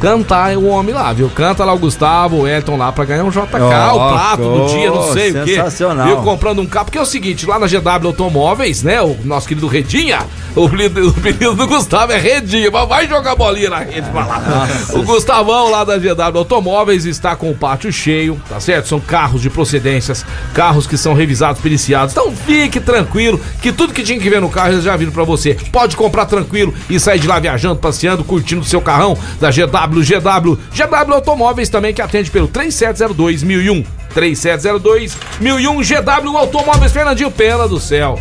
cantar 0.00 0.56
o 0.56 0.66
homem 0.66 0.94
lá, 0.94 1.12
viu? 1.12 1.28
Canta 1.28 1.64
lá 1.64 1.72
o 1.72 1.78
Gustavo, 1.78 2.42
o 2.42 2.48
Elton 2.48 2.76
lá 2.76 2.92
pra 2.92 3.04
ganhar 3.04 3.24
um 3.24 3.30
JK, 3.30 3.60
Ó, 3.60 3.94
o 3.94 4.12
prato 4.12 4.42
do 4.42 4.64
oh, 4.64 4.66
dia, 4.68 4.90
não 4.90 5.12
sei 5.12 5.30
o 5.30 5.44
quê. 5.44 5.56
sensacional. 5.56 6.06
Viu? 6.06 6.16
Comprando 6.18 6.60
um 6.60 6.66
carro. 6.66 6.86
Porque 6.86 6.98
é 6.98 7.02
o 7.02 7.06
seguinte, 7.06 7.46
lá 7.46 7.58
na 7.58 7.66
GW 7.66 8.06
Automóveis, 8.06 8.82
né? 8.82 9.00
O 9.02 9.16
nosso 9.24 9.48
querido 9.48 9.66
Redinha, 9.66 10.20
o 10.56 10.66
apelido, 10.66 11.06
o 11.06 11.10
apelido 11.10 11.54
do 11.54 11.66
Gustavo 11.66 12.12
é 12.12 12.18
Redinha, 12.18 12.70
mas 12.70 12.88
vai 12.88 13.06
jogar 13.06 13.36
bolinha 13.36 13.68
na 13.68 13.80
rede 13.80 14.08
pra 14.10 14.24
lá. 14.24 14.68
O 14.94 15.02
Gustavão 15.02 15.70
lá 15.70 15.84
da 15.84 15.98
GW 15.98 16.38
Automóveis 16.38 17.04
está 17.04 17.36
com 17.36 17.50
o 17.50 17.54
pátio 17.54 17.92
cheio, 17.92 18.40
tá 18.48 18.58
certo? 18.58 18.88
São 18.88 18.98
carros 18.98 19.42
de 19.42 19.50
procedências, 19.50 20.24
carros 20.54 20.86
que 20.86 20.96
são 20.96 21.12
revisados, 21.12 21.60
periciados. 21.60 22.12
Então 22.12 22.32
fique 22.34 22.80
tranquilo, 22.80 23.38
que 23.60 23.70
tudo 23.70 23.92
que 23.92 24.02
tinha 24.02 24.18
que 24.18 24.30
ver 24.30 24.40
no 24.40 24.48
carro 24.48 24.72
eles 24.72 24.84
já 24.84 24.96
viram 24.96 25.12
pra 25.12 25.24
você. 25.24 25.54
Pode 25.70 25.94
comprar 25.94 26.24
tranquilo 26.24 26.72
e 26.88 26.98
sair 26.98 27.18
de 27.18 27.28
lá 27.28 27.38
viajando, 27.38 27.76
passeando, 27.76 28.24
curtindo 28.24 28.62
o 28.62 28.64
seu 28.64 28.80
carrão 28.80 29.16
da 29.38 29.50
GW, 29.50 30.00
GW. 30.00 30.58
GW 30.74 31.14
Automóveis 31.14 31.68
também 31.68 31.92
que 31.92 32.00
atende 32.00 32.30
pelo 32.30 32.48
3702 32.48 33.42
1001. 33.42 33.84
3702 34.14 35.18
1001 35.38 35.82
GW 35.82 36.38
Automóveis 36.38 36.92
Fernandinho 36.92 37.30
Pena 37.30 37.68
do 37.68 37.78
céu. 37.78 38.18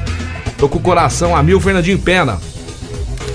Tô 0.57 0.69
com 0.69 0.77
o 0.77 0.81
coração 0.81 1.35
a 1.35 1.43
mil, 1.43 1.59
Fernandinho 1.59 1.99
Pena. 1.99 2.39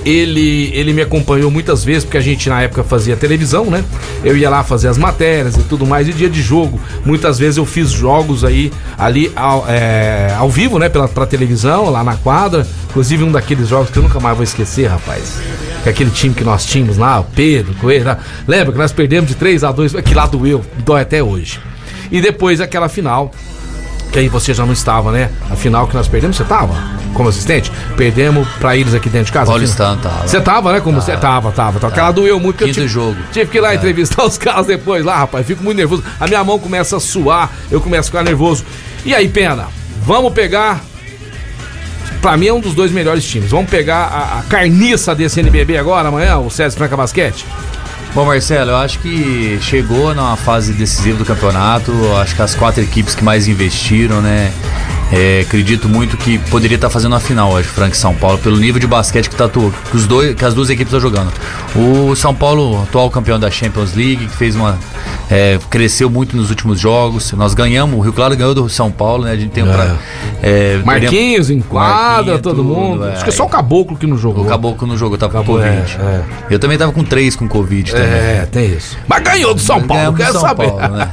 Ele, 0.04 0.70
ele 0.72 0.94
me 0.94 1.02
acompanhou 1.02 1.50
muitas 1.50 1.84
vezes, 1.84 2.04
porque 2.04 2.16
a 2.16 2.22
gente 2.22 2.48
na 2.48 2.62
época 2.62 2.82
fazia 2.82 3.16
televisão, 3.16 3.66
né? 3.66 3.84
Eu 4.24 4.34
ia 4.34 4.48
lá 4.48 4.64
fazer 4.64 4.88
as 4.88 4.96
matérias 4.96 5.56
e 5.56 5.62
tudo 5.62 5.86
mais, 5.86 6.08
e 6.08 6.12
dia 6.12 6.30
de 6.30 6.40
jogo. 6.40 6.80
Muitas 7.04 7.38
vezes 7.38 7.58
eu 7.58 7.66
fiz 7.66 7.90
jogos 7.90 8.42
aí, 8.42 8.72
ali 8.96 9.30
ao, 9.36 9.66
é, 9.68 10.34
ao 10.38 10.48
vivo, 10.48 10.78
né? 10.78 10.88
Pela, 10.88 11.06
pra 11.06 11.26
televisão, 11.26 11.90
lá 11.90 12.02
na 12.02 12.16
quadra. 12.16 12.66
Inclusive 12.88 13.24
um 13.24 13.30
daqueles 13.30 13.68
jogos 13.68 13.90
que 13.90 13.98
eu 13.98 14.02
nunca 14.02 14.18
mais 14.18 14.34
vou 14.34 14.42
esquecer, 14.42 14.86
rapaz. 14.86 15.38
É 15.84 15.90
aquele 15.90 16.10
time 16.10 16.34
que 16.34 16.44
nós 16.44 16.64
tínhamos 16.64 16.96
lá, 16.96 17.20
o 17.20 17.24
Pedro, 17.24 17.74
Coelho. 17.74 18.16
Lembra 18.48 18.72
que 18.72 18.78
nós 18.78 18.92
perdemos 18.92 19.28
de 19.28 19.34
3 19.34 19.64
a 19.64 19.70
2 19.70 19.92
Que 20.02 20.14
lá 20.14 20.26
doeu, 20.26 20.64
dói 20.78 21.02
até 21.02 21.22
hoje. 21.22 21.60
E 22.10 22.22
depois 22.22 22.58
aquela 22.60 22.88
final, 22.88 23.30
que 24.10 24.18
aí 24.18 24.28
você 24.28 24.54
já 24.54 24.64
não 24.64 24.72
estava, 24.72 25.12
né? 25.12 25.30
A 25.50 25.56
final 25.56 25.86
que 25.86 25.94
nós 25.94 26.08
perdemos, 26.08 26.36
você 26.36 26.44
tava 26.44 26.99
como 27.14 27.28
assistente? 27.28 27.70
Perdemos 27.96 28.48
pra 28.58 28.76
eles 28.76 28.94
aqui 28.94 29.08
dentro 29.08 29.26
de 29.26 29.32
casa. 29.32 29.46
Paulistano 29.46 30.00
tava. 30.00 30.26
Você 30.28 30.40
tava, 30.40 30.72
né? 30.72 30.80
Como 30.80 31.00
você 31.00 31.16
tava, 31.16 31.50
tava, 31.52 31.78
tava. 31.78 31.92
Aquela 31.92 32.10
doeu 32.12 32.38
muito. 32.40 32.56
que 32.56 32.64
eu 32.64 32.68
Quinto 32.68 32.80
tive, 32.80 32.92
jogo. 32.92 33.16
Tive 33.32 33.50
que 33.50 33.58
ir 33.58 33.60
lá 33.60 33.74
entrevistar 33.74 34.24
os 34.24 34.36
caras 34.38 34.66
depois 34.66 35.04
lá, 35.04 35.18
rapaz. 35.18 35.46
Fico 35.46 35.62
muito 35.62 35.76
nervoso. 35.76 36.02
A 36.18 36.26
minha 36.26 36.42
mão 36.44 36.58
começa 36.58 36.96
a 36.96 37.00
suar, 37.00 37.50
eu 37.70 37.80
começo 37.80 38.08
a 38.08 38.12
ficar 38.12 38.22
nervoso. 38.24 38.64
E 39.04 39.14
aí, 39.14 39.28
Pena, 39.28 39.68
vamos 40.02 40.32
pegar. 40.32 40.80
Pra 42.20 42.36
mim 42.36 42.48
é 42.48 42.52
um 42.52 42.60
dos 42.60 42.74
dois 42.74 42.92
melhores 42.92 43.24
times. 43.24 43.50
Vamos 43.50 43.70
pegar 43.70 44.04
a, 44.04 44.38
a 44.40 44.42
carniça 44.42 45.14
desse 45.14 45.40
NBB 45.40 45.78
agora, 45.78 46.08
amanhã, 46.08 46.38
o 46.38 46.50
César 46.50 46.76
Franca 46.76 46.96
Basquete. 46.96 47.46
Bom, 48.14 48.24
Marcelo, 48.26 48.72
eu 48.72 48.76
acho 48.76 48.98
que 48.98 49.58
chegou 49.62 50.12
numa 50.14 50.36
fase 50.36 50.72
decisiva 50.72 51.16
do 51.16 51.24
campeonato. 51.24 51.92
Eu 51.92 52.16
Acho 52.16 52.34
que 52.34 52.42
as 52.42 52.54
quatro 52.56 52.82
equipes 52.82 53.14
que 53.14 53.22
mais 53.22 53.46
investiram, 53.46 54.20
né? 54.20 54.52
É, 55.12 55.40
acredito 55.44 55.88
muito 55.88 56.16
que 56.16 56.38
poderia 56.38 56.76
estar 56.76 56.88
fazendo 56.88 57.14
a 57.16 57.20
final 57.20 57.50
hoje, 57.52 57.66
Franca 57.68 57.94
e 57.96 57.98
São 57.98 58.14
Paulo, 58.14 58.38
pelo 58.38 58.56
nível 58.56 58.80
de 58.80 58.86
basquete 58.86 59.28
que, 59.28 59.34
tá, 59.34 59.46
atu- 59.46 59.74
que, 59.90 59.96
os 59.96 60.06
dois, 60.06 60.34
que 60.36 60.44
as 60.44 60.54
duas 60.54 60.70
equipes 60.70 60.92
estão 60.92 61.00
jogando. 61.00 61.32
O 61.74 62.14
São 62.14 62.32
Paulo, 62.34 62.80
atual 62.82 63.10
campeão 63.10 63.38
da 63.38 63.50
Champions 63.50 63.94
League, 63.94 64.26
que 64.26 64.36
fez 64.36 64.54
uma. 64.54 64.78
é, 65.28 65.58
cresceu 65.68 66.08
muito 66.08 66.36
nos 66.36 66.48
últimos 66.50 66.78
jogos. 66.78 67.32
Nós 67.32 67.54
ganhamos, 67.54 67.98
o 67.98 68.00
Rio 68.02 68.12
Claro 68.12 68.36
ganhou 68.36 68.54
do 68.54 68.68
São 68.68 68.90
Paulo, 68.90 69.24
né? 69.24 69.32
A 69.32 69.36
gente 69.36 69.50
tem 69.50 69.64
um. 69.64 69.72
pra- 69.72 69.96
é, 70.42 70.80
Marquinhos 70.84 71.50
em 71.50 71.60
quadra, 71.60 72.38
todo 72.38 72.56
tudo, 72.56 72.64
mundo. 72.64 73.04
é. 73.06 73.12
Acho 73.12 73.24
que 73.24 73.30
é 73.30 73.32
só 73.32 73.44
o 73.44 73.48
Caboclo 73.48 73.96
que 73.96 74.06
não 74.06 74.16
jogou. 74.16 74.44
O 74.44 74.48
Caboclo 74.48 74.86
no 74.86 74.96
jogo, 74.96 75.14
eu 75.16 75.18
tava 75.18 75.38
com 75.38 75.44
Covid. 75.44 75.98
é, 75.98 76.02
é. 76.04 76.22
Eu 76.50 76.58
também 76.60 76.78
tava 76.78 76.92
com 76.92 77.02
três 77.02 77.34
com 77.34 77.48
Covid 77.48 77.90
também. 77.90 78.06
É, 78.08 78.48
tem 78.50 78.66
isso. 78.66 78.96
Mas 79.08 79.22
ganhou 79.24 79.54
do 79.54 79.60
São 79.60 79.82
Paulo, 79.82 80.12
do 80.12 80.16
quero 80.18 80.38
saber. 80.38 80.68
Paulo, 80.68 80.96
né? 80.96 81.10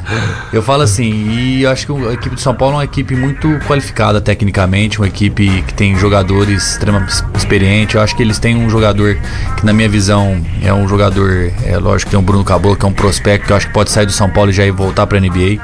Eu 0.54 0.62
falo 0.62 0.84
assim, 0.84 1.10
e 1.10 1.64
eu 1.64 1.72
acho 1.72 1.86
que 1.88 1.92
a 2.08 2.14
equipe 2.14 2.36
de 2.36 2.42
São 2.42 2.54
Paulo 2.54 2.76
é 2.76 2.78
uma 2.78 2.84
equipe 2.84 3.16
muito 3.16 3.48
qualificada 3.68 3.87
tecnicamente, 4.24 5.00
uma 5.00 5.08
equipe 5.08 5.64
que 5.64 5.74
tem 5.74 5.96
jogadores 5.96 6.72
extremamente 6.72 7.14
experientes. 7.36 7.96
Eu 7.96 8.02
acho 8.02 8.16
que 8.16 8.24
eles 8.24 8.40
têm 8.40 8.56
um 8.56 8.70
jogador 8.70 9.18
que, 9.56 9.66
na 9.66 9.74
minha 9.74 9.90
visão, 9.90 10.42
é 10.64 10.74
um 10.74 10.88
jogador, 10.88 11.52
é 11.66 11.78
lógico 11.78 12.10
que 12.10 12.12
tem 12.12 12.20
um 12.20 12.24
Bruno 12.24 12.44
Caboclo, 12.44 12.78
que 12.78 12.86
é 12.86 12.90
um 12.90 12.94
prospecto 12.94 13.48
que 13.48 13.54
eu 13.54 13.58
acho 13.58 13.68
que 13.68 13.74
pode 13.74 13.92
sair 13.92 14.06
do 14.06 14.12
São 14.12 14.30
Paulo 14.30 14.52
e 14.52 14.54
já 14.54 14.66
ir 14.66 14.72
voltar 14.72 15.08
pra 15.08 15.20
NBA. 15.20 15.62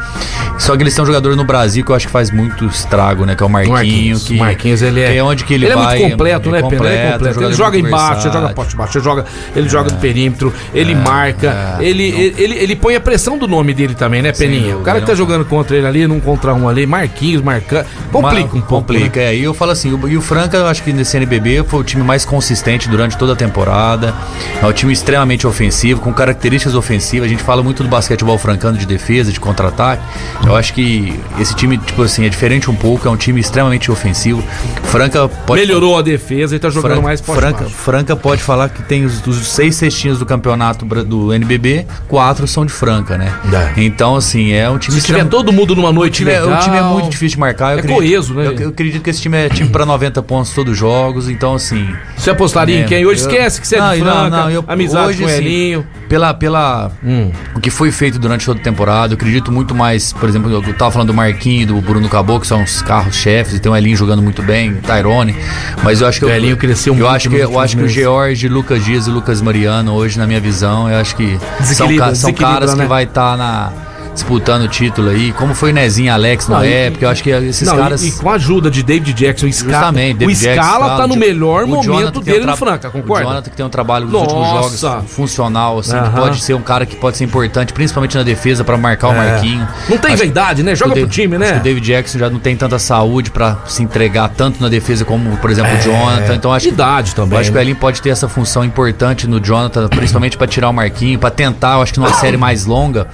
Só 0.58 0.76
que 0.76 0.84
eles 0.84 0.94
têm 0.94 1.04
um 1.04 1.08
jogador 1.08 1.36
no 1.36 1.44
Brasil 1.44 1.84
que 1.84 1.92
eu 1.92 1.96
acho 1.96 2.08
que 2.08 2.12
faz 2.12 2.32
muito 2.32 2.66
estrago, 2.66 3.26
né? 3.26 3.36
Que 3.36 3.44
é 3.44 3.46
o 3.46 3.50
Marquinho. 3.50 3.74
Marquinhos, 3.74 4.24
que, 4.24 4.38
Marquinhos, 4.38 4.82
ele 4.82 5.02
é. 5.02 5.18
é 5.18 5.24
onde 5.24 5.44
que 5.44 5.54
ele, 5.54 5.68
é 5.68 5.76
vai. 5.76 5.98
muito 5.98 6.12
completo, 6.12 6.52
né, 6.52 6.62
Pena? 6.62 6.86
Ele 6.86 6.96
é 6.96 7.12
completo, 7.12 7.18
completo. 7.18 7.40
um 7.40 7.44
Ele 7.44 7.54
joga 7.54 7.78
embaixo, 7.78 8.28
ele 8.28 8.34
joga 8.34 8.54
poste 8.54 8.76
baixo, 8.76 8.98
ele 8.98 9.04
joga, 9.04 9.26
ele 9.56 9.70
joga 9.70 9.92
no 9.92 10.00
perímetro, 10.00 10.54
ele 10.74 10.96
marca, 10.96 11.78
ele, 11.80 12.04
ele, 12.04 12.36
ele, 12.38 12.56
ele 12.56 12.76
põe 12.76 12.96
a 12.96 13.02
pressão 13.02 13.38
do 13.38 13.48
nome 13.48 13.74
dele 13.74 13.96
também, 13.96 14.22
né, 14.22 14.32
Peninha? 14.32 14.78
O 14.78 14.82
cara 14.82 15.00
que 15.00 15.06
tá 15.06 15.12
ele 15.12 15.22
é 15.22 15.24
jogando 15.24 15.46
contra 15.46 15.76
ele 15.76 15.88
ali, 15.88 16.08
num 16.08 16.20
contra 16.20 16.54
um 16.54 16.68
ali, 16.68 16.86
Marquinhos, 16.86 17.42
marcando. 17.42 17.86
Complica 18.22 18.42
um 18.42 18.44
Uma- 18.44 18.50
pouco. 18.66 18.68
Complica, 18.84 19.20
né? 19.20 19.26
é. 19.28 19.36
E 19.36 19.44
eu 19.44 19.54
falo 19.54 19.72
assim, 19.72 19.92
o, 19.94 20.08
e 20.08 20.16
o 20.18 20.22
Franca, 20.22 20.58
eu 20.58 20.68
acho 20.68 20.84
que 20.84 20.94
nesse 20.94 21.18
NBB 21.18 21.64
foi 21.68 21.80
o 21.80 21.84
time 21.84 22.04
mais 22.04 22.24
consistente 22.26 22.88
durante 22.90 23.18
toda 23.18 23.34
a 23.34 23.36
temporada. 23.36 24.14
É 24.62 24.66
um 24.66 24.72
time 24.74 24.92
extremamente 24.94 25.46
ofensivo, 25.48 26.00
com 26.02 26.14
características 26.14 26.76
ofensivas. 26.76 27.26
A 27.28 27.30
gente 27.30 27.44
fala 27.44 27.62
muito 27.64 27.84
do 27.84 27.90
basquetebol 27.90 28.38
francano 28.38 28.78
de 28.78 28.86
defesa, 28.86 29.32
de 29.32 29.40
contra-ataque. 29.40 30.02
Eu 30.46 30.56
acho 30.56 30.74
que 30.74 31.20
esse 31.40 31.56
time, 31.56 31.78
tipo 31.78 32.02
assim, 32.04 32.26
é 32.26 32.30
diferente 32.30 32.70
um 32.70 32.76
pouco, 32.76 33.08
é 33.08 33.12
um 33.12 33.18
time 33.18 33.40
extremamente 33.40 33.92
ofensivo. 33.92 34.44
Franca 34.84 35.28
pode. 35.28 35.62
Melhorou 35.62 35.98
a 35.98 36.02
defesa 36.02 36.56
e 36.56 36.60
tá 36.60 36.70
jogando 36.70 36.92
Franca, 36.92 37.02
mais 37.08 37.22
poste 37.22 37.42
Franca. 37.42 37.66
Franca 37.66 38.16
pode 38.16 38.44
falar 38.44 38.70
que 38.70 38.84
tem 38.84 39.06
os, 39.06 39.26
os 39.26 39.48
seis 39.48 39.76
cestinhos 39.76 40.20
do 40.20 40.26
campeonato 40.26 40.86
do 40.86 41.34
NBB, 41.34 41.86
quatro 42.08 42.48
são 42.48 42.66
de 42.66 42.72
Franca, 42.72 43.18
né? 43.18 43.34
É. 43.52 43.82
Então, 43.82 44.16
assim, 44.16 44.52
é 44.52 44.70
um 44.70 44.78
time 44.78 45.00
Se 45.00 45.06
tiver 45.06 45.20
extrem- 45.20 45.30
todo 45.32 45.52
mundo 45.52 45.76
numa 45.76 45.90
o 45.90 45.94
noite 45.94 46.18
time, 46.18 46.32
é, 46.32 46.40
legal... 46.40 46.60
o 46.60 46.64
time 46.64 46.78
é 46.78 46.82
muito 46.82 47.10
difícil 47.10 47.36
de 47.36 47.40
marcar. 47.40 47.72
Eu 47.74 47.78
É 47.78 47.80
acredito- 47.80 48.03
coeso, 48.08 48.34
né? 48.34 48.48
Eu, 48.48 48.54
eu 48.60 48.70
acredito 48.70 49.02
que 49.02 49.10
esse 49.10 49.22
time 49.22 49.38
é 49.38 49.50
time 49.50 49.70
pra 49.70 49.86
90 49.86 50.22
pontos 50.24 50.52
todos 50.54 50.74
os 50.74 50.78
jogos, 50.78 51.30
então 51.30 51.56
assim. 51.56 51.88
Você 52.18 52.30
apostaria 52.30 52.80
em 52.80 52.84
é, 52.84 52.86
quem? 52.86 53.06
Hoje 53.06 53.22
eu- 53.22 53.28
esquece 53.30 53.60
que 53.62 53.68
você 53.68 53.76
é 53.76 53.80
Não, 53.80 53.94
de 53.94 54.00
não, 54.02 54.12
Franca, 54.12 54.30
não, 54.38 54.50
eu- 54.52 54.64
amizade 54.68 55.08
hoje, 55.10 55.18
com 55.20 55.24
o 55.26 55.28
assim, 55.28 55.38
Elinho. 55.38 55.88
Pela, 56.10 56.34
pela 56.34 56.92
Hum. 57.04 57.32
o 57.56 57.60
que 57.60 57.70
foi 57.72 57.92
feito 57.92 58.20
durante 58.20 58.46
toda 58.46 58.60
a 58.60 58.64
temporada, 58.64 59.14
eu 59.14 59.16
acredito 59.16 59.52
muito 59.52 59.74
mais, 59.74 60.14
por 60.14 60.30
exemplo, 60.30 60.52
eu 60.52 60.62
tava 60.76 60.92
falando 60.92 61.08
do 61.08 61.14
Marquinhos, 61.14 61.68
do 61.68 61.82
Bruno 61.82 62.08
Caboclo, 62.08 62.42
que 62.42 62.48
são 62.48 62.62
os 62.64 62.82
carros 62.84 63.16
chefes, 63.16 63.56
e 63.56 63.60
tem 63.60 63.72
o 63.72 63.76
Elinho 63.76 63.98
jogando 63.98 64.22
muito 64.22 64.44
bem, 64.44 64.76
Tyrone, 64.76 65.36
mas 65.84 66.02
eu 66.02 66.08
acho 66.08 66.20
que 66.20 66.26
O 66.26 66.30
eu- 66.30 66.36
Elinho 66.36 66.58
cresceu 66.58 66.94
eu 66.94 66.98
muito 67.00 67.10
acho 67.16 67.30
que 67.30 67.36
eu 67.38 67.60
acho 67.60 67.76
que 67.78 67.84
o. 67.84 67.88
George, 67.88 68.48
Lucas 68.48 68.86
Dias 68.86 69.08
e 69.08 69.10
Lucas 69.10 69.42
Mariano 69.42 69.94
hoje 69.94 70.20
na 70.20 70.28
minha 70.28 70.40
visão, 70.40 70.90
eu 70.90 70.98
acho 70.98 71.16
que 71.16 71.38
são, 71.64 71.88
são 72.16 72.34
caras 72.34 72.76
né? 72.76 72.84
que 72.84 72.90
vai 72.90 73.04
estar 73.06 73.36
na 73.38 73.72
disputando 74.14 74.64
o 74.64 74.68
título 74.68 75.10
aí, 75.10 75.32
como 75.34 75.54
foi 75.56 75.72
o 75.72 75.74
Nezinho 75.74 76.06
e 76.06 76.10
Alex 76.10 76.48
na 76.48 76.58
Não, 76.58 76.66
e- 76.66 76.72
época, 76.74 77.06
eu 77.06 77.10
acho 77.10 77.24
que 77.24 77.30
esses 77.30 77.68
Não, 77.68 77.76
e- 77.76 77.78
caras 77.80 78.04
e, 78.04 78.12
com 78.12 78.30
a 78.30 78.34
ajuda 78.34 78.70
de 78.70 78.84
David 78.84 79.14
Jackson, 79.14 79.48
o 79.48 79.54
Scala, 79.54 79.74
Justamente, 79.88 80.26
o 80.26 80.36
Scala 80.36 80.98
tá 80.98 81.08
no 81.08 81.14
o 81.16 81.18
melhor 81.18 81.64
o 81.64 81.68
momento 81.68 82.22
tem 82.22 82.22
um 82.22 82.36
dele 82.38 82.46
no 82.46 82.56
Franca, 82.58 82.90
concorda? 82.90 83.26
O 83.26 83.30
Jonathan 83.30 83.50
que 83.50 83.56
tem 83.58 83.66
um 83.66 83.70
trabalho 83.70 84.06
nos 84.06 84.14
últimos 84.22 84.48
Nossa. 84.48 84.78
jogos 84.88 85.12
funcional, 85.12 85.80
assim, 85.80 85.92
que 85.92 85.98
Aham. 85.98 86.22
pode 86.22 86.42
ser 86.42 86.54
um 86.54 86.62
cara 86.62 86.86
que 86.86 86.96
pode 86.96 87.18
ser 87.18 87.24
importante, 87.24 87.74
principalmente 87.74 88.16
na 88.18 88.24
defesa, 88.24 88.64
pra 88.64 88.78
marcar 88.78 89.10
o 89.10 89.14
É. 89.14 89.16
Marquinho. 89.32 89.68
Não 89.90 89.98
tem 89.98 90.12
Acho- 90.14 90.24
vaidade, 90.24 90.64
né? 90.64 90.76
Joga 90.76 90.92
o 90.94 90.96
pro 90.98 91.08
time, 91.08 91.38
né? 91.38 91.54
que 91.54 91.58
O 91.60 91.64
David 91.64 91.86
Jackson 91.86 92.20
já 92.20 92.30
não 92.30 92.40
tem 92.40 92.56
tanta 92.56 92.78
saúde 92.80 93.32
pra 93.32 93.58
se 93.66 93.82
entregar 93.84 94.30
tanto 94.30 94.62
na 94.62 94.70
defesa 94.70 95.04
como, 95.06 95.38
por 95.38 95.50
exemplo, 95.50 95.74
o 95.76 95.82
Jonathan. 95.82 96.36
Então 96.36 96.54
acho 96.54 96.68
que- 96.68 96.74
Idade 96.74 97.14
também, 97.16 97.34
Eu 97.34 97.40
acho 97.42 97.50
que 97.52 97.56
o 97.56 97.58
né? 97.58 97.62
Elinho 97.62 97.76
pode 97.78 98.02
ter 98.02 98.10
essa 98.10 98.28
função 98.28 98.64
importante 98.64 99.28
no 99.28 99.40
Jonathan, 99.40 99.88
principalmente 99.88 100.38
pra 100.38 100.48
tirar 100.48 100.70
o 100.70 100.74
Marquinho, 100.74 101.18
pra 101.20 101.30
tentar, 101.30 101.76
eu 101.76 101.82
acho 101.82 101.94
que 101.94 102.00
numa 102.00 102.14
série 102.20 102.38
mais 102.38 102.66
longa, 102.66 103.08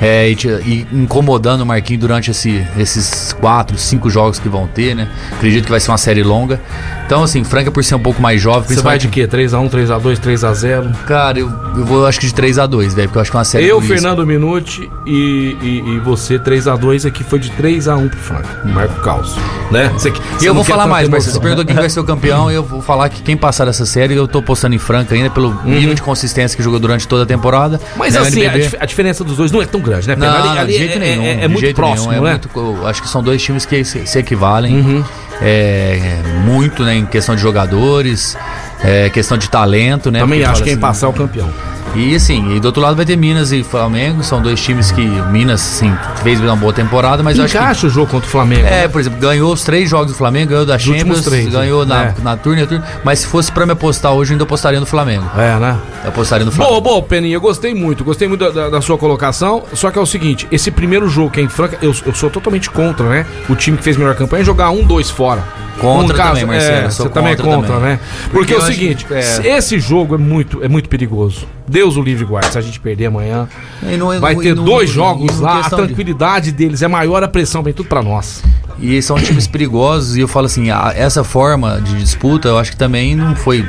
é, 0.00 0.28
e 0.30 0.34
realmente 0.48 0.68
e 0.68 0.86
incomodando 0.92 1.62
o 1.62 1.66
Marquinhos 1.66 2.00
durante 2.00 2.30
esse, 2.30 2.64
esses 2.78 3.32
quatro, 3.32 3.76
cinco 3.78 4.10
jogos 4.10 4.38
que 4.38 4.48
vão 4.48 4.66
ter, 4.66 4.94
né? 4.94 5.08
Acredito 5.32 5.64
que 5.64 5.70
vai 5.70 5.80
ser 5.80 5.90
uma 5.90 5.98
série 5.98 6.22
longa. 6.22 6.60
Então, 7.06 7.22
assim, 7.22 7.44
Franca 7.44 7.70
por 7.70 7.84
ser 7.84 7.94
um 7.94 8.00
pouco 8.00 8.22
mais 8.22 8.40
jovem. 8.40 8.64
Você 8.74 8.82
vai 8.82 8.98
de 8.98 9.08
quê? 9.08 9.26
3x1, 9.26 9.70
3x2, 9.70 10.18
3x0? 10.18 10.94
Cara, 11.06 11.38
eu, 11.38 11.50
eu 11.76 11.84
vou 11.84 12.06
acho 12.06 12.18
que 12.18 12.26
de 12.26 12.32
3x2, 12.32 12.94
velho, 12.94 13.08
porque 13.08 13.18
eu 13.18 13.22
acho 13.22 13.30
que 13.30 13.36
é 13.36 13.38
uma 13.38 13.44
série 13.44 13.66
Eu. 13.66 13.80
Fernando 13.82 14.26
Minuti 14.26 14.88
e, 15.06 15.56
e, 15.60 15.82
e 15.96 15.98
você 16.00 16.38
3x2 16.38 17.06
aqui 17.06 17.22
foi 17.24 17.38
de 17.38 17.50
3x1 17.50 18.08
pro 18.08 18.18
Franca. 18.18 18.48
Marco 18.64 19.00
Caos. 19.02 19.34
Né? 19.70 19.88
Você, 19.94 20.08
E 20.08 20.12
você 20.12 20.48
eu 20.48 20.54
não 20.54 20.62
vou 20.62 20.64
falar 20.64 20.86
mais, 20.86 21.08
mas 21.08 21.24
você 21.24 21.38
perguntou 21.40 21.64
quem 21.64 21.74
vai 21.74 21.88
ser 21.90 22.00
o 22.00 22.04
campeão, 22.04 22.50
e 22.50 22.54
eu 22.54 22.62
vou 22.62 22.80
falar 22.80 23.08
que 23.08 23.22
quem 23.22 23.36
passar 23.36 23.64
dessa 23.66 23.84
série, 23.84 24.14
eu 24.14 24.26
tô 24.28 24.40
postando 24.42 24.74
em 24.74 24.78
Franca 24.78 25.14
ainda 25.14 25.28
pelo 25.30 25.52
nível 25.64 25.94
de 25.94 26.02
consistência 26.02 26.56
que 26.56 26.62
jogou 26.62 26.78
durante 26.78 27.06
toda 27.08 27.24
a 27.24 27.26
temporada. 27.26 27.76
Uhum. 27.76 27.88
Mas 27.96 28.14
né, 28.14 28.20
assim, 28.20 28.46
a, 28.46 28.52
dif- 28.52 28.76
a 28.80 28.86
diferença 28.86 29.24
dos 29.24 29.36
dois 29.36 29.50
não 29.52 29.60
é 29.60 29.66
tão 29.66 29.80
grande, 29.80 30.08
né? 30.08 30.14
Pedro? 30.14 30.30
Não, 30.38 30.52
ali 30.58 30.72
de 30.72 30.78
jeito 30.78 30.96
é, 30.96 30.98
nenhum. 30.98 31.22
é- 31.22 31.44
é 31.44 31.48
muito 31.48 31.60
jeito 31.60 31.76
próximo, 31.76 32.10
nenhum, 32.10 32.26
é 32.26 32.30
né? 32.34 32.40
muito- 32.54 32.86
acho 32.86 33.02
que 33.02 33.08
são 33.08 33.22
dois 33.22 33.42
times 33.42 33.64
que 33.66 33.84
se, 33.84 34.06
se 34.06 34.18
equivalem. 34.18 34.76
Uhum. 34.76 35.04
É, 35.40 36.20
é, 36.24 36.28
muito, 36.44 36.84
né, 36.84 36.94
em 36.96 37.04
questão 37.06 37.34
de 37.34 37.40
jogadores, 37.42 38.36
é, 38.84 39.10
questão 39.10 39.36
de 39.36 39.48
talento, 39.50 40.10
né? 40.10 40.20
Também 40.20 40.40
acho 40.44 40.52
fala 40.52 40.64
quem 40.64 40.72
assim, 40.74 40.80
passar 40.80 41.06
é 41.06 41.10
o 41.10 41.12
campeão. 41.12 41.50
E 41.94 42.14
assim, 42.14 42.56
e 42.56 42.60
do 42.60 42.66
outro 42.66 42.80
lado 42.80 42.96
vai 42.96 43.04
ter 43.04 43.16
Minas 43.16 43.52
e 43.52 43.62
Flamengo, 43.62 44.22
são 44.22 44.40
dois 44.40 44.58
times 44.58 44.90
que 44.90 45.02
Minas, 45.30 45.60
sim, 45.60 45.92
fez 46.22 46.40
uma 46.40 46.56
boa 46.56 46.72
temporada, 46.72 47.22
mas 47.22 47.36
eu 47.36 47.44
acho 47.44 47.52
que 47.52 47.58
Encaixa 47.58 47.86
o 47.86 47.90
jogo 47.90 48.10
contra 48.10 48.26
o 48.26 48.30
Flamengo. 48.30 48.62
é, 48.66 48.70
né? 48.82 48.88
por 48.88 48.98
exemplo, 48.98 49.18
ganhou 49.20 49.52
os 49.52 49.62
três 49.62 49.90
jogos 49.90 50.06
do 50.12 50.14
Flamengo, 50.16 50.50
ganhou 50.52 50.64
da 50.64 50.76
Os 50.76 50.82
Champions, 50.82 51.20
três, 51.20 51.48
ganhou 51.48 51.84
né? 51.84 51.94
na, 51.94 52.04
É. 52.04 52.14
na 52.22 52.36
turno, 52.38 52.62
e 52.62 52.66
turno. 52.66 52.82
Mas 53.04 53.18
se 53.18 53.26
fosse 53.26 53.52
pra 53.52 53.66
me 53.66 53.72
apostar 53.72 54.12
hoje, 54.12 54.30
eu 54.30 54.34
ainda 54.36 54.44
apostaria 54.44 54.80
no 54.80 54.86
Flamengo. 54.86 55.24
É, 55.36 55.58
né? 55.58 55.76
Eu 56.02 56.08
apostaria 56.08 56.46
no 56.46 56.52
Flamengo. 56.52 56.80
Bom, 56.80 56.94
bom, 56.94 57.02
Peninha, 57.02 57.34
eu 57.36 57.40
gostei 57.42 57.74
muito, 57.74 58.02
gostei 58.04 58.26
muito 58.26 58.40
da, 58.42 58.50
da- 58.50 58.70
da 58.70 58.80
sua 58.80 58.96
colocação. 58.96 59.62
Só 59.74 59.90
que 59.90 59.98
é 59.98 60.00
o 60.02 60.06
seguinte: 60.06 60.48
esse 60.50 60.70
primeiro 60.70 61.08
jogo 61.10 61.30
que 61.30 61.40
é 61.40 61.42
em 61.42 61.48
Franca, 61.48 61.76
eu, 61.82 61.94
eu 62.06 62.14
sou 62.14 62.30
totalmente 62.30 62.70
contra, 62.70 63.06
né? 63.06 63.26
O 63.50 63.54
time 63.54 63.76
que 63.76 63.84
fez 63.84 63.98
melhor 63.98 64.14
campanha 64.14 64.42
jogar 64.42 64.70
um, 64.70 64.82
dois 64.82 65.10
fora. 65.10 65.44
Contra 65.78 66.14
Um 66.14 66.16
caso- 66.16 66.28
também, 66.40 66.46
Marcelo, 66.46 66.76
É, 66.86 66.90
você 66.90 67.08
também 67.10 67.32
é 67.32 67.36
contra 67.36 67.74
também. 67.74 67.82
né? 67.90 68.00
Porque, 68.30 68.36
Porque 68.38 68.54
é 68.54 68.56
o 68.56 68.62
seguinte: 68.62 69.04
que, 69.04 69.12
é. 69.14 69.56
esse 69.58 69.78
jogo 69.78 70.14
é 70.14 70.18
muito, 70.18 70.64
é 70.64 70.68
muito 70.68 70.88
perigoso. 70.88 71.46
Deus 71.68 71.96
o 71.96 72.02
livre 72.02 72.24
guarde. 72.24 72.50
Se 72.52 72.58
a 72.58 72.60
gente 72.60 72.78
perder 72.80 73.06
amanhã, 73.06 73.48
E 73.82 73.96
não 73.96 74.12
é- 74.12 74.18
vai 74.18 74.34
ter 74.36 74.54
não- 74.54 74.64
dois 74.64 74.88
não- 74.90 74.94
jogos 74.94 75.36
não 75.36 75.42
lá. 75.44 75.54
A 75.54 75.60
questão 75.60 75.78
de- 75.80 75.86
tranquilidade 75.86 76.52
deles 76.52 76.82
é 76.82 76.88
maior, 76.88 77.22
a 77.22 77.28
pressão 77.28 77.62
vem 77.62 77.72
tudo 77.72 77.88
pra 77.88 78.02
nós. 78.02 78.42
E 78.78 79.00
são 79.02 79.16
times 79.16 79.46
perigosos, 79.46 80.16
e 80.16 80.20
eu 80.20 80.28
falo 80.28 80.46
assim, 80.46 80.70
a- 80.70 80.92
essa 80.96 81.22
forma 81.22 81.80
de 81.80 81.96
disputa, 81.98 82.48
eu 82.48 82.58
acho 82.58 82.72
que 82.72 82.76
também 82.76 83.14
não 83.14 83.34
foi. 83.36 83.64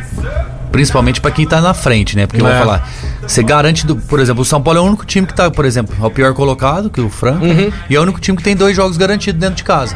Principalmente 0.71 1.21
pra 1.21 1.29
quem 1.29 1.45
tá 1.45 1.61
na 1.61 1.71
frente, 1.73 2.15
né? 2.15 2.25
Porque 2.25 2.41
eu 2.41 2.47
É. 2.47 2.51
vou 2.57 2.59
falar. 2.65 2.89
Você 3.27 3.43
garante, 3.43 3.85
do, 3.85 3.95
por 3.95 4.19
exemplo, 4.19 4.41
o 4.41 4.45
São 4.45 4.59
Paulo 4.59 4.79
é 4.79 4.81
o 4.81 4.85
único 4.85 5.05
time 5.05 5.27
que 5.27 5.33
tá, 5.33 5.51
por 5.51 5.65
exemplo, 5.65 5.95
é 6.01 6.05
o 6.05 6.09
pior 6.09 6.33
colocado, 6.33 6.89
que 6.89 6.99
o 6.99 7.09
Franca, 7.09 7.45
Uhum. 7.45 7.71
e 7.89 7.95
é 7.95 7.99
o 7.99 8.01
único 8.01 8.19
time 8.19 8.35
que 8.35 8.43
tem 8.43 8.55
dois 8.55 8.75
jogos 8.75 8.97
garantidos 8.97 9.39
dentro 9.39 9.55
de 9.55 9.63
casa. 9.63 9.95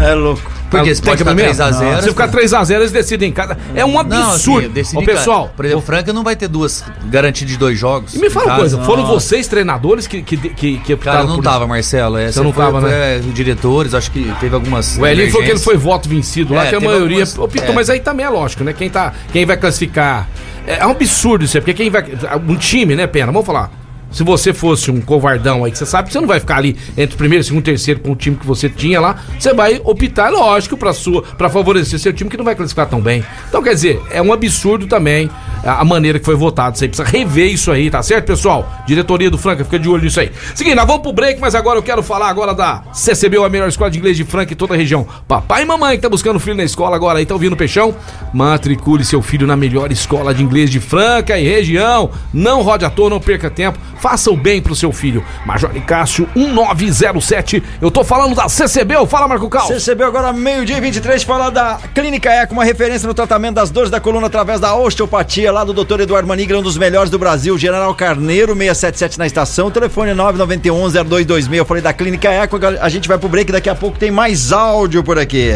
É 0.00 0.14
louco. 0.14 0.50
Porque 0.78 0.94
Tem 0.94 1.02
pode 1.04 1.18
ficar 1.18 1.34
mesmo? 1.34 1.62
3x0. 1.64 2.02
Se 2.02 2.08
ficar 2.08 2.28
3x0, 2.28 2.74
eles 2.76 2.92
decidem 2.92 3.28
em 3.30 3.32
cada. 3.32 3.56
É 3.74 3.84
um 3.84 3.92
Não, 3.92 3.98
absurdo. 4.00 4.58
assim, 4.66 4.68
decide 4.70 4.96
Ô, 5.02 5.06
casa. 5.06 5.18
pessoal, 5.18 5.52
Por 5.56 5.64
exemplo, 5.64 5.82
o 5.82 5.86
Franca 5.86 6.12
não 6.12 6.22
vai 6.24 6.36
ter 6.36 6.48
duas 6.48 6.84
garantidas 7.06 7.52
de 7.52 7.58
dois 7.58 7.78
jogos. 7.78 8.14
E 8.14 8.18
me 8.18 8.30
fala 8.30 8.46
uma 8.46 8.50
casa. 8.56 8.76
coisa, 8.76 8.82
foram 8.84 9.06
vocês 9.06 9.46
treinadores 9.46 10.06
que, 10.06 10.22
que, 10.22 10.36
que, 10.36 10.78
que 10.78 10.78
Cara, 10.78 10.94
optaram 10.94 11.26
não 11.28 11.36
por 11.36 11.44
tava, 11.44 11.66
Marcelo. 11.66 12.16
Essa 12.18 12.34
Você 12.40 12.42
não 12.44 12.52
foi, 12.52 12.64
tava, 12.64 12.80
né? 12.80 13.16
é, 13.16 13.18
diretores, 13.18 13.94
acho 13.94 14.10
que 14.10 14.32
teve 14.40 14.54
algumas. 14.54 14.96
O 14.98 15.06
Elinho 15.06 15.30
falou 15.30 15.44
que 15.46 15.52
ele 15.52 15.60
foi 15.60 15.76
voto 15.76 16.08
vencido 16.08 16.54
lá, 16.54 16.66
É, 16.66 16.68
que 16.70 16.74
a 16.76 16.80
maioria 16.80 17.24
algumas- 17.24 17.38
optou, 17.38 17.64
é. 17.70 17.72
mas 17.72 17.90
aí 17.90 18.00
também 18.00 18.24
é 18.26 18.28
lógico, 18.28 18.64
né? 18.64 18.72
Quem, 18.72 18.88
tá, 18.90 19.12
quem 19.32 19.44
vai 19.46 19.56
classificar. 19.56 20.28
É, 20.66 20.78
é 20.78 20.86
um 20.86 20.90
absurdo 20.90 21.44
isso 21.44 21.58
porque 21.58 21.74
quem 21.74 21.90
vai. 21.90 22.04
Um 22.48 22.56
time, 22.56 22.96
né, 22.96 23.06
Pena? 23.06 23.26
Vamos 23.32 23.46
falar. 23.46 23.70
Se 24.14 24.22
você 24.22 24.54
fosse 24.54 24.92
um 24.92 25.00
covardão 25.00 25.64
aí, 25.64 25.72
que 25.72 25.78
você 25.78 25.84
sabe 25.84 26.06
que 26.06 26.12
você 26.12 26.20
não 26.20 26.28
vai 26.28 26.38
ficar 26.38 26.58
ali 26.58 26.76
entre 26.96 27.16
o 27.16 27.18
primeiro, 27.18 27.42
segundo 27.42 27.64
terceiro 27.64 27.98
com 27.98 28.12
o 28.12 28.16
time 28.16 28.36
que 28.36 28.46
você 28.46 28.70
tinha 28.70 29.00
lá, 29.00 29.20
você 29.36 29.52
vai 29.52 29.80
optar, 29.84 30.30
lógico, 30.30 30.76
pra 30.76 30.92
sua 30.92 31.22
para 31.22 31.50
favorecer 31.50 31.98
seu 31.98 32.12
time 32.12 32.30
que 32.30 32.36
não 32.36 32.44
vai 32.44 32.54
classificar 32.54 32.86
tão 32.86 33.00
bem. 33.00 33.24
Então, 33.48 33.60
quer 33.60 33.74
dizer, 33.74 34.00
é 34.10 34.22
um 34.22 34.32
absurdo 34.32 34.86
também 34.86 35.28
a, 35.64 35.84
maneira 35.84 36.18
que 36.18 36.24
foi 36.24 36.36
votado. 36.36 36.78
Você 36.78 36.86
precisa 36.86 37.08
rever 37.08 37.52
isso 37.52 37.72
aí, 37.72 37.90
tá 37.90 38.02
certo, 38.02 38.26
pessoal? 38.26 38.70
Diretoria 38.86 39.30
do 39.30 39.38
Franca, 39.38 39.64
fica 39.64 39.78
de 39.78 39.88
olho 39.88 40.04
nisso 40.04 40.20
aí. 40.20 40.30
Seguinte, 40.54 40.76
nós 40.76 40.86
vamos 40.86 41.02
pro 41.02 41.12
break, 41.12 41.40
mas 41.40 41.54
agora 41.54 41.78
eu 41.78 41.82
quero 41.82 42.02
falar 42.02 42.28
agora 42.28 42.54
da 42.54 42.84
CCBU, 42.92 43.44
a 43.44 43.48
melhor 43.48 43.68
escola 43.68 43.90
de 43.90 43.98
inglês 43.98 44.16
de 44.16 44.24
Franca 44.24 44.52
em 44.52 44.56
toda 44.56 44.74
a 44.74 44.76
região. 44.76 45.06
Papai 45.26 45.62
e 45.62 45.66
mamãe 45.66 45.96
que 45.96 46.02
tá 46.02 46.08
buscando 46.08 46.38
filho 46.38 46.56
na 46.56 46.64
escola 46.64 46.94
agora 46.94 47.18
aí, 47.18 47.26
tá 47.26 47.34
ouvindo 47.34 47.54
o 47.54 47.56
Peixão? 47.56 47.94
Matricule 48.32 49.04
seu 49.04 49.22
filho 49.22 49.46
na 49.46 49.56
melhor 49.56 49.90
escola 49.90 50.34
de 50.34 50.42
inglês 50.42 50.70
de 50.70 50.78
Franca 50.78 51.38
e 51.38 51.44
região. 51.44 52.10
Não 52.32 52.62
rode 52.62 52.84
à 52.84 52.90
toa, 52.90 53.10
não 53.10 53.20
perca 53.20 53.50
tempo. 53.50 53.78
Faça 54.04 54.30
o 54.30 54.36
bem 54.36 54.60
pro 54.60 54.76
seu 54.76 54.92
filho. 54.92 55.24
Major 55.46 55.72
Cássio 55.86 56.28
1907. 56.36 57.62
Eu 57.80 57.90
tô 57.90 58.04
falando 58.04 58.34
da 58.34 58.50
CCBU. 58.50 59.06
Fala, 59.06 59.26
Marco 59.26 59.48
Cal. 59.48 59.66
Recebeu 59.66 60.06
agora 60.06 60.30
meio-dia 60.30 60.76
e 60.76 60.80
23 60.82 61.22
falar 61.22 61.48
da 61.48 61.78
Clínica 61.94 62.28
Eco, 62.28 62.52
uma 62.52 62.64
referência 62.64 63.08
no 63.08 63.14
tratamento 63.14 63.54
das 63.54 63.70
dores 63.70 63.90
da 63.90 63.98
coluna 63.98 64.26
através 64.26 64.60
da 64.60 64.74
osteopatia, 64.74 65.50
lá 65.50 65.64
do 65.64 65.72
Dr. 65.72 66.00
Eduardo 66.00 66.28
Manigra, 66.28 66.58
um 66.58 66.62
dos 66.62 66.76
melhores 66.76 67.10
do 67.10 67.18
Brasil, 67.18 67.56
General 67.56 67.94
Carneiro 67.94 68.52
677 68.54 69.18
na 69.18 69.26
estação, 69.26 69.70
telefone 69.70 70.10
991-0226. 70.12 71.54
Eu 71.54 71.64
falei 71.64 71.82
da 71.82 71.94
Clínica 71.94 72.28
Eco, 72.28 72.58
a 72.78 72.88
gente 72.90 73.08
vai 73.08 73.16
pro 73.16 73.30
break, 73.30 73.50
daqui 73.50 73.70
a 73.70 73.74
pouco 73.74 73.98
tem 73.98 74.10
mais 74.10 74.52
áudio 74.52 75.02
por 75.02 75.18
aqui. 75.18 75.52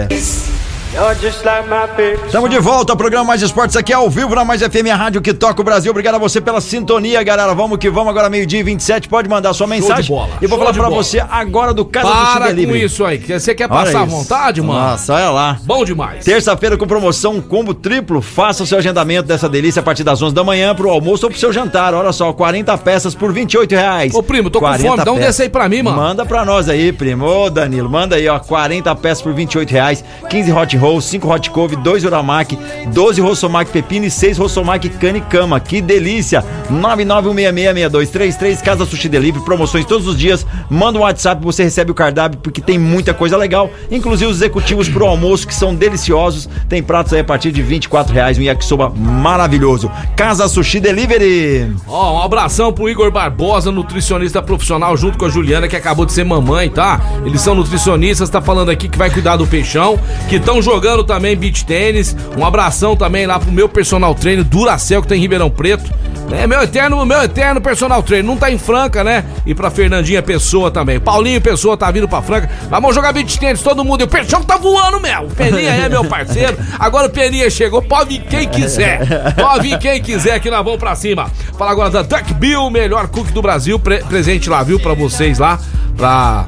Estamos 2.27 2.49
de 2.51 2.59
volta 2.59 2.93
ao 2.93 2.97
programa 2.97 3.25
Mais 3.27 3.43
Esportes 3.43 3.77
aqui 3.77 3.93
ao 3.93 4.09
vivo 4.09 4.35
na 4.35 4.43
Mais 4.45 4.63
FM, 4.63 4.89
a 4.91 4.97
rádio 4.97 5.21
que 5.21 5.35
toca 5.35 5.61
o 5.61 5.65
Brasil. 5.65 5.91
Obrigado 5.91 6.15
a 6.15 6.19
você 6.19 6.41
pela 6.41 6.61
sintonia, 6.63 7.23
galera. 7.23 7.55
Vamos 7.55 7.77
que 7.79 7.91
vamos 7.91 8.09
agora 8.09 8.31
meio-dia 8.31 8.61
e 8.61 8.63
27. 8.63 9.07
Pode 9.09 9.29
mandar 9.29 9.53
sua 9.53 9.67
mensagem. 9.67 10.11
bola, 10.17 10.31
E 10.41 10.47
vou 10.47 10.59
show 10.59 10.67
falar 10.75 10.89
bola. 10.89 11.03
você 11.03 11.21
agora 11.21 11.75
do 11.75 11.85
Casa 11.85 12.09
do 12.09 12.15
Para 12.15 12.41
com 12.41 12.55
Delivery. 12.55 12.85
isso 12.85 13.05
aí. 13.05 13.19
que 13.19 13.39
Você 13.39 13.55
quer 13.55 13.71
Olha 13.71 13.85
passar 13.85 14.01
à 14.01 14.07
isso. 14.07 14.17
vontade, 14.17 14.63
mano? 14.63 14.81
Nossa, 14.81 15.15
olha 15.15 15.31
lá. 15.31 15.59
Bom 15.63 15.85
demais. 15.85 16.25
Terça-feira 16.25 16.77
com 16.77 16.87
promoção 16.87 17.39
combo 17.41 17.75
triplo. 17.75 18.23
Faça 18.23 18.63
o 18.63 18.67
seu 18.67 18.79
agendamento 18.79 19.29
dessa 19.29 19.49
delícia 19.49 19.81
a 19.81 19.83
partir 19.83 20.03
das 20.05 20.21
11 20.23 20.35
da 20.35 20.43
manhã 20.43 20.75
pro 20.75 20.89
almoço 20.91 21.27
ou 21.27 21.31
pro 21.31 21.39
seu 21.39 21.53
jantar. 21.53 21.93
Olha 21.93 22.13
só, 22.13 22.33
40 22.33 22.77
peças 22.79 23.15
por 23.15 23.31
28 23.33 23.73
reais. 23.75 24.15
Ô, 24.15 24.23
primo, 24.23 24.49
tô 24.49 24.59
com 24.59 24.67
40 24.67 24.89
fome. 24.91 25.05
Dá 25.05 25.13
um 25.13 25.19
desse 25.19 25.43
aí 25.43 25.49
pra 25.51 25.69
mim, 25.69 25.83
mano. 25.83 25.97
Manda 25.99 26.25
pra 26.25 26.45
nós 26.47 26.69
aí, 26.69 26.93
primo. 26.93 27.27
Ô, 27.27 27.51
Danilo, 27.51 27.91
manda 27.91 28.17
aí, 28.17 28.27
ó. 28.27 28.39
40 28.39 28.95
peças 28.97 29.23
por 29.23 29.35
28 29.35 29.71
reais. 29.71 30.03
15 30.31 30.51
hot 30.53 30.78
rolls, 30.79 31.09
5 31.09 31.29
hot 31.29 31.51
couve, 31.51 31.77
2 31.77 32.05
uramaki, 32.05 32.59
12 32.93 33.21
rossomac 33.21 33.71
pepino 33.71 34.07
e 34.07 34.11
6 34.11 34.39
rossomac 34.39 34.89
cane 34.89 35.21
cama. 35.21 35.61
Que 35.61 35.81
delícia! 35.81 36.45
991666233 36.71 38.63
Casa 38.63 38.85
Sushi 38.85 39.09
Delivery, 39.09 39.45
promoções 39.45 39.85
todos 39.85 40.07
os 40.07 40.19
dias. 40.19 40.47
Manda 40.71 40.99
um 40.99 41.03
WhatsApp, 41.03 41.43
você 41.43 41.63
recebe 41.63 41.91
o 41.91 41.95
cardápio 41.95 42.39
porque 42.41 42.61
tem 42.61 42.79
muita 42.79 43.15
coisa 43.15 43.37
legal, 43.37 43.71
inclusive 43.91 44.31
os 44.31 44.39
executivos 44.39 44.89
pro 44.89 45.07
almoço 45.07 45.47
que 45.47 45.55
são 45.55 45.75
deliciosos. 45.75 46.49
Tem 46.69 46.83
pratos 46.83 47.13
aí 47.13 47.21
a 47.21 47.25
partir 47.25 47.53
de 47.53 47.63
24 47.63 48.13
reais, 48.13 48.39
um 48.39 48.43
yakisoba 48.43 48.91
maravilhoso. 48.91 49.91
Casa 50.17 50.49
Sushi 50.49 50.81
Delivery. 50.81 51.75
Ó, 51.87 52.19
um 52.19 52.23
abração 52.23 52.73
pro 52.73 52.89
Igor 52.89 53.11
Barbosa, 53.11 53.71
nutricionista 53.71 54.43
profissional, 54.43 54.97
junto 54.97 55.19
com 55.19 55.25
a 55.25 55.29
Juliana, 55.29 55.69
que 55.69 55.77
acabou 55.77 56.05
de 56.05 56.13
ser 56.13 56.25
mamãe, 56.25 56.69
tá? 56.69 57.01
Eles 57.25 57.41
são 57.41 57.55
nutricionistas, 57.55 58.31
tá 58.31 58.41
falando 58.41 58.71
aqui 58.71 58.89
que 58.89 58.99
vai 58.99 59.11
cuidar 59.11 59.37
do 59.37 59.47
peixão, 59.47 59.99
que 60.29 60.37
estão 60.37 60.61
jogando 60.69 61.03
também 61.05 61.37
beach 61.37 61.65
tênis. 61.65 62.15
Um 62.37 62.45
abração 62.45 62.95
também 62.95 63.27
lá 63.27 63.39
pro 63.39 63.51
meu 63.51 63.69
personal 63.69 64.15
trainer, 64.15 64.45
Duracel, 64.45 65.03
que 65.03 65.09
tá 65.09 65.17
em 65.17 65.21
Ribeirão 65.21 65.51
Preto. 65.51 65.91
É 66.31 66.47
meu 66.47 66.61
eterno, 66.61 67.05
meu 67.07 67.23
eterno 67.23 67.59
personal 67.59 68.03
trainer, 68.03 68.27
não 68.27 68.37
tá 68.37 68.51
em 68.51 68.59
Franca, 68.59 69.03
né? 69.03 69.25
E 69.47 69.55
pra 69.55 69.71
Fernandinha 69.71 70.23
Pessoa 70.23 70.71
também. 70.71 71.01
Paulinho 71.01 71.41
Pessoa 71.41 71.75
tá 71.75 71.91
vindo 71.91 72.07
pra 72.07 72.21
Franca. 72.21 72.51
Vamos 72.69 72.95
jogar 72.95 73.13
beach 73.15 73.39
tênis, 73.39 73.63
todo 73.63 73.83
mundo. 73.83 74.03
E 74.03 74.05
o 74.05 74.09
peixão 74.09 74.43
tá 74.43 74.59
voando, 74.59 75.01
meu. 75.01 75.23
O 75.23 75.31
Peninha 75.31 75.71
é 75.71 75.89
meu 75.89 76.05
parceiro. 76.05 76.59
Agora 76.79 77.07
o 77.07 77.11
Peninha 77.11 77.49
chegou, 77.49 77.81
pode 77.81 78.19
vir 78.19 78.27
quem 78.27 78.47
quiser. 78.47 79.35
Pode 79.35 79.69
vir 79.69 79.79
quem 79.79 80.03
quiser 80.03 80.39
que 80.41 80.51
nós 80.51 80.63
vamos 80.63 80.79
pra 80.79 80.95
cima. 80.95 81.31
Fala 81.57 81.71
agora 81.71 81.89
da 81.89 82.03
Duck 82.03 82.35
Bill, 82.35 82.69
melhor 82.69 83.09
cook 83.09 83.31
do 83.33 83.41
Brasil. 83.41 83.79
Pre- 83.79 84.05
presente 84.05 84.51
lá, 84.51 84.63
viu? 84.63 84.79
Pra 84.79 84.93
vocês 84.93 85.39
lá. 85.39 85.59
Pra, 85.97 86.45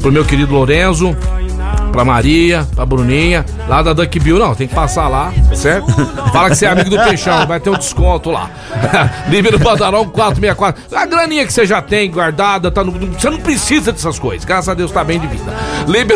pro 0.00 0.10
meu 0.10 0.24
querido 0.24 0.52
Lorenzo. 0.52 1.16
Pra 1.92 2.04
Maria, 2.04 2.66
pra 2.74 2.86
Bruninha, 2.86 3.44
lá 3.68 3.82
da 3.82 3.92
Duck 3.92 4.18
Bill. 4.20 4.38
Não, 4.38 4.54
tem 4.54 4.68
que 4.68 4.74
passar 4.74 5.08
lá, 5.08 5.32
certo? 5.54 5.90
Fala 6.32 6.48
que 6.50 6.56
você 6.56 6.66
é 6.66 6.68
amigo 6.70 6.88
do 6.90 6.96
Peixão, 7.02 7.46
vai 7.46 7.58
ter 7.58 7.70
um 7.70 7.76
desconto 7.76 8.30
lá. 8.30 8.48
No 9.50 9.58
Badarão 9.58 10.06
464. 10.08 10.96
A 10.96 11.06
graninha 11.06 11.44
que 11.46 11.52
você 11.52 11.66
já 11.66 11.82
tem 11.82 12.10
guardada, 12.10 12.70
tá 12.70 12.84
no, 12.84 12.92
você 12.92 13.28
não 13.28 13.38
precisa 13.38 13.92
dessas 13.92 14.18
coisas. 14.18 14.44
Graças 14.44 14.68
a 14.68 14.74
Deus 14.74 14.90
tá 14.92 15.02
bem 15.02 15.18
de 15.18 15.26
vida. 15.26 15.52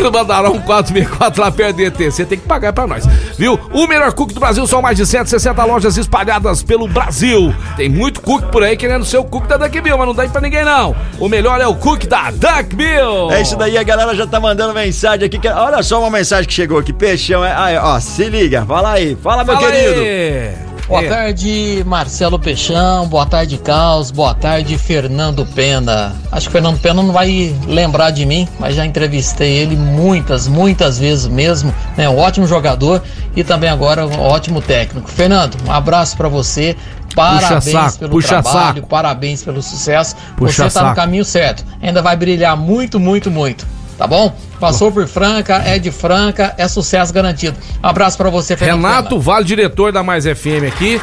No 0.01 0.11
Badarão 0.11 0.59
464 0.61 1.41
lá 1.41 1.51
perto 1.51 1.75
do 1.77 1.81
ET. 1.83 1.97
Você 1.97 2.25
tem 2.25 2.37
que 2.37 2.45
pagar 2.47 2.71
pra 2.73 2.87
nós. 2.87 3.05
Viu? 3.37 3.59
O 3.73 3.87
melhor 3.87 4.13
cook 4.13 4.31
do 4.33 4.39
Brasil 4.39 4.65
são 4.67 4.81
mais 4.81 4.97
de 4.97 5.05
160 5.05 5.63
lojas 5.65 5.97
espalhadas 5.97 6.63
pelo 6.63 6.87
Brasil. 6.87 7.53
Tem 7.75 7.89
muito 7.89 8.21
cook 8.21 8.45
por 8.51 8.63
aí 8.63 8.77
querendo 8.77 9.03
ser 9.05 9.17
o 9.17 9.23
cook 9.23 9.47
da 9.47 9.57
Duck 9.57 9.81
Bill, 9.81 9.97
mas 9.97 10.07
não 10.07 10.15
dá 10.15 10.25
pra 10.27 10.41
ninguém 10.41 10.63
não. 10.63 10.95
O 11.19 11.27
melhor 11.27 11.59
é 11.59 11.67
o 11.67 11.75
cook 11.75 12.05
da 12.05 12.31
Duck 12.31 12.75
Bill. 12.75 13.31
É 13.31 13.41
isso 13.41 13.55
daí, 13.57 13.77
a 13.77 13.83
galera 13.83 14.15
já 14.15 14.25
tá 14.25 14.39
mandando 14.39 14.73
mensagem 14.73 15.25
aqui. 15.25 15.37
que- 15.39 15.47
Olha 15.65 15.81
só 15.81 15.99
uma 15.99 16.11
mensagem 16.11 16.45
que 16.45 16.53
chegou 16.53 16.77
aqui. 16.77 16.93
Peixão, 16.93 17.43
é. 17.43 17.51
Aí, 17.55 17.75
ó, 17.75 17.99
se 17.99 18.29
liga, 18.29 18.63
fala 18.67 18.91
aí. 18.91 19.15
Fala, 19.15 19.43
meu 19.43 19.55
Fala 19.55 19.71
querido. 19.71 19.99
aí. 19.99 20.53
Boa 20.87 21.03
É. 21.03 21.09
tarde, 21.09 21.83
Marcelo 21.87 22.37
Peixão. 22.37 23.07
Boa 23.07 23.25
tarde, 23.25 23.57
Caos. 23.57 24.11
Boa 24.11 24.35
tarde, 24.35 24.77
Fernando 24.77 25.43
Pena. 25.43 26.15
Acho 26.31 26.45
que 26.45 26.49
o 26.49 26.51
Fernando 26.51 26.79
Pena 26.79 27.01
não 27.01 27.11
vai 27.11 27.51
lembrar 27.67 28.11
de 28.11 28.27
mim, 28.27 28.47
mas 28.59 28.75
já 28.75 28.85
entrevistei 28.85 29.53
ele 29.57 29.75
muitas, 29.75 30.47
muitas 30.47 30.99
vezes 30.99 31.25
mesmo. 31.25 31.73
É 31.97 32.07
um 32.07 32.15
ótimo 32.19 32.45
jogador 32.45 33.01
e 33.35 33.43
também 33.43 33.67
agora 33.67 34.05
um 34.05 34.19
ótimo 34.19 34.61
técnico. 34.61 35.09
Fernando, 35.09 35.57
um 35.67 35.71
abraço 35.71 36.15
pra 36.15 36.27
você. 36.29 36.75
Parabéns 37.15 37.63
saco, 37.63 37.97
pelo 37.97 38.11
puxa 38.11 38.27
trabalho, 38.43 38.75
saco. 38.75 38.87
parabéns 38.87 39.41
pelo 39.43 39.63
sucesso. 39.63 40.15
Puxa 40.37 40.69
você 40.69 40.73
tá 40.75 40.81
no 40.81 40.87
saco. 40.89 40.95
caminho 40.95 41.25
certo. 41.25 41.65
Ainda 41.81 42.03
vai 42.03 42.15
brilhar 42.15 42.55
muito, 42.55 42.99
muito, 42.99 43.31
muito. 43.31 43.65
Tá 43.97 44.05
bom? 44.05 44.35
Passou 44.59 44.91
por 44.91 45.07
Franca, 45.07 45.61
é 45.65 45.79
de 45.79 45.91
Franca, 45.91 46.53
é 46.57 46.67
sucesso 46.67 47.13
garantido. 47.13 47.57
Um 47.83 47.87
abraço 47.87 48.17
pra 48.17 48.29
você, 48.29 48.57
Fernando. 48.57 48.83
Renato 48.83 49.09
Pena. 49.09 49.21
Vale, 49.21 49.45
diretor 49.45 49.91
da 49.91 50.03
Mais 50.03 50.25
FM 50.25 50.67
aqui. 50.67 50.99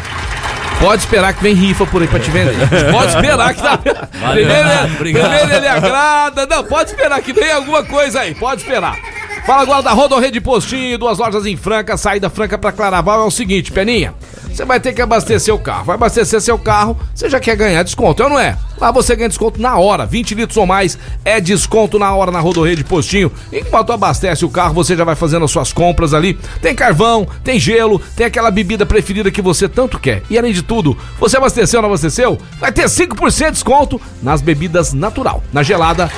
Pode 0.79 1.03
esperar 1.03 1.33
que 1.33 1.43
vem 1.43 1.55
rifa 1.55 1.87
por 1.87 2.03
aí 2.03 2.09
pra 2.09 2.19
te 2.19 2.31
vender. 2.31 2.57
Pode 2.91 3.15
esperar 3.15 3.55
que 3.55 3.63
tá. 3.63 3.79
primeiro, 3.79 4.69
ele, 4.69 4.95
obrigado. 4.95 5.29
primeiro 5.29 5.53
ele 5.55 5.69
agrada. 5.69 6.47
Não, 6.47 6.65
pode 6.65 6.91
esperar 6.91 7.23
que 7.23 7.33
vem 7.33 7.53
alguma 7.53 7.85
coisa 7.85 8.21
aí. 8.21 8.35
Pode 8.35 8.63
esperar. 8.63 8.99
Fala 9.47 9.63
agora 9.63 9.83
da 9.83 9.93
Rodorrede 9.93 10.41
Postinho, 10.41 10.99
duas 10.99 11.19
lojas 11.19 11.47
em 11.47 11.57
Franca, 11.57 11.97
saída 11.97 12.29
Franca 12.29 12.59
pra 12.59 12.73
Claraval. 12.73 13.23
É 13.23 13.25
o 13.25 13.31
seguinte, 13.31 13.73
Peninha. 13.73 14.15
Você 14.51 14.65
vai 14.65 14.81
ter 14.81 14.93
que 14.93 15.01
abastecer 15.01 15.55
o 15.55 15.59
carro. 15.59 15.85
Vai 15.85 15.95
abastecer 15.95 16.41
seu 16.41 16.59
carro, 16.59 16.99
você 17.15 17.31
já 17.31 17.41
quer 17.41 17.57
ganhar 17.57 17.83
desconto, 17.83 18.23
é 18.23 18.27
ou 18.27 18.31
não 18.31 18.39
é? 18.39 18.57
Lá 18.83 18.91
você 18.91 19.15
ganha 19.15 19.29
desconto 19.29 19.63
na 19.63 19.79
hora, 19.79 20.05
20 20.05 20.35
litros 20.35 20.57
ou 20.57 20.67
mais 20.67 20.99
é 21.25 21.41
desconto 21.41 22.01
na 22.01 22.13
hora 22.17 22.33
na 22.33 22.41
Rodorrede 22.41 22.83
Postinho. 22.83 23.31
Enquanto 23.53 23.93
abastece 23.93 24.45
o 24.45 24.51
carro, 24.51 24.75
você 24.75 24.97
já 24.97 25.05
vai 25.05 25.15
fazendo 25.15 25.45
as 25.45 25.53
suas 25.53 25.73
compras 25.73 26.13
ali. 26.13 26.37
Tem 26.61 26.75
carvão, 26.75 27.25
tem 27.45 27.61
gelo, 27.61 28.01
tem 28.17 28.27
aquela 28.27 28.51
bebida 28.51 28.85
preferida 28.85 29.31
que 29.31 29.41
você 29.41 29.69
tanto 29.69 30.01
quer. 30.01 30.25
E 30.29 30.37
além 30.37 30.53
de 30.53 30.63
tudo, 30.63 30.99
você 31.21 31.37
abasteceu 31.37 31.79
ou 31.79 31.83
não 31.83 31.91
abasteceu? 31.91 32.37
Vai 32.59 32.73
ter 32.73 32.87
5% 32.87 33.45
de 33.45 33.51
desconto 33.53 34.01
nas 34.21 34.43
bebidas 34.43 34.93
natural. 34.93 35.45
Na 35.53 35.63
gelada, 35.63 36.11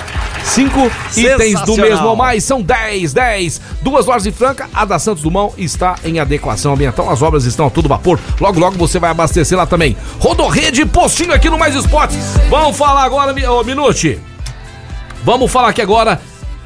5 0.44 0.90
itens 1.18 1.60
do 1.62 1.76
mesmo 1.76 2.06
ou 2.06 2.16
mais, 2.16 2.44
são 2.44 2.62
10, 2.62 3.12
10. 3.12 3.60
Duas 3.82 4.06
lojas 4.06 4.24
em 4.24 4.32
Franca, 4.32 4.70
a 4.72 4.86
da 4.86 4.98
Santos 4.98 5.22
Dumont 5.22 5.52
está 5.58 5.96
em 6.02 6.18
adequação 6.18 6.72
ambiental. 6.72 7.10
As 7.10 7.20
obras 7.20 7.44
estão 7.44 7.66
a 7.66 7.70
todo 7.70 7.90
vapor. 7.90 8.18
Logo, 8.40 8.58
logo 8.58 8.78
você 8.78 8.98
vai 8.98 9.10
abastecer 9.10 9.58
lá 9.58 9.66
também. 9.66 9.94
Rodorrede 10.18 10.86
Postinho 10.86 11.34
aqui 11.34 11.50
no 11.50 11.58
Mais 11.58 11.74
Esportes. 11.74 12.16
Vamos 12.56 12.76
falar 12.76 13.02
agora, 13.02 13.34
ô 13.50 13.64
Minute. 13.64 14.20
Vamos 15.24 15.50
falar 15.50 15.70
aqui 15.70 15.82
agora 15.82 16.20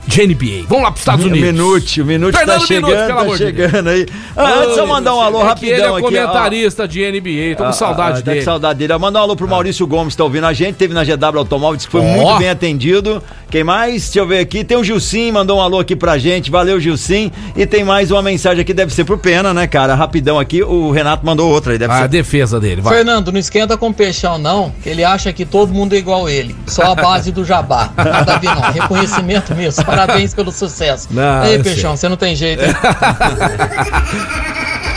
de 0.09 0.27
NBA. 0.27 0.67
Vamos 0.69 0.85
lá 0.85 0.91
para 0.91 0.95
os 0.95 1.01
Estados 1.01 1.25
Unidos. 1.27 1.53
Minute, 1.53 2.01
o 2.01 2.07
Minute 2.07 2.33
tá 2.47 2.59
chegando, 2.61 2.87
Minuti, 2.87 3.07
pelo 3.07 3.17
tá 3.17 3.21
amor 3.23 3.37
de 3.39 3.45
chegando 3.45 3.89
aí. 3.89 4.07
Ah, 4.37 4.55
antes 4.61 4.75
de 4.75 4.81
eu 4.81 4.87
mandar 4.87 5.15
um 5.15 5.21
alô 5.21 5.47
É 5.47 5.55
que 5.55 5.67
ele 5.67 5.73
é 5.73 5.77
rapidão 5.77 5.97
aqui. 5.97 6.03
comentarista 6.07 6.89
de 6.89 7.01
NBA. 7.13 7.57
Tô 7.57 7.65
com 7.65 7.69
Ah, 7.69 7.73
saudade 7.73 8.11
ah, 8.11 8.23
tá 8.23 8.31
dele. 8.31 8.39
com 8.39 8.45
saudade 8.45 8.79
dele. 8.79 8.97
Mandar 8.99 9.21
um 9.21 9.23
alô 9.25 9.37
pro 9.37 9.47
Maurício 9.47 9.87
Gomes, 9.87 10.15
que 10.15 10.19
tá 10.19 10.25
ouvindo 10.25 10.47
a 10.47 10.53
gente. 10.55 10.77
Teve 10.77 10.95
na 10.95 11.05
GW 11.05 11.39
Automóvel, 11.39 11.77
disse 11.77 11.87
que 11.89 11.93
foi 11.93 12.01
Ó. 12.01 12.05
muito 12.05 12.39
bem 12.39 12.49
atendido. 12.49 13.23
Quem 13.51 13.63
mais? 13.65 14.05
Deixa 14.05 14.19
eu 14.21 14.27
ver 14.27 14.39
aqui. 14.41 14.65
Tem 14.65 14.77
o 14.77 14.85
Gilcim, 14.85 15.31
mandou 15.31 15.59
um 15.59 15.61
alô 15.61 15.79
aqui 15.79 15.95
pra 15.95 16.17
gente. 16.19 16.51
Valeu, 16.51 16.81
Gilcim. 16.81 17.31
E 17.57 17.67
tem 17.67 17.85
mais 17.85 18.11
uma 18.11 18.23
mensagem 18.23 18.61
aqui, 18.63 18.73
deve 18.75 18.93
ser 18.93 19.05
pro 19.05 19.19
Pena, 19.19 19.53
né, 19.55 19.67
cara? 19.67 19.95
Rapidão 19.95 20.39
aqui. 20.39 20.63
O 20.63 20.91
Renato 20.91 21.25
mandou 21.25 21.51
outra 21.51 21.73
aí, 21.73 21.79
deve 21.79 21.93
A 21.93 22.03
ser. 22.03 22.09
defesa 22.09 22.59
dele, 22.61 22.81
vai. 22.81 22.95
Fernando, 22.97 23.31
não 23.33 23.39
esquenta 23.39 23.77
com 23.77 23.89
o 23.89 23.95
Peixão, 23.95 24.39
não, 24.39 24.71
que 24.83 24.89
ele 24.89 25.03
acha 25.05 25.33
que 25.33 25.45
todo 25.45 25.73
mundo 25.73 25.95
é 25.95 25.99
igual 25.99 26.27
a 26.27 26.33
ele. 26.33 26.55
Só 26.67 26.93
a 26.93 26.95
base 26.95 27.31
do 27.33 27.45
jabá. 27.45 27.91
Nada 27.97 28.35
a 28.35 28.39
ver, 28.39 28.55
não. 28.55 28.63
Reconhecimento 28.73 29.55
mesmo. 29.55 29.83
Parabéns 30.07 30.33
pelo 30.35 30.53
sucesso. 30.53 31.09
Não, 31.11 31.45
Ei, 31.45 31.59
Peixão, 31.59 31.97
você 31.97 32.09
não 32.09 32.17
tem 32.17 32.37
jeito? 32.37 32.63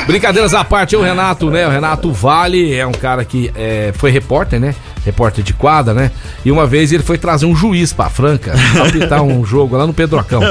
Brincadeiras 0.06 0.54
à 0.54 0.64
parte, 0.64 0.96
o 0.96 1.02
Renato, 1.02 1.50
né? 1.50 1.68
O 1.68 1.70
Renato 1.70 2.12
Vale 2.12 2.74
é 2.74 2.86
um 2.86 2.92
cara 2.92 3.24
que 3.24 3.52
é, 3.56 3.92
foi 3.96 4.12
repórter, 4.12 4.60
né? 4.60 4.76
Repórter 5.06 5.44
de 5.44 5.54
quadra, 5.54 5.94
né? 5.94 6.12
E 6.46 6.52
uma 6.52 6.68
vez 6.68 6.92
ele 6.92 7.02
foi 7.02 7.18
trazer 7.18 7.46
um 7.48 7.56
juiz 7.56 7.92
pra 7.92 8.10
Franca 8.10 8.54
pra 8.74 8.84
apitar 8.88 9.24
um 9.24 9.44
jogo 9.44 9.76
lá 9.76 9.88
no 9.88 9.94
Pedrocão. 9.94 10.42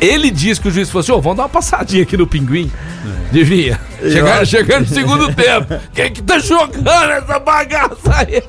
Ele 0.00 0.30
disse 0.30 0.60
que 0.60 0.68
o 0.68 0.70
juiz 0.70 0.88
falou 0.88 1.00
assim: 1.00 1.12
ô, 1.12 1.20
vamos 1.20 1.36
dar 1.36 1.42
uma 1.44 1.48
passadinha 1.48 2.02
aqui 2.02 2.16
no 2.16 2.26
pinguim. 2.26 2.70
Devia. 3.30 3.78
Chegar, 4.00 4.46
chegando 4.46 4.80
no 4.88 4.94
segundo 4.94 5.32
tempo. 5.34 5.74
Quem 5.94 6.10
que 6.12 6.22
tá 6.22 6.38
jogando 6.38 6.88
essa 6.88 7.38
bagaça 7.38 7.96
aí? 8.14 8.42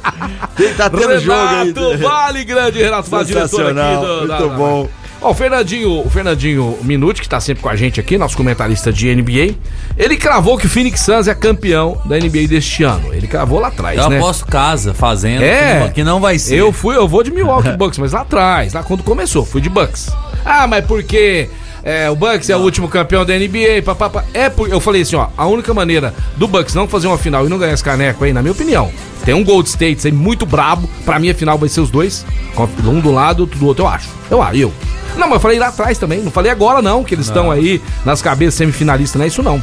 Quem 0.57 0.73
tá 0.73 0.89
tendo 0.89 1.19
jogo 1.19 1.39
aí? 1.39 1.73
Renato 1.73 1.97
Vale, 1.99 2.43
grande 2.43 2.79
Renato 2.81 3.09
Vale, 3.09 3.25
diretor 3.25 3.77
aqui 3.77 4.05
do, 4.05 4.17
muito 4.17 4.27
da- 4.27 4.47
bom. 4.57 4.89
Ó, 5.23 5.31
o 5.31 5.33
Fernandinho, 5.33 6.05
o 6.05 6.09
Fernandinho 6.09 6.77
Minuti, 6.81 7.21
que 7.21 7.29
tá 7.29 7.39
sempre 7.39 7.63
com 7.63 7.69
a 7.69 7.75
gente 7.75 7.99
aqui, 7.99 8.17
nosso 8.17 8.35
comentarista 8.35 8.91
de 8.91 9.13
NBA, 9.15 9.55
ele 9.97 10.17
cravou 10.17 10.57
que 10.57 10.65
o 10.65 10.69
Phoenix 10.69 10.99
Suns 11.01 11.27
é 11.27 11.33
campeão 11.33 12.01
da 12.05 12.17
NBA 12.17 12.47
deste 12.49 12.83
ano. 12.83 13.13
Ele 13.13 13.25
cravou 13.27 13.59
lá 13.59 13.69
atrás, 13.69 13.97
Eu 13.97 14.09
né? 14.09 14.17
aposto 14.17 14.45
casa, 14.45 14.93
fazendo, 14.93 15.43
É. 15.43 15.89
que, 15.93 16.03
não, 16.03 16.13
não 16.15 16.19
vai 16.21 16.37
ser. 16.37 16.55
Eu 16.57 16.71
fui, 16.73 16.95
eu 16.95 17.07
vou 17.07 17.23
de 17.23 17.31
Milwaukee 17.31 17.71
Bucks, 17.77 17.97
mas 17.97 18.11
lá 18.11 18.21
atrás, 18.21 18.73
lá 18.73 18.83
quando 18.83 19.01
começou, 19.03 19.45
fui 19.45 19.61
de 19.61 19.69
Bucks. 19.69 20.09
Ah, 20.45 20.67
mas 20.67 20.85
porque 20.85 21.47
é, 21.83 22.09
o 22.09 22.15
Bucks 22.15 22.49
é 22.49 22.55
o 22.55 22.59
último 22.59 22.87
campeão 22.89 23.25
da 23.25 23.33
NBA, 23.33 23.81
papapá. 23.83 24.25
É 24.33 24.49
por, 24.49 24.69
eu 24.69 24.79
falei 24.81 25.03
assim, 25.03 25.15
ó, 25.15 25.27
a 25.37 25.45
única 25.47 25.73
maneira 25.73 26.13
do 26.35 26.47
Bucks 26.47 26.75
não 26.75 26.87
fazer 26.87 27.07
uma 27.07 27.17
final 27.17 27.45
e 27.45 27.49
não 27.49 27.57
ganhar 27.57 27.73
esse 27.73 27.83
caneco 27.83 28.23
aí, 28.25 28.33
na 28.33 28.41
minha 28.41 28.51
opinião, 28.51 28.91
tem 29.23 29.33
um 29.33 29.43
Gold 29.43 29.67
State 29.69 30.05
aí 30.05 30.13
muito 30.13 30.45
brabo, 30.45 30.89
pra 31.05 31.17
mim 31.17 31.29
a 31.29 31.35
final 31.35 31.57
vai 31.57 31.69
ser 31.69 31.81
os 31.81 31.89
dois, 31.89 32.25
um 32.85 32.99
do 32.99 33.11
lado, 33.11 33.41
outro 33.41 33.57
do 33.57 33.65
outro, 33.65 33.83
eu 33.85 33.87
acho. 33.87 34.09
Eu 34.29 34.41
acho, 34.41 34.57
eu. 34.57 34.73
Não, 35.15 35.27
mas 35.27 35.33
eu 35.33 35.39
falei 35.39 35.59
lá 35.59 35.67
atrás 35.67 35.97
também, 35.97 36.21
não 36.21 36.31
falei 36.31 36.51
agora 36.51 36.81
não, 36.81 37.03
que 37.03 37.15
eles 37.15 37.27
estão 37.27 37.49
aí 37.49 37.81
nas 38.03 38.21
cabeças 38.21 38.55
semifinalistas, 38.55 39.17
não 39.17 39.25
é 39.25 39.27
isso 39.27 39.43
não. 39.43 39.61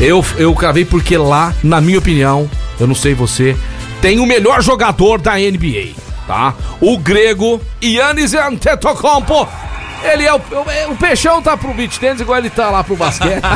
Eu, 0.00 0.24
eu 0.36 0.54
cravei 0.54 0.84
porque 0.84 1.16
lá, 1.16 1.54
na 1.62 1.80
minha 1.80 1.98
opinião, 1.98 2.48
eu 2.78 2.86
não 2.86 2.94
sei 2.94 3.14
você, 3.14 3.56
tem 4.00 4.20
o 4.20 4.26
melhor 4.26 4.62
jogador 4.62 5.20
da 5.20 5.34
NBA, 5.36 5.94
tá? 6.26 6.54
O 6.80 6.98
grego 6.98 7.60
Yannis 7.82 8.34
Antetokounmpo. 8.34 9.48
Ele 10.04 10.24
é 10.24 10.32
o, 10.32 10.36
o, 10.36 10.92
o 10.92 10.96
peixão 10.96 11.40
tá 11.42 11.56
pro 11.56 11.72
beat 11.74 11.98
tennis 11.98 12.20
igual 12.20 12.38
ele 12.38 12.50
tá 12.50 12.70
lá 12.70 12.82
pro 12.84 12.96
basquete. 12.96 13.40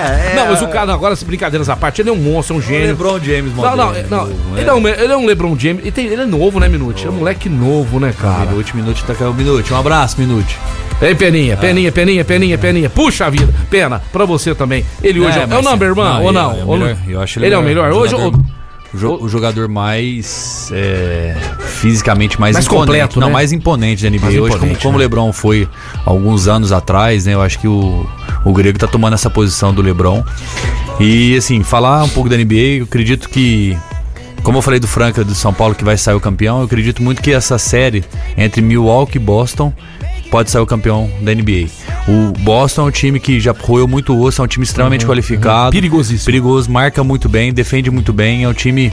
É, 0.00 0.32
é. 0.32 0.34
não, 0.36 0.46
mas 0.46 0.62
o 0.62 0.68
cara, 0.68 0.92
agora, 0.92 1.14
se 1.14 1.24
brincadeiras 1.24 1.68
à 1.68 1.76
parte, 1.76 2.00
ele 2.00 2.08
é 2.10 2.12
um 2.12 2.16
monstro, 2.16 2.56
é 2.56 2.58
um 2.58 2.62
gênio. 2.62 2.86
LeBron 2.88 3.18
James, 3.20 3.54
Não, 3.54 3.76
não, 3.76 3.86
modelo, 3.88 4.08
não. 4.08 4.18
novo, 4.26 4.32
Ele, 4.56 4.64
né? 4.64 4.70
é 4.70 4.74
um, 4.74 4.88
ele 4.88 5.12
é 5.12 5.16
um 5.16 5.26
LeBron 5.26 5.58
James. 5.58 5.82
Ele, 5.82 5.90
tem- 5.92 6.06
ele 6.06 6.22
é 6.22 6.26
novo, 6.26 6.58
né, 6.58 6.68
Minute? 6.68 7.06
É 7.06 7.10
um 7.10 7.14
moleque 7.14 7.48
novo, 7.48 8.00
né, 8.00 8.14
cara? 8.18 8.46
Minute, 8.50 8.74
Minute, 8.76 9.04
tá 9.04 9.14
caindo 9.14 9.34
Minute. 9.34 9.72
Um 9.72 9.76
abraço, 9.78 10.16
Minute. 10.18 10.58
Ei, 11.02 11.14
Peninha, 11.14 11.56
Peninha, 11.56 11.90
Peninha, 11.92 12.24
Peninha, 12.24 12.58
Peninha. 12.58 12.90
Puxa 12.90 13.30
vida. 13.30 13.52
Pena, 13.70 14.02
pra 14.12 14.24
você 14.24 14.54
também. 14.54 14.84
Ele 15.02 15.20
hoje 15.20 15.38
é, 15.38 15.42
é, 15.42 15.46
o 15.58 15.62
number 15.62 15.94
não, 15.94 16.22
ou 16.22 16.28
ele 16.30 16.32
não? 16.38 16.50
é 16.50 16.64
o 16.64 16.68
Ou 16.68 16.78
não? 16.78 16.96
eu 17.08 17.20
acho 17.22 17.38
ele 17.38 17.54
é 17.54 17.58
o 17.58 17.62
melhor. 17.62 17.90
Hoje, 17.92 18.14
o, 18.94 18.98
jo- 18.98 19.18
o 19.22 19.28
jogador 19.28 19.68
mais 19.68 20.70
é, 20.72 21.36
fisicamente 21.80 22.40
mais, 22.40 22.54
Mais 22.54 22.68
completo, 22.68 23.20
não, 23.20 23.28
né? 23.28 23.32
mais 23.32 23.52
imponente 23.52 24.02
da 24.02 24.10
NBA. 24.10 24.20
Mais 24.20 24.38
Hoje, 24.38 24.58
como, 24.58 24.76
como 24.76 24.94
o 24.96 24.98
né? 24.98 25.04
LeBron 25.04 25.32
foi 25.32 25.68
alguns 26.04 26.48
anos 26.48 26.72
atrás, 26.72 27.26
né? 27.26 27.34
Eu 27.34 27.42
acho 27.42 27.58
que 27.58 27.68
o, 27.68 28.06
o 28.44 28.52
Grego 28.52 28.78
tá 28.78 28.86
tomando 28.86 29.14
essa 29.14 29.30
posição 29.30 29.72
do 29.72 29.82
LeBron. 29.82 30.22
E 30.98 31.36
assim, 31.36 31.62
falar 31.62 32.04
um 32.04 32.08
pouco 32.08 32.28
da 32.28 32.36
NBA, 32.36 32.78
eu 32.78 32.84
acredito 32.84 33.28
que 33.28 33.76
como 34.42 34.56
eu 34.58 34.62
falei 34.62 34.80
do 34.80 34.88
Franca 34.88 35.22
do 35.22 35.34
São 35.34 35.52
Paulo 35.52 35.74
que 35.74 35.84
vai 35.84 35.98
sair 35.98 36.14
o 36.14 36.20
campeão, 36.20 36.60
eu 36.60 36.64
acredito 36.64 37.02
muito 37.02 37.20
que 37.20 37.30
essa 37.30 37.58
série 37.58 38.02
entre 38.38 38.62
Milwaukee 38.62 39.16
e 39.16 39.20
Boston 39.20 39.70
pode 40.30 40.50
sair 40.50 40.62
o 40.62 40.66
campeão 40.66 41.10
da 41.20 41.34
NBA. 41.34 41.66
O 42.08 42.32
Boston 42.40 42.82
é 42.82 42.84
um 42.84 42.90
time 42.90 43.18
que 43.20 43.40
já 43.40 43.52
roeu 43.52 43.86
muito 43.88 44.18
osso, 44.20 44.40
é 44.40 44.44
um 44.44 44.48
time 44.48 44.64
extremamente 44.64 45.04
qualificado. 45.06 45.72
Perigosíssimo. 45.72 46.26
Perigoso, 46.26 46.70
marca 46.70 47.02
muito 47.04 47.28
bem, 47.28 47.52
defende 47.52 47.90
muito 47.90 48.12
bem, 48.12 48.44
é 48.44 48.48
um 48.48 48.52
time 48.54 48.92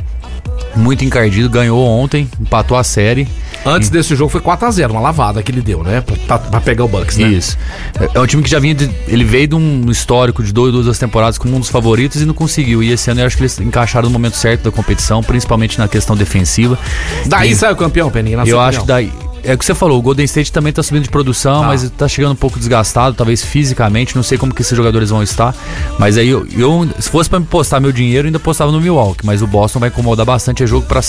muito 0.76 1.04
encardido, 1.06 1.50
ganhou 1.50 1.80
ontem, 1.80 2.30
empatou 2.40 2.78
a 2.78 2.84
série. 2.84 3.28
Antes 3.66 3.90
desse 3.90 4.16
jogo 4.16 4.30
foi 4.30 4.40
4x0, 4.42 4.92
uma 4.92 5.02
lavada 5.02 5.42
que 5.42 5.52
ele 5.52 5.62
deu, 5.62 5.84
né? 5.84 6.02
Pra, 6.28 6.38
pra 6.38 6.62
pegar 6.62 6.86
o 6.86 6.88
Bucks, 6.88 7.18
né? 7.18 7.28
Isso. 7.30 7.58
É- 8.00 8.10
É 8.18 8.20
um 8.20 8.26
time 8.28 8.42
que 8.44 8.50
já 8.50 8.60
vinha. 8.60 8.76
De, 8.76 8.90
ele 9.08 9.24
veio 9.24 9.48
de 9.48 9.56
um 9.56 9.90
histórico 9.90 10.44
de 10.44 10.54
dois, 10.54 10.72
duas 10.74 10.98
temporadas 11.00 11.38
como 11.38 11.56
um 11.56 11.60
dos 11.60 11.70
favoritos 11.70 12.22
e 12.22 12.26
não 12.26 12.34
conseguiu. 12.34 12.82
E 12.84 12.92
esse 12.92 13.10
ano 13.10 13.22
eu 13.22 13.26
acho 13.28 13.36
que 13.36 13.42
eles 13.44 13.60
encaixaram 13.60 14.08
no 14.08 14.14
momento 14.14 14.36
certo 14.38 14.64
da 14.64 14.72
competição, 14.72 15.22
principalmente 15.24 15.78
na 15.80 15.88
questão 15.88 16.16
defensiva. 16.16 16.78
Daí 17.26 17.52
E 17.52 17.56
sai 17.56 17.72
o 17.74 17.76
campeão, 17.76 18.10
Peninha, 18.12 18.38
eu 18.46 18.60
acho 18.60 18.82
que 18.82 18.88
daí. 18.88 19.12
É 19.48 19.54
o 19.54 19.58
que 19.58 19.64
você 19.66 19.74
falou, 19.74 19.98
o 19.98 20.02
Golden 20.02 20.26
State 20.26 20.52
também 20.52 20.74
tá 20.74 20.84
subindo 20.84 21.04
de 21.04 21.10
produção, 21.10 21.62
Tá. 21.62 21.68
mas 21.68 21.90
tá 21.98 22.08
chegando 22.08 22.34
um 22.34 22.36
pouco 22.36 22.60
desgastado, 22.60 23.16
talvez 23.16 23.42
fisicamente, 23.44 24.14
não 24.16 24.22
sei 24.22 24.38
como 24.38 24.54
que 24.54 24.62
esses 24.62 24.76
jogadores 24.76 25.10
vão 25.10 25.24
estar. 25.24 25.56
Mas 25.98 26.18
aí 26.18 26.28
eu, 26.28 26.46
eu- 26.58 26.88
se 27.00 27.10
fosse 27.10 27.30
pra 27.30 27.40
me 27.40 27.46
postar 27.46 27.80
meu 27.80 27.92
dinheiro, 27.94 28.26
eu 28.26 28.30
ainda 28.30 28.40
postava 28.40 28.72
no 28.74 28.82
Milwaukee, 28.82 29.26
mas 29.26 29.42
o 29.42 29.48
Boston 29.48 29.80
vai 29.80 29.88
incomodar 29.90 30.26
bastante, 30.26 30.64
é 30.64 30.68
jogo 30.68 30.86
pra, 30.86 31.00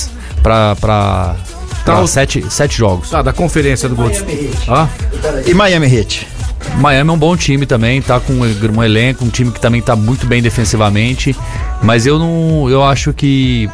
pra, 0.43 0.77
pra, 0.77 1.37
Tá, 1.85 2.01
o- 2.01 2.07
sete, 2.07 2.45
sete 2.49 2.77
jogos. 2.79 3.11
Tá, 3.11 3.23
da 3.23 3.33
conferência 3.33 3.89
do 3.89 3.97
Gold 3.97 4.15
State. 4.15 4.51
Ah, 4.69 4.87
E 5.47 5.53
Miami 5.53 5.87
Heat? 5.93 6.29
Miami 6.77 7.11
é 7.11 7.13
um 7.13 7.19
bom 7.19 7.37
time 7.37 7.67
também, 7.67 8.01
tá 8.03 8.21
com 8.21 8.35
um 8.35 8.83
elenco, 8.85 9.25
um 9.25 9.31
time 9.31 9.51
que 9.51 9.61
também 9.61 9.81
tá 9.83 9.97
muito 9.97 10.27
bem 10.27 10.41
defensivamente, 10.43 11.35
mas 11.83 12.05
eu 12.07 12.19
não, 12.19 12.69
eu 12.71 12.85
acho 12.85 13.13
que 13.13 13.69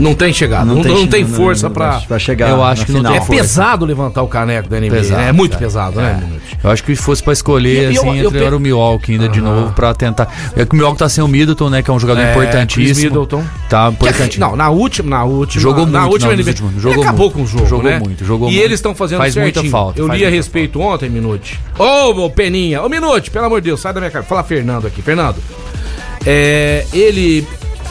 Não 0.00 0.14
tem 0.14 0.32
chegada, 0.32 0.64
não, 0.64 0.76
não 0.76 1.06
tem, 1.06 1.24
força 1.26 1.68
pra. 1.70 2.00
pra 2.00 2.18
chegar. 2.18 2.48
Eu 2.50 2.62
acho 2.64 2.80
na 2.82 2.86
que 2.86 2.92
não 2.92 2.98
final. 3.00 3.12
tem 3.12 3.20
É 3.20 3.24
força. 3.24 3.42
pesado 3.42 3.84
levantar 3.84 4.22
o 4.22 4.28
caneco 4.28 4.68
da 4.68 4.80
NBA. 4.80 4.90
Pesado, 4.90 5.20
né? 5.22 5.28
É 5.28 5.32
muito 5.32 5.52
cara. 5.52 5.64
pesado, 5.64 6.00
né, 6.00 6.20
Minuto? 6.22 6.40
Eu 6.64 6.70
acho 6.70 6.82
que 6.84 6.96
se 6.96 7.02
fosse 7.02 7.22
pra 7.22 7.32
escolher, 7.32 7.68
E- 7.90 7.92
e 7.92 7.94
eu- 7.96 8.02
assim, 8.02 8.18
eu 8.18 8.26
entre 8.26 8.38
pe- 8.38 8.44
era 8.44 8.56
o 8.56 8.60
Milwaukee 8.60 9.12
ainda 9.12 9.28
de 9.28 9.40
Aham. 9.40 9.48
novo 9.60 9.72
pra 9.74 9.94
tentar. 9.94 10.28
É 10.56 10.64
que 10.64 10.72
o 10.72 10.76
Milwaukee 10.76 10.98
tá 10.98 11.08
sem 11.08 11.22
o 11.22 11.28
Middleton, 11.28 11.68
né? 11.70 11.82
Que 11.82 11.90
é 11.90 11.94
um 11.94 11.98
jogador 12.00 12.20
É, 12.20 12.32
Chris 12.32 12.44
importantíssimo. 12.44 13.04
Middleton. 13.04 13.44
Tá 13.68 13.86
Que, 13.88 13.92
importantíssimo. 13.94 14.46
não, 14.46 14.56
na 14.56 14.70
última, 14.70 15.10
na 15.10 15.24
última, 15.24 15.60
Jogou 15.62 15.86
na 15.86 16.00
muito, 16.00 16.12
última 16.12 16.32
não, 16.32 16.38
NBA, 16.38 16.50
últimos- 16.50 16.72
ele 16.72 16.80
jogou 16.80 17.02
acabou 17.02 17.20
muito. 17.26 17.34
com 17.36 17.42
o 17.42 17.46
jogo, 17.46 17.66
Jogou 17.66 17.90
né? 17.90 17.98
muito, 17.98 18.24
jogou 18.24 18.48
e 18.48 18.52
muito. 18.52 18.64
eles 18.64 18.78
estão 18.78 18.94
fazendo 18.94 19.18
Faz 19.18 19.36
muita 19.36 19.54
certinho. 19.54 19.70
falta, 19.70 20.00
Eu 20.00 20.06
li 20.06 20.12
a 20.12 20.16
muita 20.16 20.30
respeito 20.30 20.80
ontem, 20.80 21.08
Minute. 21.10 21.58
Ô, 21.78 22.24
ô, 22.24 22.30
Peninha, 22.30 22.82
ô 22.82 22.88
Minute, 22.88 23.30
pelo 23.30 23.44
amor 23.46 23.60
de 23.60 23.66
Deus, 23.66 23.80
sai 23.80 23.92
da 23.92 24.00
minha 24.00 24.10
cara. 24.10 24.24
Fala 24.24 24.42
Fernando 24.42 24.86
aqui, 24.86 25.02
Fernando. 25.02 25.36
É, 26.26 26.84
ele, 26.92 27.46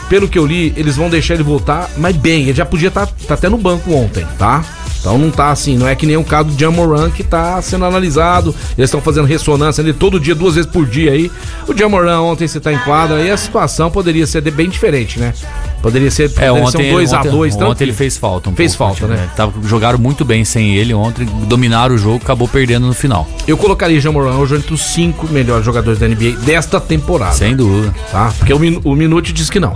pelo 0.10 0.28
que 0.28 0.38
eu 0.38 0.46
li, 0.46 0.74
eles 0.76 0.96
vão 0.96 1.10
deixar 1.10 1.36
ele 1.36 1.44
voltar, 1.44 1.90
mas 1.98 2.16
bem, 2.16 2.44
ele 2.44 2.54
já 2.54 2.66
podia 2.66 2.88
estar 2.88 3.08
até 3.30 3.48
no 3.48 3.58
banco 3.58 3.94
ontem, 3.94 4.26
tá? 4.38 4.66
Então 5.00 5.18
não 5.18 5.32
tá 5.32 5.50
assim, 5.52 5.78
não 5.78 5.88
é 5.88 5.96
que 5.96 6.06
nem 6.06 6.18
o 6.18 6.24
caso 6.26 6.50
do 6.50 6.60
Jamoran 6.60 7.10
que 7.10 7.24
tá 7.24 7.62
sendo 7.62 7.86
analisado. 7.86 8.54
Eles 8.78 8.90
estão 8.90 9.00
fazendo 9.02 9.26
ressonância 9.26 9.82
ali 9.82 9.94
todo 9.94 10.20
dia, 10.20 10.36
duas 10.36 10.56
vezes 10.56 10.70
por 10.70 10.86
dia 10.86 11.12
aí. 11.14 11.32
O 11.68 11.78
Jamoran 11.78 12.20
ontem 12.22 12.48
você 12.48 12.60
tá 12.60 12.74
em 12.74 12.78
quadra 12.80 13.22
e 13.22 13.32
a 13.32 13.38
situação 13.38 13.90
poderia 13.90 14.28
ser 14.28 14.42
de- 14.42 14.52
bem 14.52 14.68
diferente, 14.70 15.18
né? 15.18 15.34
Poderia 15.82 16.12
ser, 16.12 16.26
É, 16.26 16.28
poderia 16.50 16.54
ser 16.56 16.78
ontem, 16.78 16.90
um 16.92 16.94
2 16.96 17.14
a 17.14 17.20
ontem, 17.20 17.32
2 17.32 17.56
ontem 17.56 17.84
ele 17.86 17.94
fez 17.94 18.18
falta 18.18 18.50
um 18.50 18.56
Fez 18.56 18.76
pouco, 18.76 18.96
falta, 18.98 19.14
né? 19.16 19.30
Tava, 19.38 19.54
jogaram 19.66 19.98
muito 19.98 20.26
bem 20.26 20.44
sem 20.44 20.76
ele 20.76 20.94
ontem, 20.94 21.26
dominaram 21.46 21.96
o 21.96 21.98
jogo, 21.98 22.18
acabou 22.22 22.50
perdendo 22.50 22.86
no 22.86 22.94
final. 22.94 23.26
Eu 23.48 23.56
colocaria 23.58 24.02
Jamoran 24.02 24.36
hoje 24.36 24.56
entre 24.58 24.74
os 24.74 24.82
cinco 24.82 25.28
melhores 25.30 25.64
jogadores 25.66 25.98
da 25.98 26.08
NBA 26.10 26.32
desta 26.42 26.82
temporada. 26.82 27.34
Sem 27.36 27.56
dúvida. 27.56 27.96
Tá? 28.12 28.34
Porque 28.38 28.54
o, 28.54 28.60
Min- 28.60 28.82
o 28.84 28.94
Minute 28.94 29.32
diz 29.32 29.50
que 29.50 29.62
não. 29.62 29.74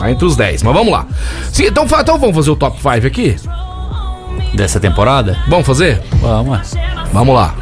Tá 0.00 0.10
entre 0.10 0.24
os 0.24 0.34
10. 0.34 0.64
Mas 0.64 0.74
vamos 0.74 0.92
lá. 0.92 1.06
Sim, 1.52 1.66
então, 1.66 1.84
então 1.84 2.18
vamos 2.18 2.34
fazer 2.34 2.50
o 2.50 2.56
top 2.56 2.78
5 2.82 3.06
aqui? 3.06 3.36
Dessa 4.54 4.80
temporada? 4.80 5.38
Vamos 5.48 5.66
fazer? 5.66 6.02
Vamos. 6.20 6.74
Vamos 7.12 7.34
lá. 7.34 7.54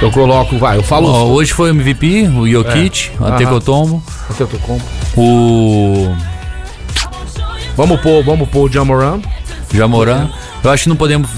Eu 0.00 0.10
coloco, 0.10 0.58
vai, 0.58 0.76
eu 0.76 0.82
falo. 0.82 1.08
Ó, 1.08 1.24
hoje 1.26 1.52
foi 1.52 1.70
o 1.70 1.74
MVP, 1.74 2.28
o 2.28 2.46
Jokic, 2.48 3.12
É. 3.18 3.22
o 3.22 3.26
Antetokounmpo, 3.26 4.02
Até 4.30 4.42
eu 4.42 4.46
tô 4.46 4.58
com- 4.58 4.78
o 5.16 6.14
Vamos 7.76 8.00
pôr, 8.00 8.22
vamos 8.24 8.48
pôr 8.48 8.68
o 8.68 8.72
Jamoran. 8.72 9.20
Jamoran. 9.72 10.28
Eu 10.62 10.70
acho 10.70 10.84
que 10.84 10.88
não 10.88 10.96
podemos. 10.96 11.30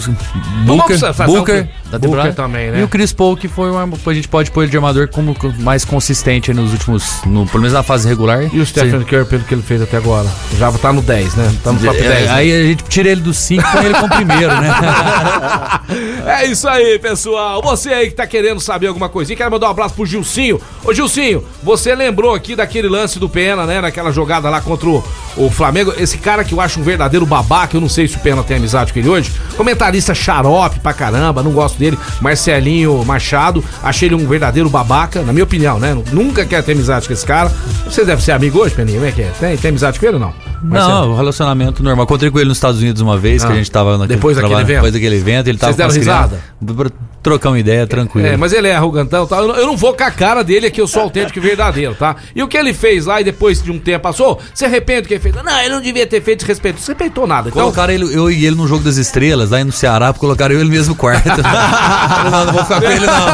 Booker, 0.64 0.98
Booker, 1.26 1.68
da 1.90 1.98
Booker 1.98 2.34
também, 2.34 2.70
né? 2.70 2.80
E 2.80 2.82
o 2.82 2.88
Chris 2.88 3.12
Paul, 3.12 3.36
que 3.36 3.48
foi 3.48 3.70
uma. 3.70 3.88
A 4.06 4.14
gente 4.14 4.28
pode 4.28 4.50
pôr 4.50 4.62
ele 4.62 4.70
de 4.70 4.76
armador 4.76 5.08
como 5.08 5.36
mais 5.58 5.84
consistente 5.84 6.52
nos 6.52 6.72
últimos. 6.72 7.22
No, 7.26 7.46
pelo 7.46 7.60
menos 7.60 7.72
na 7.72 7.82
fase 7.82 8.08
regular. 8.08 8.48
E 8.52 8.60
o 8.60 8.66
Stephen 8.66 9.02
Curry, 9.02 9.24
pelo 9.26 9.44
que 9.44 9.54
ele 9.54 9.62
fez 9.62 9.82
até 9.82 9.96
agora. 9.96 10.28
Já 10.56 10.72
tá 10.72 10.92
no 10.92 11.02
10, 11.02 11.34
né? 11.34 11.54
Tá 11.62 11.72
no 11.72 11.80
top 11.80 11.98
É, 11.98 12.02
10. 12.02 12.24
né? 12.26 12.32
aí 12.32 12.52
a 12.52 12.64
gente 12.64 12.84
tira 12.84 13.08
ele 13.10 13.20
do 13.20 13.34
5 13.34 13.62
e 13.62 13.72
põe 13.72 13.84
ele 13.84 13.94
como 13.94 14.08
primeiro, 14.14 14.60
né? 14.60 14.68
É 16.26 16.46
isso 16.46 16.68
aí, 16.68 16.98
pessoal. 16.98 17.62
Você 17.62 17.88
aí 17.90 18.08
que 18.08 18.14
tá 18.14 18.26
querendo 18.26 18.60
saber 18.60 18.88
alguma 18.88 19.08
coisinha, 19.08 19.36
quero 19.36 19.50
mandar 19.50 19.68
um 19.68 19.70
abraço 19.70 19.94
pro 19.94 20.04
Gilcinho. 20.04 20.60
Ô, 20.84 20.92
Gilcinho, 20.92 21.42
você 21.62 21.94
lembrou 21.94 22.34
aqui 22.34 22.54
daquele 22.54 22.88
lance 22.88 23.18
do 23.18 23.28
Pena, 23.28 23.64
né? 23.66 23.80
Naquela 23.80 24.12
jogada 24.12 24.50
lá 24.50 24.60
contra 24.60 24.88
o, 24.88 25.02
o 25.36 25.50
Flamengo. 25.50 25.92
Esse 25.96 26.18
cara 26.18 26.44
que 26.44 26.52
eu 26.52 26.60
acho 26.60 26.80
um 26.80 26.82
verdadeiro 26.82 27.24
babaca, 27.24 27.76
eu 27.76 27.80
não 27.80 27.88
sei 27.88 28.06
se 28.06 28.16
o 28.16 28.20
Pena 28.20 28.42
tem 28.42 28.58
amizade 28.58 28.92
com 28.92 28.98
ele 28.98 29.08
hoje. 29.08 29.17
Comentarista 29.56 30.14
xarope 30.14 30.80
pra 30.80 30.92
caramba, 30.92 31.42
não 31.42 31.50
gosto 31.52 31.78
dele. 31.78 31.98
Marcelinho 32.20 33.04
Machado, 33.04 33.62
achei 33.82 34.08
ele 34.08 34.14
um 34.14 34.26
verdadeiro 34.26 34.68
babaca, 34.68 35.22
na 35.22 35.32
minha 35.32 35.44
opinião, 35.44 35.78
né? 35.78 35.96
Nunca 36.12 36.44
quer 36.44 36.62
ter 36.62 36.72
amizade 36.72 37.06
com 37.06 37.12
esse 37.12 37.24
cara. 37.26 37.50
Você 37.84 38.04
deve 38.04 38.22
ser 38.22 38.32
amigo 38.32 38.58
hoje, 38.58 38.74
Peninha? 38.74 38.98
Como 38.98 39.08
é 39.08 39.12
que 39.12 39.22
é? 39.22 39.30
Tem, 39.40 39.56
tem 39.56 39.68
amizade 39.70 39.98
com 39.98 40.06
ele 40.06 40.14
ou 40.14 40.20
não? 40.20 40.32
Marcelo? 40.62 41.06
Não, 41.08 41.16
relacionamento 41.16 41.82
normal. 41.82 42.04
Encontrei 42.04 42.30
com 42.30 42.38
ele 42.38 42.48
nos 42.48 42.58
Estados 42.58 42.80
Unidos 42.80 43.00
uma 43.00 43.16
vez, 43.16 43.42
que 43.44 43.50
Ah. 43.50 43.54
a 43.54 43.56
gente 43.56 43.70
tava 43.70 43.92
naquele, 43.98 44.16
Depois 44.16 44.36
daquele 44.36 44.54
evento? 44.60 44.74
Depois 44.76 44.92
daquele 44.92 45.16
evento, 45.16 45.48
ele 45.48 45.58
tava 45.58 45.72
Vocês 45.72 45.76
deram 45.76 45.94
risada? 45.94 46.40
crianças, 46.60 46.92
Trocar 47.22 47.50
uma 47.50 47.58
ideia, 47.58 47.86
tranquilo. 47.86 48.26
É, 48.26 48.36
mas 48.36 48.52
ele 48.52 48.68
é 48.68 48.74
arrogantão, 48.74 49.26
tá? 49.26 49.38
Eu 49.38 49.48
não- 49.48 49.56
eu 49.56 49.66
não 49.66 49.76
vou 49.76 49.92
com 49.92 50.04
a 50.04 50.10
cara 50.10 50.42
dele 50.44 50.68
aqui, 50.68 50.80
eu 50.80 50.86
sou 50.86 51.02
autêntico 51.02 51.38
e 51.38 51.42
verdadeiro, 51.42 51.94
tá? 51.94 52.14
E 52.34 52.42
o 52.42 52.48
que 52.48 52.56
ele 52.56 52.72
fez 52.72 53.06
lá 53.06 53.20
e 53.20 53.24
depois 53.24 53.60
de 53.62 53.70
um 53.72 53.78
tempo 53.78 54.04
passou, 54.04 54.38
você 54.54 54.64
arrepende 54.66 55.02
do 55.02 55.08
que 55.08 55.14
ele 55.14 55.20
fez? 55.20 55.34
Não, 55.34 55.60
ele 55.60 55.74
não 55.74 55.80
devia 55.82 56.06
ter 56.06 56.22
feito 56.22 56.44
respeito. 56.46 56.78
Você 56.80 56.92
respeitou 56.92 57.26
nada. 57.26 57.48
Então, 57.48 57.60
Colocaram 57.62 57.92
ele, 57.92 58.04
eu 58.14 58.30
e 58.30 58.46
ele 58.46 58.54
no 58.56 58.66
jogo 58.68 58.84
das 58.84 58.96
estrelas, 58.96 59.50
lá 59.50 59.62
no 59.64 59.72
Ceará, 59.72 60.12
colocaram 60.12 60.54
eu 60.54 60.60
e 60.60 60.62
ele 60.62 60.70
mesmo 60.70 60.94
quarto. 60.94 61.24
Falei, 61.28 61.42
não, 62.30 62.44
não 62.46 62.52
vou 62.52 62.62
ficar 62.62 62.80
com 62.80 62.90
ele, 62.90 63.06
não. 63.06 63.26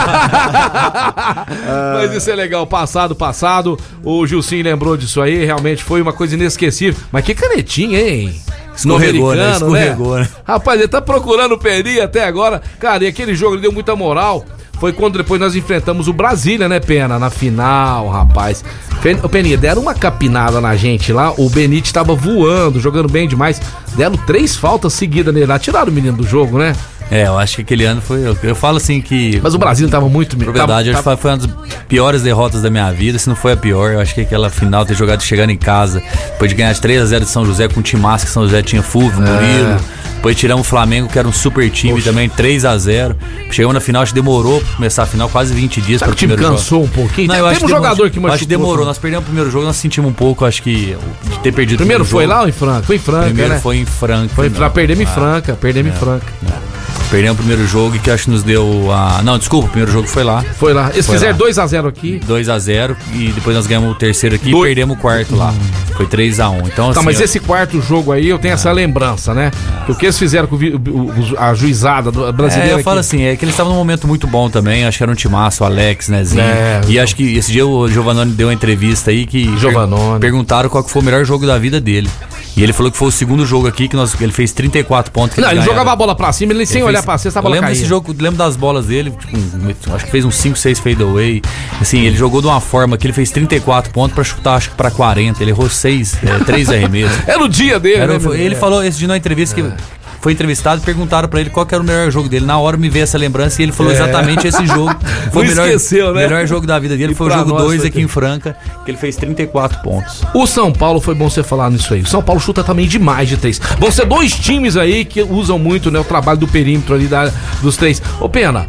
Mas 1.94 2.12
isso 2.14 2.30
é 2.30 2.34
legal, 2.34 2.66
passado, 2.66 3.14
passado. 3.14 3.78
O 4.02 4.26
Gilcinho 4.26 4.64
lembrou 4.64 4.96
disso 4.96 5.20
aí, 5.20 5.44
realmente 5.44 5.82
foi 5.84 6.00
uma 6.00 6.12
coisa 6.12 6.34
inesquecível. 6.34 7.00
Mas 7.12 7.24
que 7.24 7.34
canetinha, 7.34 8.00
hein? 8.00 8.34
Escorregou, 8.76 9.34
né? 9.34 9.52
Escorregou, 9.52 10.18
né? 10.18 10.28
Rapaz, 10.44 10.78
ele 10.80 10.88
tá 10.88 11.00
procurando 11.00 11.52
o 11.52 11.58
Peninha 11.58 12.04
até 12.04 12.24
agora. 12.24 12.60
Cara, 12.78 13.04
e 13.04 13.06
aquele 13.06 13.34
jogo 13.34 13.54
ele 13.54 13.62
deu 13.62 13.72
muita 13.72 13.94
moral. 13.94 14.44
Foi 14.80 14.92
quando 14.92 15.16
depois 15.16 15.40
nós 15.40 15.54
enfrentamos 15.54 16.08
o 16.08 16.12
Brasília, 16.12 16.68
né, 16.68 16.80
Pena? 16.80 17.18
Na 17.18 17.30
final, 17.30 18.08
rapaz. 18.08 18.64
Ô, 19.22 19.28
Peninha, 19.28 19.56
deram 19.56 19.82
uma 19.82 19.94
capinada 19.94 20.60
na 20.60 20.74
gente 20.76 21.12
lá. 21.12 21.32
O 21.38 21.48
Benite 21.48 21.92
tava 21.92 22.14
voando, 22.14 22.80
jogando 22.80 23.08
bem 23.08 23.28
demais. 23.28 23.60
Deram 23.94 24.16
três 24.16 24.56
faltas 24.56 24.92
seguidas 24.92 25.32
nele 25.32 25.46
lá. 25.46 25.58
Tiraram 25.58 25.90
o 25.90 25.94
menino 25.94 26.16
do 26.16 26.26
jogo, 26.26 26.58
né? 26.58 26.74
É, 27.16 27.26
eu 27.28 27.38
acho 27.38 27.56
que 27.56 27.62
aquele 27.62 27.84
ano 27.84 28.00
foi. 28.00 28.26
Eu, 28.26 28.36
eu 28.42 28.54
falo 28.56 28.76
assim 28.78 29.00
que. 29.00 29.38
Mas 29.42 29.54
o 29.54 29.58
Brasil 29.58 29.88
tava 29.88 30.08
muito... 30.08 30.36
Na 30.36 30.50
verdade, 30.52 30.90
acho 30.90 30.98
que 31.02 31.16
foi 31.16 31.30
uma 31.30 31.36
das 31.38 31.48
piores 31.88 32.22
derrotas 32.22 32.62
da 32.62 32.70
minha 32.70 32.90
vida, 32.90 33.18
se 33.18 33.28
não 33.28 33.36
foi 33.36 33.52
a 33.52 33.56
pior. 33.56 33.92
Eu 33.92 34.00
acho 34.00 34.12
que 34.14 34.20
aquela 34.22 34.50
final, 34.50 34.84
ter 34.84 34.94
jogado 34.94 35.22
chegando 35.22 35.50
em 35.50 35.56
casa, 35.56 36.02
depois 36.32 36.50
de 36.50 36.56
ganhar 36.56 36.72
de 36.72 36.80
3x0 36.80 37.20
de 37.20 37.26
São 37.26 37.46
José 37.46 37.68
com 37.68 37.80
time 37.80 38.02
massa 38.02 38.26
que 38.26 38.32
São 38.32 38.42
José 38.42 38.62
tinha 38.62 38.82
Fulvio, 38.82 39.22
É. 39.24 39.30
Murilo. 39.30 39.80
Depois 40.16 40.38
tiramos 40.38 40.66
o 40.66 40.68
Flamengo, 40.70 41.06
que 41.06 41.18
era 41.18 41.28
um 41.28 41.32
super 41.32 41.68
time 41.70 42.00
também, 42.00 42.30
3x0. 42.30 43.14
Chegamos 43.50 43.74
na 43.74 43.80
final, 43.80 44.02
acho 44.02 44.12
que 44.12 44.18
demorou 44.20 44.58
pra 44.58 44.76
começar 44.76 45.02
a 45.02 45.06
final, 45.06 45.28
quase 45.28 45.52
20 45.52 45.82
dias 45.82 46.00
para 46.02 46.12
o 46.12 46.14
time 46.14 46.34
cansou 46.34 46.82
um 46.84 46.88
pouquinho? 46.88 47.28
Não, 47.28 47.34
eu 47.36 47.42
tem 47.42 47.50
acho 47.52 47.64
um 47.64 47.66
demorou- 47.68 47.84
jogador 47.84 48.10
que 48.10 48.18
eu 48.18 48.26
Acho 48.26 48.38
que 48.38 48.46
machucou, 48.46 48.48
demorou. 48.48 48.86
Nós 48.86 48.96
perdemos 48.98 49.22
o 49.24 49.26
primeiro 49.26 49.50
jogo, 49.50 49.66
nós 49.66 49.76
sentimos 49.76 50.10
um 50.10 50.14
pouco, 50.14 50.46
acho 50.46 50.62
que, 50.62 50.96
de 51.30 51.38
ter 51.40 51.52
perdido 51.52 51.76
Primeiro 51.78 52.04
o 52.04 52.06
foi 52.06 52.24
jogo. 52.24 52.34
lá 52.34 52.40
ou 52.42 52.48
em 52.48 52.52
Franca? 52.52 52.82
Foi 52.86 52.96
em 52.96 52.98
Franca, 52.98 53.24
Primeiro 53.26 53.52
né? 53.52 53.60
foi 53.60 53.76
em 53.76 53.84
Franca. 53.84 54.34
Foi 54.34 54.48
pra 54.50 54.64
não. 54.66 54.72
perder 54.72 54.98
em 55.00 55.06
Franca, 55.06 55.52
perder 55.54 55.86
em 55.86 55.92
Franca. 55.92 56.26
Perdemos 57.10 57.34
o 57.34 57.38
primeiro 57.38 57.66
jogo, 57.66 57.96
que 57.98 58.10
acho 58.10 58.24
que 58.24 58.30
nos 58.30 58.42
deu 58.42 58.90
a... 58.90 59.20
Não, 59.22 59.38
desculpa, 59.38 59.66
o 59.66 59.70
primeiro 59.70 59.92
jogo 59.92 60.08
foi 60.08 60.24
lá. 60.24 60.42
Foi 60.58 60.72
lá. 60.72 60.90
Eles 60.92 61.06
Foi 61.06 61.14
fizeram 61.14 61.38
lá. 61.38 61.46
2x0 61.46 61.86
aqui. 61.88 62.20
2x0 62.26 62.96
e 63.12 63.28
depois 63.28 63.54
nós 63.54 63.66
ganhamos 63.66 63.92
o 63.92 63.94
terceiro 63.94 64.34
aqui 64.34 64.50
Dois- 64.50 64.64
e 64.64 64.66
perdemos 64.74 64.96
o 64.96 65.00
quarto 65.00 65.36
lá. 65.36 65.54
Foi 65.96 66.06
3x1. 66.06 66.66
Então, 66.66 66.86
Tá, 66.92 66.98
assim, 66.98 67.04
mas 67.04 67.18
eu- 67.20 67.24
esse 67.24 67.38
quarto 67.38 67.80
jogo 67.80 68.10
aí 68.10 68.28
eu 68.28 68.38
tenho 68.38 68.54
essa 68.54 68.72
lembrança, 68.72 69.32
né? 69.32 69.52
Que 69.86 69.92
o 69.92 69.94
que 69.94 70.06
eles 70.06 70.18
fizeram 70.18 70.48
com 70.48 70.56
o 70.56 71.36
a 71.38 71.54
juizada 71.54 72.10
do- 72.10 72.32
brasileira. 72.32 72.72
É, 72.72 72.78
eu 72.80 72.82
falo 72.82 72.98
aqui. 72.98 73.06
assim, 73.06 73.22
é 73.22 73.36
que 73.36 73.44
eles 73.44 73.52
estavam 73.54 73.72
num 73.72 73.78
momento 73.78 74.08
muito 74.08 74.26
bom 74.26 74.50
também. 74.50 74.84
Acho 74.84 74.98
que 74.98 75.04
era 75.04 75.12
um 75.12 75.14
timaço, 75.14 75.62
o 75.62 75.66
Alex, 75.66 76.08
Nezinho. 76.08 76.42
É, 76.42 76.80
e 76.88 76.98
acho 76.98 77.14
que 77.14 77.36
esse 77.36 77.52
dia 77.52 77.64
o 77.66 77.86
Giovanoni 77.88 78.32
deu 78.32 78.48
uma 78.48 78.54
entrevista 78.54 79.10
aí 79.12 79.24
que. 79.24 79.56
Giovannone. 79.58 80.18
Perguntaram 80.20 80.68
qual 80.68 80.82
que 80.82 80.90
foi 80.90 81.00
o 81.00 81.04
melhor 81.04 81.24
jogo 81.24 81.46
da 81.46 81.58
vida 81.58 81.80
dele. 81.80 82.08
E 82.56 82.62
ele 82.62 82.72
falou 82.72 82.90
que 82.92 82.96
foi 82.96 83.08
o 83.08 83.10
segundo 83.10 83.44
jogo 83.44 83.66
aqui 83.66 83.88
que 83.88 83.96
nós, 83.96 84.14
ele 84.20 84.30
fez 84.30 84.52
34 84.52 85.10
pontos. 85.12 85.36
Não, 85.38 85.50
ele 85.50 85.60
jogava 85.62 85.90
a 85.92 85.96
bola 85.96 86.14
pra 86.14 86.32
cima, 86.32 86.52
ele 86.52 86.64
sem 86.64 86.76
Ele 86.82 86.84
olhar 86.88 86.98
fez- 86.98 87.04
pra 87.04 87.18
cesta, 87.18 87.40
a 87.40 87.42
bola 87.42 87.54
lembro 87.56 87.66
caía. 87.68 87.74
desse 87.76 87.88
jogo, 87.88 88.14
lembro 88.16 88.36
das 88.38 88.56
bolas 88.56 88.86
dele, 88.86 89.10
tipo, 89.10 89.92
acho 89.94 90.04
que 90.04 90.10
fez 90.10 90.24
uns 90.24 90.36
5, 90.36 90.56
6 90.56 90.78
fadeaway. 90.78 91.42
Assim, 91.80 92.02
ele 92.02 92.16
jogou 92.16 92.40
de 92.40 92.46
uma 92.46 92.60
forma 92.60 92.96
que 92.96 93.06
ele 93.06 93.12
fez 93.12 93.30
34 93.32 93.92
pontos 93.92 94.14
pra 94.14 94.22
chutar, 94.22 94.54
acho 94.54 94.70
que 94.70 94.76
pra 94.76 94.90
40. 94.90 95.42
Ele 95.42 95.50
errou 95.50 95.68
6, 95.68 96.16
3 96.46 96.68
arremessos. 96.70 97.18
Era 97.26 97.42
o 97.42 97.48
dia 97.48 97.80
dele, 97.80 97.96
Era- 97.96 98.18
né? 98.18 98.40
ele 98.40 98.54
falou 98.54 98.84
esse 98.84 98.98
dia 98.98 99.08
numa 99.08 99.16
entrevista 99.16 99.54
que 99.56 99.72
foi 100.24 100.32
entrevistado 100.32 100.80
e 100.80 100.84
perguntaram 100.86 101.28
pra 101.28 101.38
ele 101.38 101.50
qual 101.50 101.66
que 101.66 101.74
era 101.74 101.84
o 101.84 101.86
melhor 101.86 102.10
jogo 102.10 102.30
dele. 102.30 102.46
Na 102.46 102.56
hora 102.58 102.78
me 102.78 102.88
veio 102.88 103.02
essa 103.02 103.18
lembrança 103.18 103.60
e 103.60 103.64
ele 103.66 103.72
falou 103.72 103.92
É. 103.92 103.94
exatamente 103.94 104.46
esse 104.46 104.66
jogo. 104.66 104.96
Foi 105.30 105.44
o 105.44 105.48
melhor, 105.48 105.66
esqueceu, 105.66 106.14
né? 106.14 106.22
melhor 106.22 106.46
jogo 106.46 106.66
da 106.66 106.78
vida 106.78 106.96
dele. 106.96 107.12
E 107.12 107.14
foi 107.14 107.26
o 107.26 107.30
jogo 107.30 107.50
nós 107.50 107.62
2 107.64 107.80
foi 107.80 107.88
aqui 107.88 108.00
em 108.00 108.08
Franca, 108.08 108.56
que 108.86 108.90
ele 108.90 108.96
fez 108.96 109.16
34 109.16 109.82
pontos. 109.82 110.22
O 110.32 110.46
São 110.46 110.72
Paulo 110.72 110.98
foi 110.98 111.14
bom 111.14 111.28
você 111.28 111.42
falar 111.42 111.70
nisso 111.70 111.92
aí. 111.92 112.00
O 112.00 112.06
São 112.06 112.22
Paulo 112.22 112.40
chuta 112.40 112.64
também 112.64 112.88
demais 112.88 113.28
de 113.28 113.36
três. 113.36 113.60
Vão 113.78 113.90
ser 113.90 114.06
dois 114.06 114.32
times 114.32 114.78
aí 114.78 115.04
que 115.04 115.22
usam 115.22 115.58
muito 115.58 115.90
né, 115.90 115.98
o 115.98 116.04
trabalho 116.04 116.38
do 116.38 116.48
perímetro 116.48 116.94
ali 116.94 117.06
da, 117.06 117.30
dos 117.60 117.76
três. 117.76 118.00
Ô, 118.18 118.26
Pena, 118.26 118.66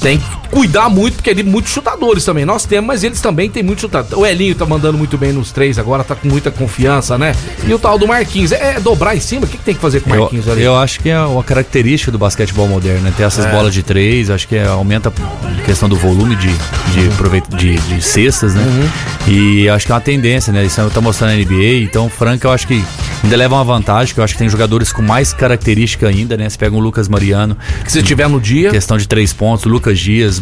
tem 0.00 0.18
que 0.18 0.24
cuidar 0.50 0.88
muito, 0.88 1.14
porque 1.16 1.30
ali 1.30 1.42
muitos 1.42 1.72
chutadores 1.72 2.24
também. 2.24 2.44
Nós 2.44 2.64
temos, 2.64 2.86
mas 2.86 3.02
eles 3.04 3.20
também 3.20 3.50
têm 3.50 3.62
muitos 3.62 3.82
chutadores. 3.82 4.16
O 4.16 4.24
Elinho 4.26 4.54
tá 4.54 4.64
mandando 4.64 4.96
muito 4.96 5.16
bem 5.18 5.32
nos 5.32 5.50
três 5.52 5.78
agora, 5.78 6.04
tá 6.04 6.14
com 6.14 6.28
muita 6.28 6.50
confiança, 6.50 7.18
né? 7.18 7.34
E 7.66 7.72
o 7.74 7.78
tal 7.78 7.98
do 7.98 8.06
Marquinhos. 8.06 8.52
É, 8.52 8.76
é 8.76 8.80
dobrar 8.80 9.16
em 9.16 9.20
cima? 9.20 9.44
O 9.44 9.48
que, 9.48 9.58
que 9.58 9.64
tem 9.64 9.74
que 9.74 9.80
fazer 9.80 10.00
com 10.00 10.10
o 10.10 10.14
Eu, 10.14 10.20
Marquinhos 10.20 10.48
ali? 10.48 10.62
eu 10.62 10.76
acho 10.76 11.00
que 11.00 11.08
é 11.08 11.20
uma 11.20 11.42
característica 11.42 12.12
do 12.12 12.18
basquetebol 12.18 12.68
moderno, 12.68 13.00
né? 13.02 13.12
Ter 13.16 13.24
essas 13.24 13.44
É. 13.46 13.50
bolas 13.50 13.72
de 13.74 13.82
três, 13.82 14.30
acho 14.30 14.46
que 14.46 14.56
é- 14.56 14.66
aumenta 14.66 15.08
a 15.10 15.62
questão 15.64 15.88
do 15.88 15.96
volume 15.96 16.36
de, 16.36 16.48
de, 16.48 17.08
proveito- 17.16 17.56
de, 17.56 17.76
de 17.76 18.02
cestas, 18.02 18.54
né? 18.54 18.62
Uhum. 18.62 18.88
E 19.28 19.68
acho 19.68 19.86
que 19.86 19.92
é 19.92 19.94
uma 19.94 20.00
tendência, 20.00 20.52
né? 20.52 20.64
Isso 20.64 20.80
tá 20.90 21.00
mostrando 21.00 21.30
na 21.32 21.36
NBA. 21.36 21.82
Então, 21.82 22.08
Franca, 22.08 22.46
eu 22.46 22.52
acho 22.52 22.66
que 22.66 22.82
ainda 23.24 23.36
leva 23.36 23.56
uma 23.56 23.64
vantagem, 23.64 24.14
que 24.14 24.20
eu 24.20 24.24
acho 24.24 24.34
que 24.34 24.38
tem 24.38 24.48
jogadores 24.48 24.92
com 24.92 25.02
mais 25.02 25.32
característica 25.32 26.06
ainda, 26.06 26.36
né? 26.36 26.48
Você 26.48 26.56
pega 26.56 26.76
o 26.76 26.78
Lucas 26.78 27.08
Mariano, 27.08 27.56
Que 27.84 27.90
se 27.90 28.02
tiver 28.02 28.28
no 28.28 28.40
dia. 28.40 28.70
questão 28.70 28.96
de 28.96 29.08
três 29.08 29.32
pontos, 29.32 29.66
o 29.66 29.68
Lucas 29.68 29.98
Dias, 29.98 30.40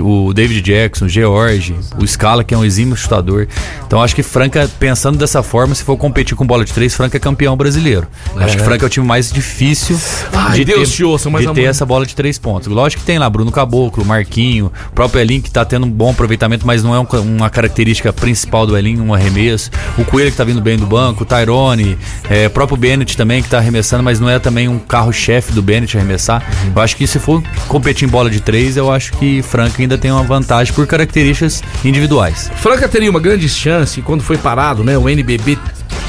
o 0.00 0.34
David 0.34 0.60
Jackson, 0.60 1.06
o 1.06 1.08
George, 1.08 1.74
o 1.98 2.06
Scala, 2.06 2.44
que 2.44 2.52
é 2.52 2.58
um 2.58 2.64
exímio 2.64 2.94
chutador. 2.94 3.48
Então 3.86 4.02
acho 4.02 4.14
que 4.14 4.22
Franca, 4.22 4.68
pensando 4.78 5.16
dessa 5.16 5.42
forma, 5.42 5.74
se 5.74 5.82
for 5.82 5.96
competir 5.96 6.36
com 6.36 6.46
bola 6.46 6.64
de 6.64 6.72
três, 6.72 6.94
Franca 6.94 7.16
é 7.16 7.20
campeão 7.20 7.56
brasileiro. 7.56 8.06
Acho 8.36 8.58
que 8.58 8.62
Franca 8.62 8.84
é 8.84 8.86
o 8.86 8.90
time 8.90 9.06
mais 9.06 9.32
difícil 9.32 9.98
Ai, 10.32 10.58
de 10.58 10.64
Deus 10.66 10.90
ter, 10.90 10.96
te 10.96 11.04
ouça, 11.04 11.30
mas 11.30 11.46
de 11.46 11.54
ter 11.54 11.62
essa 11.62 11.86
bola 11.86 12.04
de 12.04 12.14
três 12.14 12.38
pontos. 12.38 12.68
Lógico 12.68 13.00
que 13.00 13.06
tem 13.06 13.18
lá 13.18 13.30
Bruno 13.30 13.50
Caboclo, 13.50 14.04
Marquinho, 14.04 14.70
o 14.90 14.92
próprio 14.92 15.20
Elin 15.22 15.40
que 15.40 15.50
tá 15.50 15.64
tendo 15.64 15.86
um 15.86 15.90
bom 15.90 16.10
aproveitamento, 16.10 16.66
mas 16.66 16.82
não 16.82 16.94
é 16.94 17.00
um 17.00 17.06
uma 17.26 17.48
característica 17.48 18.12
principal 18.26 18.66
do 18.66 18.76
Elin, 18.76 19.00
um 19.00 19.14
arremesso. 19.14 19.70
O 19.96 20.04
Coelho 20.04 20.32
que 20.32 20.36
tá 20.36 20.42
vindo 20.42 20.60
bem 20.60 20.76
do 20.76 20.84
banco, 20.84 21.22
o 21.22 21.26
Tyrone, 21.26 21.96
é, 22.28 22.48
o 22.48 22.50
próprio 22.50 22.76
Bennett 22.76 23.16
também 23.16 23.40
que 23.40 23.48
tá 23.48 23.58
arremessando, 23.58 24.02
mas 24.02 24.18
não 24.18 24.28
é 24.28 24.36
também 24.40 24.66
um 24.66 24.80
carro-chefe 24.80 25.52
do 25.52 25.62
Bennett 25.62 25.96
arremessar. 25.96 26.42
Eu 26.74 26.82
acho 26.82 26.96
que 26.96 27.06
se 27.06 27.20
for 27.20 27.40
competir 27.68 28.08
em 28.08 28.10
bola 28.10 28.28
de 28.28 28.40
três, 28.40 28.76
eu 28.76 28.90
acho 28.90 29.12
que 29.12 29.42
Franca 29.42 29.80
ainda 29.80 29.96
tem 29.96 30.10
uma 30.10 30.24
vantagem 30.24 30.74
por 30.74 30.84
características 30.88 31.62
individuais. 31.84 32.50
Franca 32.56 32.88
teria 32.88 33.08
uma 33.08 33.20
grande 33.20 33.48
chance 33.48 34.02
quando 34.02 34.24
foi 34.24 34.36
parado, 34.36 34.82
né? 34.82 34.98
O 34.98 35.08
NBB 35.08 35.56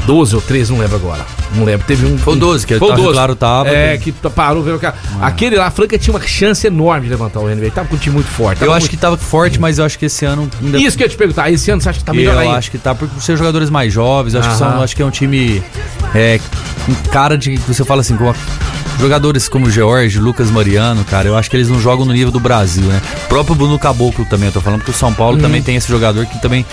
12 0.07 0.35
ou 0.35 0.41
13, 0.41 0.71
não 0.71 0.79
lembro 0.79 0.95
agora. 0.95 1.25
Não 1.53 1.63
lembro. 1.63 1.85
Teve 1.85 2.05
um. 2.05 2.17
Foi 2.17 2.33
o 2.33 2.37
12, 2.37 2.65
que 2.65 2.77
foi 2.79 2.87
o 2.87 2.91
tá- 2.91 2.95
12. 2.97 3.13
claro, 3.13 3.35
tava. 3.35 3.69
É, 3.69 3.97
que 3.97 4.11
parou, 4.11 4.63
veio 4.63 4.79
cá. 4.79 4.93
Aquele 5.21 5.57
lá, 5.57 5.67
a 5.67 5.71
Franca 5.71 5.97
tinha 5.99 6.13
uma 6.15 6.25
chance 6.25 6.65
enorme 6.65 7.03
de 7.05 7.09
levantar 7.09 7.39
o 7.41 7.49
NBB. 7.49 7.71
Tava 7.71 7.87
com 7.87 7.95
um 7.95 7.99
time 7.99 8.15
muito 8.15 8.29
forte. 8.29 8.61
Eu 8.63 8.71
acho 8.71 8.81
muito- 8.85 8.89
que 8.91 8.97
tava 8.97 9.17
forte, 9.17 9.59
mas 9.59 9.77
eu 9.79 9.85
acho 9.85 9.99
que 9.99 10.05
esse 10.05 10.25
ano 10.25 10.49
ainda 10.61 10.77
Isso 10.79 10.97
que 10.97 11.03
eu 11.03 11.05
ia 11.05 11.09
te 11.11 11.17
perguntar. 11.17 11.51
Esse 11.51 11.69
ano 11.69 11.81
você 11.81 11.89
acha 11.89 11.99
que 11.99 12.05
tá 12.05 12.13
melhor 12.13 12.33
eu 12.35 12.39
aí? 12.39 12.47
acho 12.49 12.71
que 12.71 12.77
tá 12.77 12.95
por 12.95 13.09
ser 13.19 13.37
jogadores 13.37 13.69
mais 13.69 13.91
jovens, 13.93 14.33
acho 14.33 14.49
que, 14.49 14.55
são, 14.55 14.81
acho 14.81 14.95
que 14.95 15.01
é 15.01 15.05
um 15.05 15.11
time 15.11 15.61
é, 16.15 16.39
com 16.85 16.93
cara 17.11 17.37
de. 17.37 17.57
Você 17.67 17.83
fala 17.83 18.01
assim, 18.01 18.15
com 18.15 18.33
jogadores 18.99 19.47
como 19.47 19.67
o 19.67 19.69
George, 19.69 20.19
Lucas 20.19 20.49
Mariano, 20.49 21.03
cara, 21.05 21.27
eu 21.27 21.37
acho 21.37 21.49
que 21.51 21.55
eles 21.55 21.69
não 21.69 21.79
jogam 21.79 22.03
no 22.05 22.13
nível 22.13 22.31
do 22.31 22.39
Brasil, 22.39 22.83
né? 22.85 22.99
O 23.25 23.27
próprio 23.27 23.55
Bruno 23.55 23.77
Caboclo 23.77 24.25
também, 24.25 24.47
eu 24.47 24.53
tô 24.53 24.59
falando 24.61 24.83
que 24.83 24.89
o 24.89 24.93
São 24.93 25.13
Paulo 25.13 25.35
Uhum. 25.35 25.41
também 25.41 25.61
tem 25.61 25.75
esse 25.75 25.87
jogador 25.87 26.25
que 26.25 26.41
também 26.41 26.65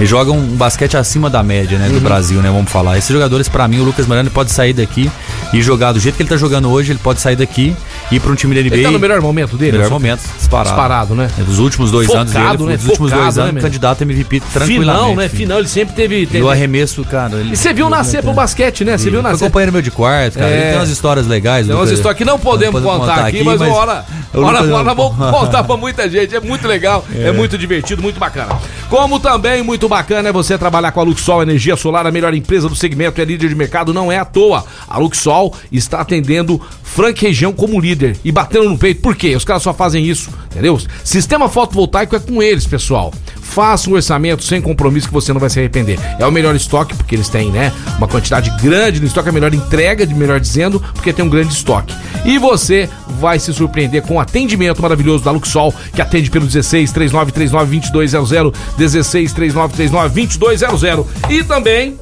joga 0.00 0.30
um 0.30 0.40
basquete 0.56 0.96
acima 0.96 1.28
da 1.28 1.42
média, 1.42 1.78
né? 1.78 1.88
Do 1.88 1.94
Uhum. 1.94 2.00
Brasil, 2.00 2.40
né? 2.40 2.50
Vamos 2.50 2.70
falar. 2.70 2.81
Esses 2.96 3.10
jogadores, 3.10 3.48
pra 3.48 3.68
mim, 3.68 3.80
o 3.80 3.84
Lucas 3.84 4.06
Mariano 4.06 4.30
pode 4.30 4.50
sair 4.50 4.72
daqui 4.72 5.10
e 5.52 5.62
jogar 5.62 5.92
do 5.92 6.00
jeito 6.00 6.16
que 6.16 6.22
ele 6.22 6.28
tá 6.28 6.36
jogando 6.36 6.70
hoje, 6.70 6.92
ele 6.92 6.98
pode 6.98 7.20
sair 7.20 7.36
daqui 7.36 7.76
ir 8.16 8.20
pra 8.20 8.32
um 8.32 8.34
time 8.34 8.54
da 8.54 8.60
NBA. 8.60 8.74
Ele 8.74 8.82
tá 8.84 8.90
no 8.90 8.98
melhor 8.98 9.20
momento 9.20 9.56
dele? 9.56 9.72
melhor 9.78 9.90
momento, 9.90 10.20
disparado. 10.36 10.68
Disparado, 10.68 11.14
né? 11.14 11.30
Dos 11.38 11.58
últimos 11.58 11.90
dois 11.90 12.06
Focado, 12.06 12.22
anos 12.22 12.32
dele, 12.32 12.70
né? 12.70 12.76
dos 12.76 12.86
últimos 12.86 13.10
Focado, 13.10 13.22
dois 13.24 13.36
né, 13.36 13.42
anos, 13.42 13.54
meu? 13.54 13.62
candidato 13.62 14.00
a 14.00 14.04
MVP 14.04 14.40
tranquilamente. 14.52 15.00
Final, 15.00 15.16
né? 15.16 15.28
Final, 15.28 15.58
ele 15.58 15.68
sempre 15.68 15.94
teve. 15.94 16.22
E 16.22 16.26
teve- 16.26 16.44
o 16.44 16.50
arremesso, 16.50 17.04
cara. 17.04 17.36
Ele... 17.36 17.52
E 17.52 17.56
você 17.56 17.72
viu 17.72 17.88
nascer 17.88 18.22
pro 18.22 18.32
basquete, 18.32 18.84
né? 18.84 18.96
Você 18.98 19.10
viu 19.10 19.22
Foi 19.22 19.30
nascer. 19.30 19.44
companheiro 19.44 19.72
meu 19.72 19.82
de 19.82 19.90
quarto, 19.90 20.38
cara. 20.38 20.50
É. 20.50 20.54
Ele 20.54 20.66
tem 20.70 20.76
umas 20.76 20.90
histórias 20.90 21.26
legais. 21.26 21.66
Tem 21.66 21.74
umas 21.74 21.84
Lucas. 21.86 21.98
histórias 21.98 22.18
que 22.18 22.24
não 22.24 22.38
podemos 22.38 22.82
Não 22.82 22.98
contar, 22.98 23.26
aqui, 23.26 23.42
mas, 23.42 23.60
uma 23.60 23.72
hora, 23.74 24.04
hora, 24.34 24.62
vamos 24.94 25.16
contar 25.16 25.64
pra 25.64 25.76
muita 25.78 26.08
gente. 26.08 26.34
É 26.34 26.40
muito 26.40 26.66
legal, 26.66 27.04
é. 27.14 27.32
muito 27.32 27.56
divertido, 27.56 28.02
muito 28.02 28.18
bacana. 28.18 28.56
Como 28.88 29.18
também 29.18 29.62
muito 29.62 29.88
bacana 29.88 30.28
é 30.28 30.32
você 30.32 30.58
trabalhar 30.58 30.92
com 30.92 31.00
a 31.00 31.02
Luxol 31.02 31.42
Energia 31.42 31.76
Solar, 31.76 32.06
a 32.06 32.10
melhor 32.10 32.34
empresa 32.34 32.68
do 32.68 32.76
segmento, 32.76 33.20
é 33.20 33.24
líder 33.24 33.48
de 33.48 33.54
mercado, 33.54 33.92
não 33.94 34.12
é 34.12 34.18
à 34.18 34.24
toa. 34.24 34.64
A 34.88 34.98
Luxol 34.98 35.54
está 35.70 36.00
atendendo 36.00 36.60
Frank 36.94 37.24
Região 37.24 37.54
como 37.54 37.80
líder 37.80 38.18
e 38.22 38.30
batendo 38.30 38.68
no 38.68 38.76
peito. 38.76 39.00
Por 39.00 39.16
quê? 39.16 39.34
Os 39.34 39.46
caras 39.46 39.62
só 39.62 39.72
fazem 39.72 40.04
isso, 40.04 40.30
entendeu? 40.50 40.78
Sistema 41.02 41.48
fotovoltaico 41.48 42.14
é 42.14 42.20
com 42.20 42.42
eles, 42.42 42.66
pessoal. 42.66 43.12
Faça 43.40 43.88
um 43.88 43.94
orçamento 43.94 44.44
sem 44.44 44.60
compromisso 44.60 45.08
que 45.08 45.12
você 45.12 45.32
não 45.32 45.40
vai 45.40 45.48
se 45.48 45.58
arrepender. 45.58 45.98
É 46.18 46.26
o 46.26 46.30
melhor 46.30 46.54
estoque, 46.54 46.94
porque 46.94 47.14
eles 47.14 47.30
têm, 47.30 47.50
né? 47.50 47.72
Uma 47.96 48.06
quantidade 48.06 48.50
grande 48.62 49.00
no 49.00 49.06
estoque, 49.06 49.30
a 49.30 49.32
melhor 49.32 49.54
entrega, 49.54 50.06
de 50.06 50.14
melhor 50.14 50.38
dizendo, 50.38 50.80
porque 50.92 51.14
tem 51.14 51.24
um 51.24 51.30
grande 51.30 51.54
estoque. 51.54 51.94
E 52.26 52.38
você 52.38 52.88
vai 53.18 53.38
se 53.38 53.52
surpreender 53.54 54.02
com 54.02 54.16
o 54.16 54.20
atendimento 54.20 54.82
maravilhoso 54.82 55.24
da 55.24 55.30
Luxol, 55.30 55.74
que 55.94 56.02
atende 56.02 56.30
pelo 56.30 56.46
16 56.46 56.92
3939 56.92 57.90
2200, 57.90 58.52
16 58.76 59.32
3939 59.32 60.26
2200. 60.38 61.06
E 61.30 61.42
também 61.42 61.98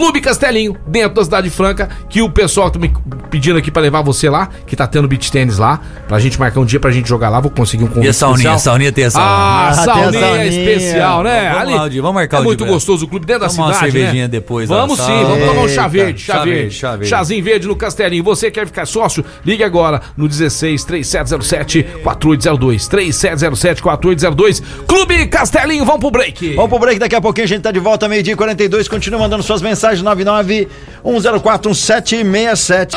Clube 0.00 0.18
Castelinho, 0.22 0.74
dentro 0.86 1.16
da 1.16 1.24
Cidade 1.24 1.50
Franca, 1.50 1.86
que 2.08 2.22
o 2.22 2.30
pessoal 2.30 2.70
tá 2.70 2.78
me 2.78 2.90
pedindo 3.30 3.58
aqui 3.58 3.70
pra 3.70 3.82
levar 3.82 4.00
você 4.00 4.30
lá, 4.30 4.48
que 4.66 4.74
tá 4.74 4.86
tendo 4.86 5.06
beach 5.06 5.30
tênis 5.30 5.58
lá, 5.58 5.78
pra 6.08 6.18
gente 6.18 6.40
marcar 6.40 6.58
um 6.60 6.64
dia 6.64 6.80
pra 6.80 6.90
gente 6.90 7.06
jogar 7.06 7.28
lá, 7.28 7.38
vou 7.38 7.50
conseguir 7.50 7.84
um 7.84 7.86
convite 7.86 8.06
E 8.06 8.08
a 8.08 8.12
sauninha, 8.14 8.36
especial. 8.38 8.54
a 8.54 8.58
sauninha 8.58 8.92
tem 8.92 9.04
a 9.04 9.10
sauninha. 9.10 9.30
Ah, 9.30 9.68
Ah, 9.68 9.74
sauninha, 9.74 10.12
sauninha. 10.20 10.46
especial, 10.46 11.22
né? 11.22 11.52
Vamos 11.52 11.78
Aldir, 11.80 12.00
vamos 12.00 12.14
marcar 12.14 12.38
é 12.38 12.40
o 12.40 12.44
muito 12.44 12.64
dia, 12.64 12.72
gostoso 12.72 13.04
o 13.04 13.08
clube 13.08 13.26
dentro 13.26 13.42
da 13.42 13.48
Tomar 13.50 13.66
uma 13.66 13.74
cidade, 13.74 13.92
cervejinha 13.92 14.22
né? 14.22 14.28
depois 14.28 14.68
Vamos 14.70 14.98
sim, 14.98 15.22
vamos 15.22 15.46
tomar 15.46 15.62
um 15.62 15.68
chá 15.68 15.86
verde, 15.86 16.22
chá, 16.22 16.32
Chá 16.32 16.44
verde, 16.44 16.58
verde, 16.60 16.74
chá 16.74 16.90
verde. 16.92 17.06
chazinho 17.08 17.44
verde 17.44 17.68
no 17.68 17.76
Castelinho. 17.76 18.24
Você 18.24 18.50
quer 18.50 18.66
ficar 18.66 18.86
sócio? 18.86 19.22
Ligue 19.44 19.62
agora 19.62 20.00
no 20.16 20.26
16 20.26 20.82
3707 20.84 21.82
4802, 22.02 22.88
3707 22.88 23.82
4802. 23.82 24.62
Clube 24.86 25.26
Castelinho, 25.26 25.84
vamos 25.84 26.00
pro 26.00 26.10
break. 26.10 26.54
Vamos 26.54 26.70
pro 26.70 26.78
break, 26.78 26.98
daqui 26.98 27.14
a 27.14 27.20
pouquinho 27.20 27.44
a 27.44 27.48
gente 27.48 27.60
tá 27.62 27.70
de 27.70 27.80
volta, 27.80 28.08
meio-dia 28.08 28.32
e 28.32 28.36
42. 28.36 28.88
Continua 28.88 29.20
mandando 29.20 29.42
suas 29.42 29.60
mensagens, 29.60 29.89
991041767. 29.98 32.94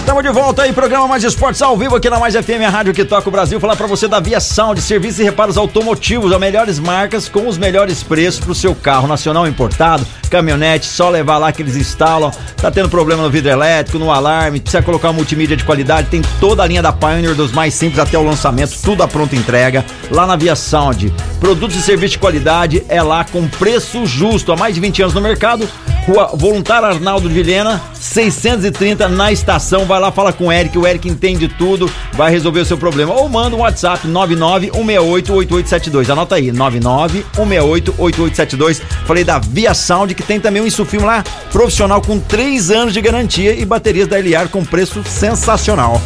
Estamos 0.00 0.22
de 0.22 0.30
volta 0.30 0.62
aí, 0.62 0.72
programa 0.72 1.06
Mais 1.06 1.22
Esportes 1.22 1.60
ao 1.60 1.76
vivo 1.76 1.94
aqui 1.94 2.08
na 2.08 2.18
Mais 2.18 2.34
FM, 2.34 2.64
a 2.66 2.70
rádio 2.70 2.94
que 2.94 3.04
toca 3.04 3.28
o 3.28 3.30
Brasil. 3.30 3.60
Falar 3.60 3.76
pra 3.76 3.86
você 3.86 4.08
da 4.08 4.18
Via 4.18 4.40
Sound, 4.40 4.80
serviços 4.80 5.20
e 5.20 5.22
reparos 5.22 5.58
automotivos, 5.58 6.32
as 6.32 6.40
melhores 6.40 6.78
marcas 6.78 7.28
com 7.28 7.46
os 7.46 7.58
melhores 7.58 8.02
preços 8.02 8.40
pro 8.40 8.54
seu 8.54 8.74
carro 8.74 9.06
nacional 9.06 9.46
importado, 9.46 10.06
caminhonete, 10.28 10.86
só 10.86 11.10
levar 11.10 11.38
lá 11.38 11.52
que 11.52 11.62
eles 11.62 11.76
instalam. 11.76 12.30
Tá 12.56 12.70
tendo 12.70 12.88
problema 12.88 13.22
no 13.22 13.30
vidro 13.30 13.50
elétrico, 13.50 13.98
no 13.98 14.10
alarme, 14.10 14.60
precisa 14.60 14.82
colocar 14.82 15.08
uma 15.08 15.14
multimídia 15.14 15.56
de 15.56 15.64
qualidade, 15.64 16.08
tem 16.08 16.22
toda 16.40 16.62
a 16.62 16.66
linha 16.66 16.82
da 16.82 16.92
Pioneer, 16.92 17.34
dos 17.34 17.52
mais 17.52 17.74
simples 17.74 17.98
até 17.98 18.18
o 18.18 18.22
lançamento, 18.22 18.76
tudo 18.82 19.02
à 19.02 19.08
pronta 19.08 19.36
entrega, 19.36 19.84
lá 20.10 20.26
na 20.26 20.36
Via 20.36 20.56
Sound. 20.56 21.12
Produtos 21.40 21.76
e 21.76 21.82
serviços 21.82 22.12
de 22.12 22.18
qualidade 22.18 22.84
é 22.88 23.02
lá 23.02 23.24
com 23.24 23.46
preço 23.48 24.04
justo, 24.06 24.52
há 24.52 24.56
mais 24.56 24.74
de 24.74 24.80
20 24.80 25.02
anos 25.02 25.14
no 25.14 25.20
mercado. 25.20 25.68
Rua 26.08 26.30
Voluntário 26.32 26.88
Arnaldo 26.88 27.28
de 27.28 27.34
Vilhena, 27.34 27.82
630 27.92 29.08
na 29.08 29.30
estação. 29.30 29.84
Vai 29.84 30.00
lá, 30.00 30.10
fala 30.10 30.32
com 30.32 30.46
o 30.46 30.52
Eric, 30.52 30.78
o 30.78 30.86
Eric 30.86 31.06
entende 31.06 31.48
tudo, 31.48 31.90
vai 32.14 32.30
resolver 32.30 32.60
o 32.60 32.64
seu 32.64 32.78
problema. 32.78 33.12
Ou 33.12 33.28
manda 33.28 33.54
um 33.54 33.58
WhatsApp 33.58 34.08
991688872. 34.08 36.08
Anota 36.08 36.36
aí, 36.36 36.50
991688872. 36.50 38.80
Falei 39.04 39.22
da 39.22 39.38
Via 39.38 39.74
Sound, 39.74 40.14
que 40.14 40.22
tem 40.22 40.40
também 40.40 40.62
um 40.62 40.66
insufilme 40.66 41.04
lá 41.04 41.22
profissional 41.52 42.00
com 42.00 42.18
3 42.18 42.70
anos 42.70 42.94
de 42.94 43.02
garantia 43.02 43.52
e 43.52 43.66
baterias 43.66 44.08
da 44.08 44.18
Eliar 44.18 44.48
com 44.48 44.64
preço 44.64 45.04
sensacional. 45.04 46.00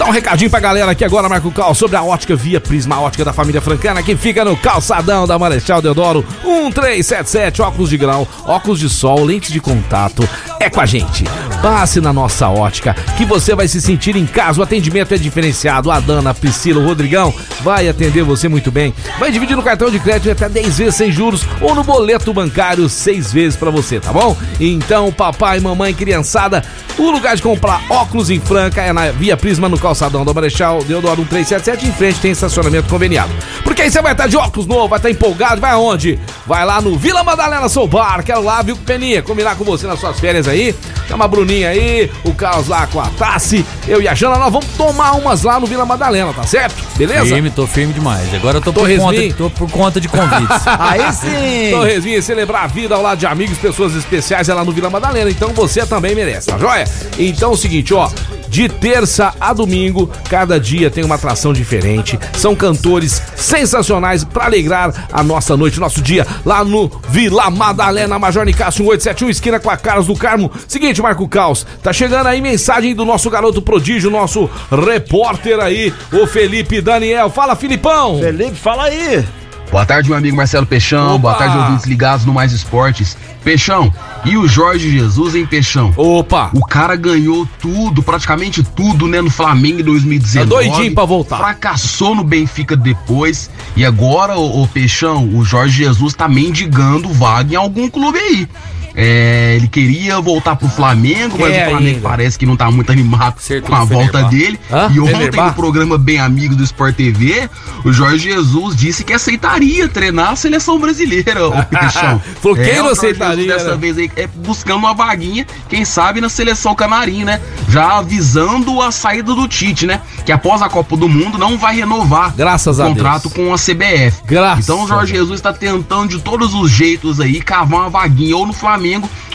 Dá 0.00 0.06
um 0.06 0.12
recadinho 0.12 0.48
pra 0.48 0.60
galera 0.60 0.92
aqui 0.92 1.04
agora, 1.04 1.28
Marco 1.28 1.50
Cal, 1.50 1.74
sobre 1.74 1.94
a 1.94 2.02
ótica 2.02 2.34
Via 2.34 2.58
Prisma, 2.58 2.98
ótica 2.98 3.22
da 3.22 3.34
família 3.34 3.60
francana, 3.60 4.02
que 4.02 4.16
fica 4.16 4.42
no 4.42 4.56
calçadão 4.56 5.26
da 5.26 5.38
Marechal 5.38 5.82
Deodoro 5.82 6.24
1377, 6.42 7.60
óculos 7.60 7.90
de 7.90 7.98
grau, 7.98 8.26
óculos 8.46 8.78
de 8.78 8.88
sol, 8.88 9.22
lentes 9.22 9.52
de 9.52 9.60
contato. 9.60 10.26
É 10.58 10.70
com 10.70 10.80
a 10.80 10.86
gente. 10.86 11.24
Passe 11.60 12.00
na 12.00 12.14
nossa 12.14 12.48
ótica, 12.48 12.94
que 13.18 13.26
você 13.26 13.54
vai 13.54 13.68
se 13.68 13.78
sentir 13.78 14.16
em 14.16 14.24
casa. 14.24 14.60
O 14.60 14.62
atendimento 14.62 15.12
é 15.12 15.18
diferenciado. 15.18 15.90
A 15.90 16.00
Dana, 16.00 16.30
a 16.30 16.34
Priscila, 16.34 16.80
o 16.80 16.86
Rodrigão 16.86 17.34
vai 17.60 17.86
atender 17.86 18.22
você 18.22 18.48
muito 18.48 18.70
bem. 18.70 18.94
Vai 19.18 19.30
dividir 19.30 19.54
no 19.54 19.62
cartão 19.62 19.90
de 19.90 19.98
crédito 19.98 20.32
até 20.32 20.48
10 20.48 20.78
vezes 20.78 20.94
sem 20.94 21.12
juros 21.12 21.44
ou 21.60 21.74
no 21.74 21.84
boleto 21.84 22.32
bancário 22.32 22.88
6 22.88 23.32
vezes 23.34 23.56
pra 23.56 23.70
você, 23.70 24.00
tá 24.00 24.14
bom? 24.14 24.34
Então, 24.58 25.12
papai, 25.12 25.60
mamãe, 25.60 25.92
criançada, 25.92 26.64
o 26.98 27.10
lugar 27.10 27.36
de 27.36 27.42
comprar 27.42 27.82
óculos 27.90 28.30
em 28.30 28.40
Franca 28.40 28.80
é 28.80 28.92
na 28.94 29.10
Via 29.10 29.36
Prisma, 29.36 29.68
no 29.68 29.78
calçadão 29.78 29.89
do 30.24 30.34
Marechal 30.34 30.82
Deodoro 30.84 31.18
1377. 31.22 31.86
Em 31.86 31.92
frente 31.92 32.20
tem 32.20 32.30
estacionamento 32.30 32.88
conveniado. 32.88 33.32
Porque 33.64 33.82
aí 33.82 33.90
você 33.90 34.00
vai 34.00 34.12
estar 34.12 34.26
de 34.26 34.36
óculos 34.36 34.66
novo, 34.66 34.88
vai 34.88 34.98
estar 34.98 35.10
empolgado, 35.10 35.60
vai 35.60 35.72
aonde? 35.72 36.18
Vai 36.46 36.64
lá 36.64 36.80
no 36.80 36.96
Vila 36.96 37.22
Madalena 37.22 37.68
Sou 37.68 37.86
Bar, 37.86 38.22
quero 38.24 38.42
lá, 38.42 38.62
viu, 38.62 38.76
Peninha? 38.76 39.22
Combinar 39.22 39.56
com 39.56 39.64
você 39.64 39.86
nas 39.86 39.98
suas 39.98 40.18
férias 40.20 40.46
aí. 40.48 40.74
Chama 41.08 41.24
a 41.24 41.28
Bruninha 41.28 41.70
aí, 41.70 42.08
o 42.22 42.32
Carlos 42.32 42.68
lá 42.68 42.86
com 42.86 43.00
a 43.00 43.08
Tassi, 43.08 43.66
eu 43.88 44.00
e 44.00 44.06
a 44.06 44.14
Jana, 44.14 44.38
nós 44.38 44.52
vamos 44.52 44.68
tomar 44.76 45.12
umas 45.12 45.42
lá 45.42 45.58
no 45.58 45.66
Vila 45.66 45.84
Madalena, 45.84 46.32
tá 46.32 46.44
certo? 46.44 46.76
Beleza? 46.96 47.24
Firme, 47.24 47.50
tô 47.50 47.66
firme 47.66 47.92
demais. 47.92 48.32
Agora 48.32 48.58
eu 48.58 48.62
tô 48.62 48.72
por, 48.72 48.82
Torresmin. 48.82 49.32
conta, 49.32 49.34
tô 49.36 49.50
por 49.50 49.70
conta 49.70 50.00
de 50.00 50.08
convites. 50.08 50.66
Aí 50.78 51.12
sim! 51.12 51.70
Torresminha, 51.74 52.22
celebrar 52.22 52.62
a 52.62 52.66
vida 52.68 52.94
ao 52.94 53.02
lado 53.02 53.18
de 53.18 53.26
amigos, 53.26 53.58
pessoas 53.58 53.96
especiais 53.96 54.48
é 54.48 54.54
lá 54.54 54.64
no 54.64 54.70
Vila 54.70 54.88
Madalena. 54.88 55.28
Então 55.28 55.48
você 55.48 55.84
também 55.84 56.14
merece, 56.14 56.46
tá 56.46 56.58
joia? 56.58 56.84
Então 57.18 57.50
é 57.50 57.54
o 57.54 57.56
seguinte, 57.56 57.92
ó. 57.92 58.08
De 58.50 58.68
terça 58.68 59.32
a 59.40 59.52
domingo, 59.52 60.10
cada 60.28 60.58
dia 60.58 60.90
tem 60.90 61.04
uma 61.04 61.14
atração 61.14 61.52
diferente. 61.52 62.18
São 62.36 62.56
cantores 62.56 63.22
sensacionais 63.36 64.24
pra 64.24 64.46
alegrar 64.46 65.06
a 65.12 65.22
nossa 65.22 65.56
noite, 65.56 65.78
nosso 65.78 66.02
dia, 66.02 66.26
lá 66.44 66.64
no 66.64 66.90
Vila 67.08 67.48
Madalena, 67.48 68.18
Major 68.18 68.44
Nicásio 68.44 68.82
1871, 68.82 69.30
esquina 69.30 69.60
com 69.60 69.70
a 69.70 69.76
Carlos 69.76 70.08
do 70.08 70.16
Carmo. 70.16 70.50
Seguinte, 70.66 71.00
Marco 71.00 71.28
Caos, 71.28 71.64
tá 71.80 71.92
chegando 71.92 72.26
aí 72.26 72.40
mensagem 72.40 72.92
do 72.92 73.04
nosso 73.04 73.30
garoto 73.30 73.62
prodígio, 73.62 74.10
nosso 74.10 74.50
repórter 74.70 75.60
aí, 75.60 75.94
o 76.12 76.26
Felipe 76.26 76.80
Daniel. 76.80 77.30
Fala, 77.30 77.54
Filipão! 77.54 78.18
Felipe, 78.18 78.56
fala 78.56 78.84
aí! 78.84 79.24
Boa 79.70 79.86
tarde, 79.86 80.08
meu 80.08 80.18
amigo 80.18 80.36
Marcelo 80.36 80.66
Peixão. 80.66 81.14
Opa! 81.14 81.18
Boa 81.18 81.34
tarde, 81.34 81.56
ouvintes 81.56 81.86
ligados 81.86 82.26
no 82.26 82.32
Mais 82.32 82.52
Esportes. 82.52 83.16
Peixão, 83.44 83.92
e 84.24 84.36
o 84.36 84.48
Jorge 84.48 84.90
Jesus, 84.90 85.36
hein, 85.36 85.46
Peixão? 85.46 85.94
Opa! 85.96 86.50
O 86.52 86.66
cara 86.66 86.96
ganhou 86.96 87.46
tudo, 87.60 88.02
praticamente 88.02 88.64
tudo, 88.64 89.06
né, 89.06 89.20
no 89.20 89.30
Flamengo 89.30 89.80
em 89.80 89.84
2019. 89.84 90.48
Tá 90.48 90.56
doidinho 90.56 90.94
pra 90.94 91.04
voltar. 91.04 91.38
Fracassou 91.38 92.16
no 92.16 92.24
Benfica 92.24 92.76
depois. 92.76 93.48
E 93.76 93.84
agora, 93.84 94.36
ô, 94.36 94.62
ô 94.62 94.66
Peixão, 94.66 95.24
o 95.36 95.44
Jorge 95.44 95.84
Jesus 95.84 96.14
tá 96.14 96.28
mendigando 96.28 97.08
vaga 97.12 97.54
em 97.54 97.56
algum 97.56 97.88
clube 97.88 98.18
aí. 98.18 98.48
É, 98.94 99.54
ele 99.56 99.68
queria 99.68 100.20
voltar 100.20 100.56
pro 100.56 100.68
Flamengo, 100.68 101.36
mas 101.38 101.50
Quer 101.52 101.66
o 101.66 101.70
Flamengo 101.70 101.96
ainda. 101.96 102.08
parece 102.08 102.38
que 102.38 102.46
não 102.46 102.56
tá 102.56 102.70
muito 102.70 102.90
animado 102.90 103.34
Acertou 103.38 103.70
com 103.70 103.74
a 103.76 103.84
volta 103.84 104.18
Fenerbahçe. 104.18 104.36
dele. 104.36 104.60
Hã? 104.70 104.90
E 104.92 105.00
ontem, 105.00 105.12
Fenerbahçe? 105.12 105.48
no 105.48 105.54
programa 105.54 105.98
Bem 105.98 106.18
Amigo 106.18 106.54
do 106.56 106.64
Sport 106.64 106.96
TV, 106.96 107.48
o 107.84 107.92
Jorge 107.92 108.30
Jesus 108.30 108.74
disse 108.76 109.04
que 109.04 109.12
aceitaria 109.12 109.88
treinar 109.88 110.30
a 110.30 110.36
seleção 110.36 110.78
brasileira, 110.78 111.48
o 111.48 111.64
Peixão. 111.66 112.20
Falou, 112.42 112.56
quem 112.56 112.76
não 112.76 112.82
o 112.82 112.94
Jorge 112.94 112.98
aceitaria, 112.98 113.44
Jesus 113.44 113.62
dessa 113.62 113.70
né? 113.72 113.76
vez 113.76 113.98
aí 113.98 114.10
é 114.16 114.26
buscando 114.26 114.78
uma 114.78 114.94
vaguinha, 114.94 115.46
quem 115.68 115.84
sabe 115.84 116.20
na 116.20 116.28
seleção 116.28 116.74
canarim, 116.74 117.24
né? 117.24 117.40
Já 117.68 117.98
avisando 117.98 118.80
a 118.82 118.90
saída 118.90 119.34
do 119.34 119.46
Tite, 119.46 119.86
né? 119.86 120.00
Que 120.26 120.32
após 120.32 120.62
a 120.62 120.68
Copa 120.68 120.96
do 120.96 121.08
Mundo 121.08 121.38
não 121.38 121.56
vai 121.56 121.76
renovar 121.76 122.34
Graças 122.36 122.78
o 122.78 122.82
contrato 122.84 123.28
Deus. 123.28 123.34
com 123.34 123.54
a 123.54 123.56
CBF. 123.56 124.22
Graças 124.26 124.64
então 124.64 124.84
o 124.84 124.88
Jorge. 124.88 125.12
Jesus 125.14 125.38
está 125.38 125.52
tentando 125.52 126.08
de 126.16 126.20
todos 126.22 126.54
os 126.54 126.70
jeitos 126.70 127.20
aí 127.20 127.40
cavar 127.40 127.80
uma 127.80 127.90
vaguinha 127.90 128.36
ou 128.36 128.46
no 128.46 128.52
Flamengo 128.52 128.79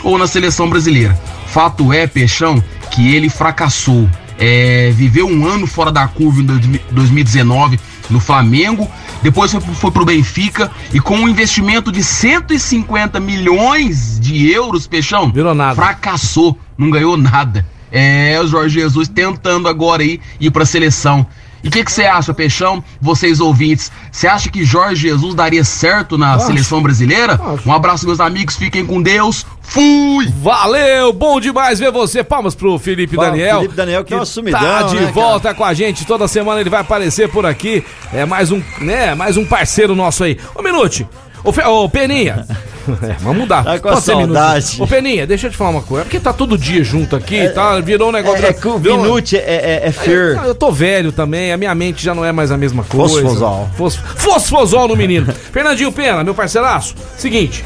ou 0.02 0.18
na 0.18 0.26
seleção 0.26 0.68
brasileira. 0.68 1.18
Fato 1.46 1.92
é, 1.92 2.06
Peixão, 2.06 2.62
que 2.90 3.14
ele 3.14 3.28
fracassou. 3.28 4.08
É, 4.38 4.90
viveu 4.94 5.26
um 5.26 5.46
ano 5.46 5.66
fora 5.66 5.90
da 5.90 6.06
curva 6.06 6.40
em 6.42 6.44
dois- 6.44 6.80
2019 6.90 7.80
no 8.10 8.20
Flamengo, 8.20 8.86
depois 9.22 9.50
foi, 9.50 9.60
pro- 9.62 9.74
foi 9.74 9.90
pro 9.90 10.04
Benfica 10.04 10.70
e 10.92 11.00
com 11.00 11.16
um 11.16 11.28
investimento 11.28 11.90
de 11.90 12.04
150 12.04 13.18
milhões 13.18 14.20
de 14.20 14.50
euros, 14.52 14.86
Peixão, 14.86 15.32
Virou 15.32 15.54
nada. 15.54 15.74
fracassou, 15.74 16.58
não 16.76 16.90
ganhou 16.90 17.16
nada. 17.16 17.66
É, 17.90 18.38
o 18.42 18.46
Jorge 18.46 18.80
Jesus 18.80 19.08
tentando 19.08 19.68
agora 19.68 20.02
aí 20.02 20.20
ir 20.38 20.50
pra 20.50 20.66
seleção. 20.66 21.26
E 21.66 21.68
o 21.68 21.72
que 21.72 21.82
que 21.82 21.90
você 21.90 22.04
acha, 22.04 22.32
Peixão? 22.32 22.82
Vocês 23.00 23.40
ouvintes, 23.40 23.90
você 24.12 24.28
acha 24.28 24.48
que 24.48 24.64
Jorge 24.64 25.08
Jesus 25.08 25.34
daria 25.34 25.64
certo 25.64 26.16
na 26.16 26.38
seleção 26.38 26.80
brasileira? 26.80 27.40
Um 27.66 27.72
abraço, 27.72 28.06
meus 28.06 28.20
amigos, 28.20 28.54
fiquem 28.54 28.86
com 28.86 29.02
Deus. 29.02 29.44
Fui! 29.62 30.32
Valeu, 30.40 31.12
bom 31.12 31.40
demais 31.40 31.80
ver 31.80 31.90
você. 31.90 32.22
Palmas 32.22 32.54
pro 32.54 32.78
Felipe 32.78 33.16
Palmas, 33.16 33.32
Daniel. 33.32 33.56
Felipe 33.56 33.74
Daniel, 33.74 34.04
que 34.04 34.14
é 34.14 34.16
uma 34.16 34.24
sumidão, 34.24 34.60
Tá 34.60 34.82
de 34.84 34.94
né, 34.94 35.00
cara? 35.00 35.12
volta 35.12 35.52
com 35.54 35.64
a 35.64 35.74
gente. 35.74 36.04
Toda 36.06 36.28
semana 36.28 36.60
ele 36.60 36.70
vai 36.70 36.82
aparecer 36.82 37.28
por 37.28 37.44
aqui. 37.44 37.84
É 38.12 38.24
mais 38.24 38.52
um, 38.52 38.62
né, 38.80 39.16
mais 39.16 39.36
um 39.36 39.44
parceiro 39.44 39.96
nosso 39.96 40.22
aí. 40.22 40.38
Ô, 40.54 40.62
Minute. 40.62 41.04
Ô, 41.46 41.52
Fe- 41.52 41.64
ô, 41.64 41.88
Peninha. 41.88 42.44
É, 43.02 43.16
vamos 43.18 43.38
mudar. 43.38 43.64
Tá 43.64 43.80
com 43.80 43.88
Pode 43.88 44.00
saudade. 44.02 44.76
Ô, 44.80 44.86
Peninha, 44.86 45.26
deixa 45.26 45.48
eu 45.48 45.50
te 45.50 45.56
falar 45.56 45.70
uma 45.70 45.82
coisa. 45.82 46.02
É 46.02 46.04
porque 46.04 46.20
tá 46.20 46.32
todo 46.32 46.56
dia 46.56 46.84
junto 46.84 47.16
aqui, 47.16 47.48
tá? 47.48 47.80
Virou 47.80 48.10
um 48.10 48.12
negócio... 48.12 48.46
É, 48.46 48.50
é 48.50 48.52
que 48.52 48.68
o 48.68 48.78
virou- 48.78 49.02
Minute 49.02 49.36
é, 49.36 49.80
é, 49.82 49.88
é 49.88 49.90
Fer. 49.90 50.40
Eu 50.44 50.54
tô 50.54 50.70
velho 50.70 51.10
também, 51.10 51.52
a 51.52 51.56
minha 51.56 51.74
mente 51.74 52.04
já 52.04 52.14
não 52.14 52.24
é 52.24 52.30
mais 52.30 52.52
a 52.52 52.56
mesma 52.56 52.84
coisa. 52.84 53.20
Fosfosol. 53.22 53.68
Fos, 53.76 53.96
fosfosol 53.96 54.86
no 54.86 54.94
menino. 54.94 55.26
Fernandinho 55.50 55.90
Pena, 55.90 56.22
meu 56.22 56.32
parceiraço, 56.32 56.94
seguinte. 57.18 57.64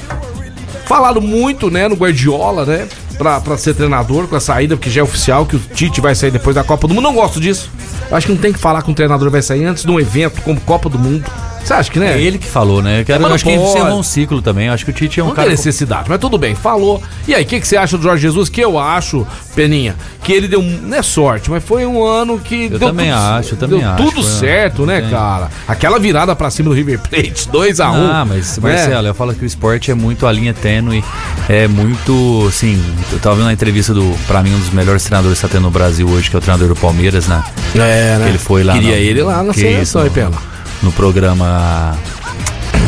Falaram 0.86 1.20
muito, 1.20 1.70
né, 1.70 1.86
no 1.86 1.96
Guardiola, 1.96 2.64
né? 2.64 2.88
Pra, 3.18 3.42
pra 3.42 3.58
ser 3.58 3.74
treinador 3.74 4.26
com 4.26 4.36
a 4.36 4.40
saída, 4.40 4.74
porque 4.74 4.88
já 4.88 5.02
é 5.02 5.04
oficial 5.04 5.44
que 5.44 5.54
o 5.56 5.58
Tite 5.58 6.00
vai 6.00 6.14
sair 6.14 6.30
depois 6.30 6.56
da 6.56 6.64
Copa 6.64 6.88
do 6.88 6.94
Mundo. 6.94 7.04
Não 7.04 7.14
gosto 7.14 7.38
disso. 7.38 7.70
Eu 8.10 8.16
acho 8.16 8.26
que 8.26 8.32
não 8.32 8.40
tem 8.40 8.54
que 8.54 8.58
falar 8.58 8.80
que 8.80 8.90
um 8.90 8.94
treinador 8.94 9.30
vai 9.30 9.42
sair 9.42 9.66
antes 9.66 9.84
de 9.84 9.90
um 9.90 10.00
evento 10.00 10.40
como 10.40 10.58
Copa 10.62 10.88
do 10.88 10.98
Mundo. 10.98 11.30
Você 11.64 11.74
acha 11.74 11.90
que, 11.90 11.98
né? 11.98 12.14
É 12.14 12.20
ele 12.20 12.38
que 12.38 12.46
falou, 12.46 12.82
né? 12.82 13.00
Eu, 13.00 13.04
quero, 13.04 13.20
É, 13.22 13.24
eu 13.24 13.28
não 13.28 13.34
acho 13.34 13.44
que 13.44 13.52
encerrou 13.52 13.98
um 13.98 14.02
ciclo 14.02 14.42
também. 14.42 14.66
Eu 14.68 14.72
acho 14.72 14.84
que 14.84 14.90
o 14.90 14.94
Tite 14.94 15.20
é 15.20 15.22
um 15.22 15.28
Não 15.28 15.34
cara. 15.34 15.48
tem 15.48 15.56
necessidade, 15.56 16.08
mas 16.08 16.18
tudo 16.18 16.36
bem, 16.38 16.54
falou. 16.54 17.00
E 17.28 17.34
aí, 17.34 17.44
o 17.44 17.46
que, 17.46 17.60
que 17.60 17.68
você 17.68 17.76
acha 17.76 17.96
do 17.96 18.02
Jorge 18.02 18.22
Jesus? 18.22 18.48
Que 18.48 18.60
eu 18.60 18.78
acho, 18.78 19.26
Peninha, 19.54 19.94
que 20.24 20.32
ele 20.32 20.48
deu, 20.48 20.62
não 20.62 20.96
é 20.96 21.02
sorte, 21.02 21.50
mas 21.50 21.62
foi 21.62 21.86
um 21.86 22.02
ano 22.04 22.38
que 22.38 22.64
Eu 22.64 22.70
deu 22.78 22.88
também 22.88 23.10
tudo, 23.10 23.18
acho, 23.18 23.54
eu 23.54 23.58
também 23.58 23.78
deu 23.80 23.88
acho, 23.90 24.04
tudo 24.04 24.22
certo, 24.22 24.84
né, 24.86 25.00
tem. 25.02 25.10
cara? 25.10 25.48
Aquela 25.68 25.98
virada 25.98 26.34
pra 26.34 26.50
cima 26.50 26.70
do 26.70 26.74
River 26.74 26.98
Plate, 26.98 27.48
2x1. 27.48 27.84
Ah, 28.10 28.24
mas 28.26 28.58
né? 28.58 28.70
Marcelo, 28.72 29.06
eu 29.08 29.14
falo 29.14 29.34
que 29.34 29.44
o 29.44 29.46
esporte 29.46 29.90
é 29.90 29.94
muito 29.94 30.26
a 30.26 30.32
linha 30.32 30.54
tênue, 30.54 31.04
é 31.48 31.68
muito, 31.68 32.46
assim, 32.48 32.82
eu 33.12 33.18
tava 33.20 33.36
vendo 33.36 33.48
a 33.48 33.52
entrevista 33.52 33.94
do, 33.94 34.12
pra 34.26 34.42
mim, 34.42 34.54
um 34.54 34.58
dos 34.58 34.70
melhores 34.70 35.04
treinadores 35.04 35.38
que 35.40 35.46
tá 35.46 35.52
tendo 35.52 35.62
no 35.64 35.70
Brasil 35.70 36.08
hoje, 36.08 36.28
que 36.30 36.34
é 36.34 36.38
o 36.38 36.42
treinador 36.42 36.68
do 36.68 36.74
Palmeiras, 36.76 37.26
né? 37.28 37.42
É, 37.76 37.78
né? 38.18 38.20
Que 38.24 38.28
ele 38.30 38.38
foi 38.38 38.64
lá 38.64 38.72
Queria 38.72 38.90
no- 38.90 38.96
ele 38.96 39.22
lá 39.22 39.42
na 39.42 39.52
seleção, 39.52 39.82
isso, 39.82 39.98
hein, 40.00 40.10
Pena? 40.12 40.50
No 40.82 40.90
programa 40.92 41.96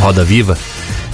Roda 0.00 0.24
Viva. 0.24 0.56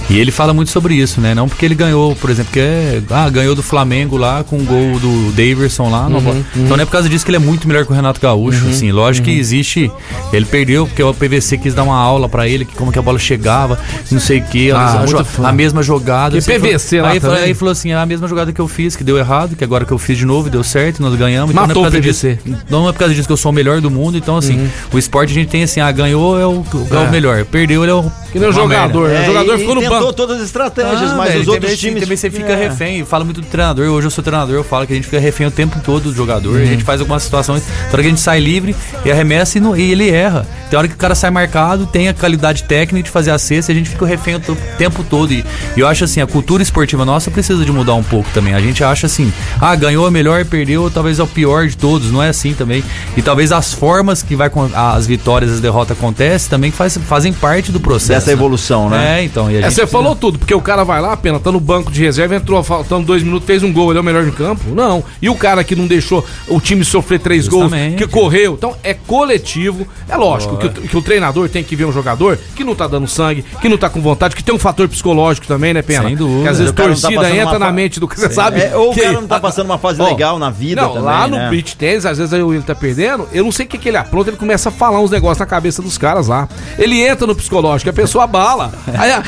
E 0.09 0.17
ele 0.19 0.31
fala 0.31 0.53
muito 0.55 0.71
sobre 0.71 0.95
isso, 0.95 1.21
né? 1.21 1.35
Não 1.35 1.47
porque 1.47 1.63
ele 1.63 1.75
ganhou, 1.75 2.15
por 2.15 2.31
exemplo, 2.31 2.51
que 2.51 2.59
é, 2.59 2.99
ah, 3.11 3.29
ganhou 3.29 3.53
do 3.53 3.61
Flamengo 3.61 4.17
lá 4.17 4.43
com 4.43 4.57
o 4.57 4.63
gol 4.63 4.97
do 4.99 5.31
Daverson 5.33 5.87
lá. 5.89 6.09
não- 6.09 6.19
Então 6.55 6.75
não 6.75 6.81
é 6.81 6.85
por 6.85 6.91
causa 6.91 7.07
disso 7.07 7.23
que 7.23 7.29
ele 7.29 7.35
é 7.37 7.39
muito 7.39 7.67
melhor 7.67 7.85
que 7.85 7.91
o 7.91 7.95
Renato 7.95 8.19
Gaúcho, 8.19 8.67
assim. 8.69 8.91
Lógico 8.91 9.25
que 9.25 9.37
existe. 9.37 9.91
Ele 10.33 10.45
perdeu 10.45 10.87
porque 10.87 11.03
o 11.03 11.13
PVC 11.13 11.59
quis 11.59 11.75
dar 11.75 11.83
uma 11.83 11.95
aula 11.95 12.27
pra 12.27 12.47
ele, 12.47 12.65
que 12.65 12.75
como 12.75 12.91
que 12.91 12.97
a 12.97 13.01
bola 13.03 13.19
chegava, 13.19 13.77
não 14.11 14.19
sei 14.19 14.39
o 14.39 14.43
que, 14.45 14.71
Ah, 14.71 15.05
a, 15.43 15.49
a 15.49 15.51
mesma 15.51 15.83
jogada. 15.83 16.35
E 16.35 16.39
assim, 16.39 16.51
PVC 16.53 16.97
falou- 16.97 17.05
lá 17.05 17.11
aí, 17.13 17.19
falou- 17.19 17.35
também. 17.35 17.49
aí 17.49 17.53
falou 17.53 17.71
assim: 17.71 17.91
é 17.91 17.95
a 17.95 18.05
mesma 18.05 18.27
jogada 18.27 18.51
que 18.51 18.59
eu 18.59 18.67
fiz, 18.67 18.95
que 18.95 19.03
deu 19.03 19.17
errado, 19.17 19.55
que 19.55 19.63
agora 19.63 19.85
que 19.85 19.91
eu 19.91 19.97
fiz 19.99 20.17
de 20.17 20.25
novo, 20.25 20.49
deu 20.49 20.63
certo, 20.63 21.01
nós 21.03 21.13
ganhamos. 21.15 21.51
Então 21.51 21.67
Matou 21.67 21.83
não 21.83 21.87
é 21.87 21.91
por 21.91 21.97
o 21.97 22.01
causa 22.01 22.13
PVC. 22.13 22.39
disso. 22.43 22.57
Não 22.67 22.89
é 22.89 22.91
por 22.91 22.97
causa 22.99 23.13
disso 23.13 23.27
que 23.27 23.33
eu 23.33 23.37
sou 23.37 23.51
o 23.51 23.53
melhor 23.55 23.79
do 23.79 23.91
mundo. 23.91 24.17
Então, 24.17 24.37
assim, 24.37 24.67
o 24.91 24.97
esporte 24.97 25.29
a 25.29 25.33
gente 25.35 25.49
tem 25.49 25.61
assim, 25.61 25.79
ah, 25.79 25.91
ganhou 25.91 26.39
é 26.39 26.47
o, 26.47 26.63
é 26.91 26.95
o 26.97 27.03
É. 27.03 27.11
melhor, 27.11 27.45
perdeu 27.45 27.83
ele 27.83 27.91
é 27.91 27.95
o. 27.95 28.11
Que 28.31 28.39
nem 28.39 28.47
o 28.49 28.51
jogador, 28.51 29.07
merda. 29.09 29.13
né? 29.13 29.19
o 29.19 29.23
É, 29.23 29.25
jogador 29.25 29.55
e 29.55 29.59
ficou 29.59 29.75
no 29.75 29.81
tentou 29.81 29.98
todas 30.13 30.37
as 30.37 30.43
estratégias, 30.45 31.11
Ah, 31.11 31.15
mas 31.15 31.29
velho, 31.29 31.41
os 31.41 31.47
outros 31.47 31.65
também, 31.71 31.77
times. 31.77 32.01
também 32.03 32.17
você 32.17 32.29
fica 32.31 32.53
É. 32.53 32.55
refém. 32.55 33.05
Fala 33.05 33.23
muito 33.23 33.41
do 33.41 33.47
treinador. 33.47 33.87
Hoje 33.87 34.07
eu 34.07 34.11
sou 34.11 34.23
treinador, 34.23 34.55
eu 34.55 34.63
falo 34.63 34.85
que 34.87 34.93
a 34.93 34.95
gente 34.95 35.05
fica 35.05 35.19
refém 35.19 35.47
o 35.47 35.51
tempo 35.51 35.79
todo 35.83 36.03
do 36.03 36.13
jogador. 36.15 36.59
A 36.61 36.65
gente 36.65 36.83
faz 36.83 36.99
algumas 37.01 37.23
situações. 37.23 37.63
Na 37.67 37.87
hora 37.93 38.01
que 38.01 38.07
a 38.07 38.09
gente 38.09 38.21
sai 38.21 38.39
livre 38.39 38.75
e 39.05 39.11
arremessa 39.11 39.57
e, 39.57 39.61
não- 39.61 39.75
e 39.75 39.91
ele 39.91 40.09
erra. 40.09 40.45
Tem 40.69 40.77
hora 40.77 40.87
que 40.87 40.93
o 40.93 40.97
cara 40.97 41.15
sai 41.15 41.29
marcado, 41.31 41.85
tem 41.87 42.07
a 42.07 42.13
qualidade 42.13 42.63
técnica 42.63 43.03
de 43.03 43.09
fazer 43.11 43.31
a 43.31 43.37
cesta 43.39 43.71
e 43.71 43.75
a 43.75 43.77
gente 43.77 43.89
fica 43.89 44.05
refém 44.05 44.35
o 44.35 44.39
tempo 44.77 45.03
todo. 45.03 45.33
E, 45.33 45.43
e 45.75 45.79
eu 45.79 45.87
acho 45.87 46.03
assim, 46.03 46.21
a 46.21 46.27
cultura 46.27 46.61
esportiva 46.63 47.03
nossa 47.05 47.31
precisa 47.31 47.63
de 47.65 47.71
mudar 47.71 47.95
um 47.95 48.03
pouco 48.03 48.29
também. 48.33 48.53
A 48.53 48.59
gente 48.61 48.83
acha 48.83 49.07
assim, 49.07 49.31
ah, 49.59 49.75
ganhou 49.75 50.07
é 50.07 50.11
melhor, 50.11 50.45
perdeu, 50.45 50.89
talvez 50.91 51.19
é 51.19 51.23
o 51.23 51.27
pior 51.27 51.67
de 51.67 51.75
todos. 51.77 52.11
Não 52.11 52.21
é 52.21 52.29
assim 52.29 52.53
também. 52.53 52.83
E 53.17 53.21
talvez 53.21 53.51
as 53.51 53.73
formas 53.73 54.21
que 54.21 54.35
vai 54.35 54.49
as 54.73 55.07
vitórias 55.07 55.51
as 55.51 55.59
derrotas 55.59 55.97
acontecem 55.97 56.49
também 56.49 56.71
faz, 56.71 56.97
fazem 56.97 57.31
parte 57.33 57.71
do 57.71 57.79
processo. 57.79 58.09
Dessa 58.19 58.31
evolução, 58.31 58.89
né? 58.89 59.19
É, 59.19 59.23
então. 59.23 59.49
E 59.49 59.55
a 59.57 59.59
É, 59.59 59.69
gente 59.69 59.81
falou 59.89 60.15
tudo, 60.15 60.39
porque 60.39 60.53
o 60.53 60.61
cara 60.61 60.83
vai 60.83 61.01
lá, 61.01 61.15
pena, 61.17 61.39
tá 61.39 61.51
no 61.51 61.59
banco 61.59 61.91
de 61.91 62.01
reserva, 62.01 62.35
entrou 62.35 62.61
faltando 62.63 63.05
dois 63.05 63.23
minutos, 63.23 63.45
fez 63.45 63.63
um 63.63 63.71
gol, 63.73 63.91
ele 63.91 63.97
é 63.99 64.01
o 64.01 64.03
melhor 64.05 64.23
de 64.25 64.31
campo? 64.31 64.63
Não. 64.73 65.03
E 65.21 65.29
o 65.29 65.35
cara 65.35 65.63
que 65.63 65.75
não 65.75 65.87
deixou 65.87 66.25
o 66.47 66.59
time 66.61 66.83
sofrer 66.85 67.19
três 67.19 67.45
Justamente. 67.45 67.97
gols, 67.97 68.01
que 68.01 68.07
correu. 68.07 68.53
Então 68.53 68.75
é 68.83 68.93
coletivo. 68.93 69.87
É 70.07 70.15
lógico 70.15 70.57
que 70.57 70.67
o, 70.67 70.71
que 70.71 70.97
o 70.97 71.01
treinador 71.01 71.49
tem 71.49 71.63
que 71.63 71.75
ver 71.75 71.85
um 71.85 71.91
jogador 71.91 72.37
que 72.55 72.63
não 72.63 72.75
tá 72.75 72.87
dando 72.87 73.07
sangue, 73.07 73.43
que 73.61 73.67
não 73.69 73.77
tá 73.77 73.89
com 73.89 74.01
vontade, 74.01 74.35
que 74.35 74.43
tem 74.43 74.53
um 74.53 74.59
fator 74.59 74.87
psicológico 74.87 75.47
também, 75.47 75.73
né, 75.73 75.81
Pena? 75.81 76.05
Sem 76.07 76.15
dúvida. 76.15 76.43
Que 76.43 76.47
às 76.49 76.57
vezes 76.57 76.71
O 76.71 76.75
cara 76.75 76.89
tá 76.89 76.95
torcida 77.01 77.21
passando 77.21 77.37
entra 77.39 77.59
na 77.59 77.65
fa- 77.67 77.71
mente 77.71 77.99
do 77.99 78.07
que 78.07 78.19
você 78.19 78.29
sabe. 78.29 78.61
É, 78.61 78.75
ou 78.75 78.91
o 78.91 78.93
que- 78.93 79.01
cara 79.01 79.13
não 79.21 79.27
tá 79.27 79.39
passando 79.39 79.65
uma 79.65 79.77
fase 79.77 80.01
Ó, 80.01 80.05
legal 80.07 80.37
na 80.39 80.49
vida 80.49 80.81
não, 80.81 80.89
também. 80.89 81.03
lá 81.03 81.27
no 81.27 81.37
né? 81.37 81.49
beach 81.49 81.75
tennis, 81.75 82.05
às 82.05 82.17
vezes 82.17 82.33
aí 82.33 82.41
ele 82.41 82.61
tá 82.61 82.75
perdendo, 82.75 83.27
eu 83.31 83.43
não 83.43 83.51
sei 83.51 83.65
o 83.65 83.69
que, 83.69 83.77
que 83.77 83.87
ele 83.89 83.97
apronta, 83.97 84.29
ele 84.29 84.37
começa 84.37 84.69
a 84.69 84.71
falar 84.71 84.99
uns 84.99 85.11
negócios 85.11 85.39
na 85.39 85.45
cabeça 85.45 85.81
dos 85.81 85.97
caras 85.97 86.27
lá. 86.27 86.47
Ele 86.77 87.01
entra 87.01 87.25
no 87.27 87.35
psicológico, 87.35 87.89
a 87.89 87.93
pessoa 87.93 88.23
abala. 88.25 88.71
Aí 88.97 89.11
a, 89.11 89.23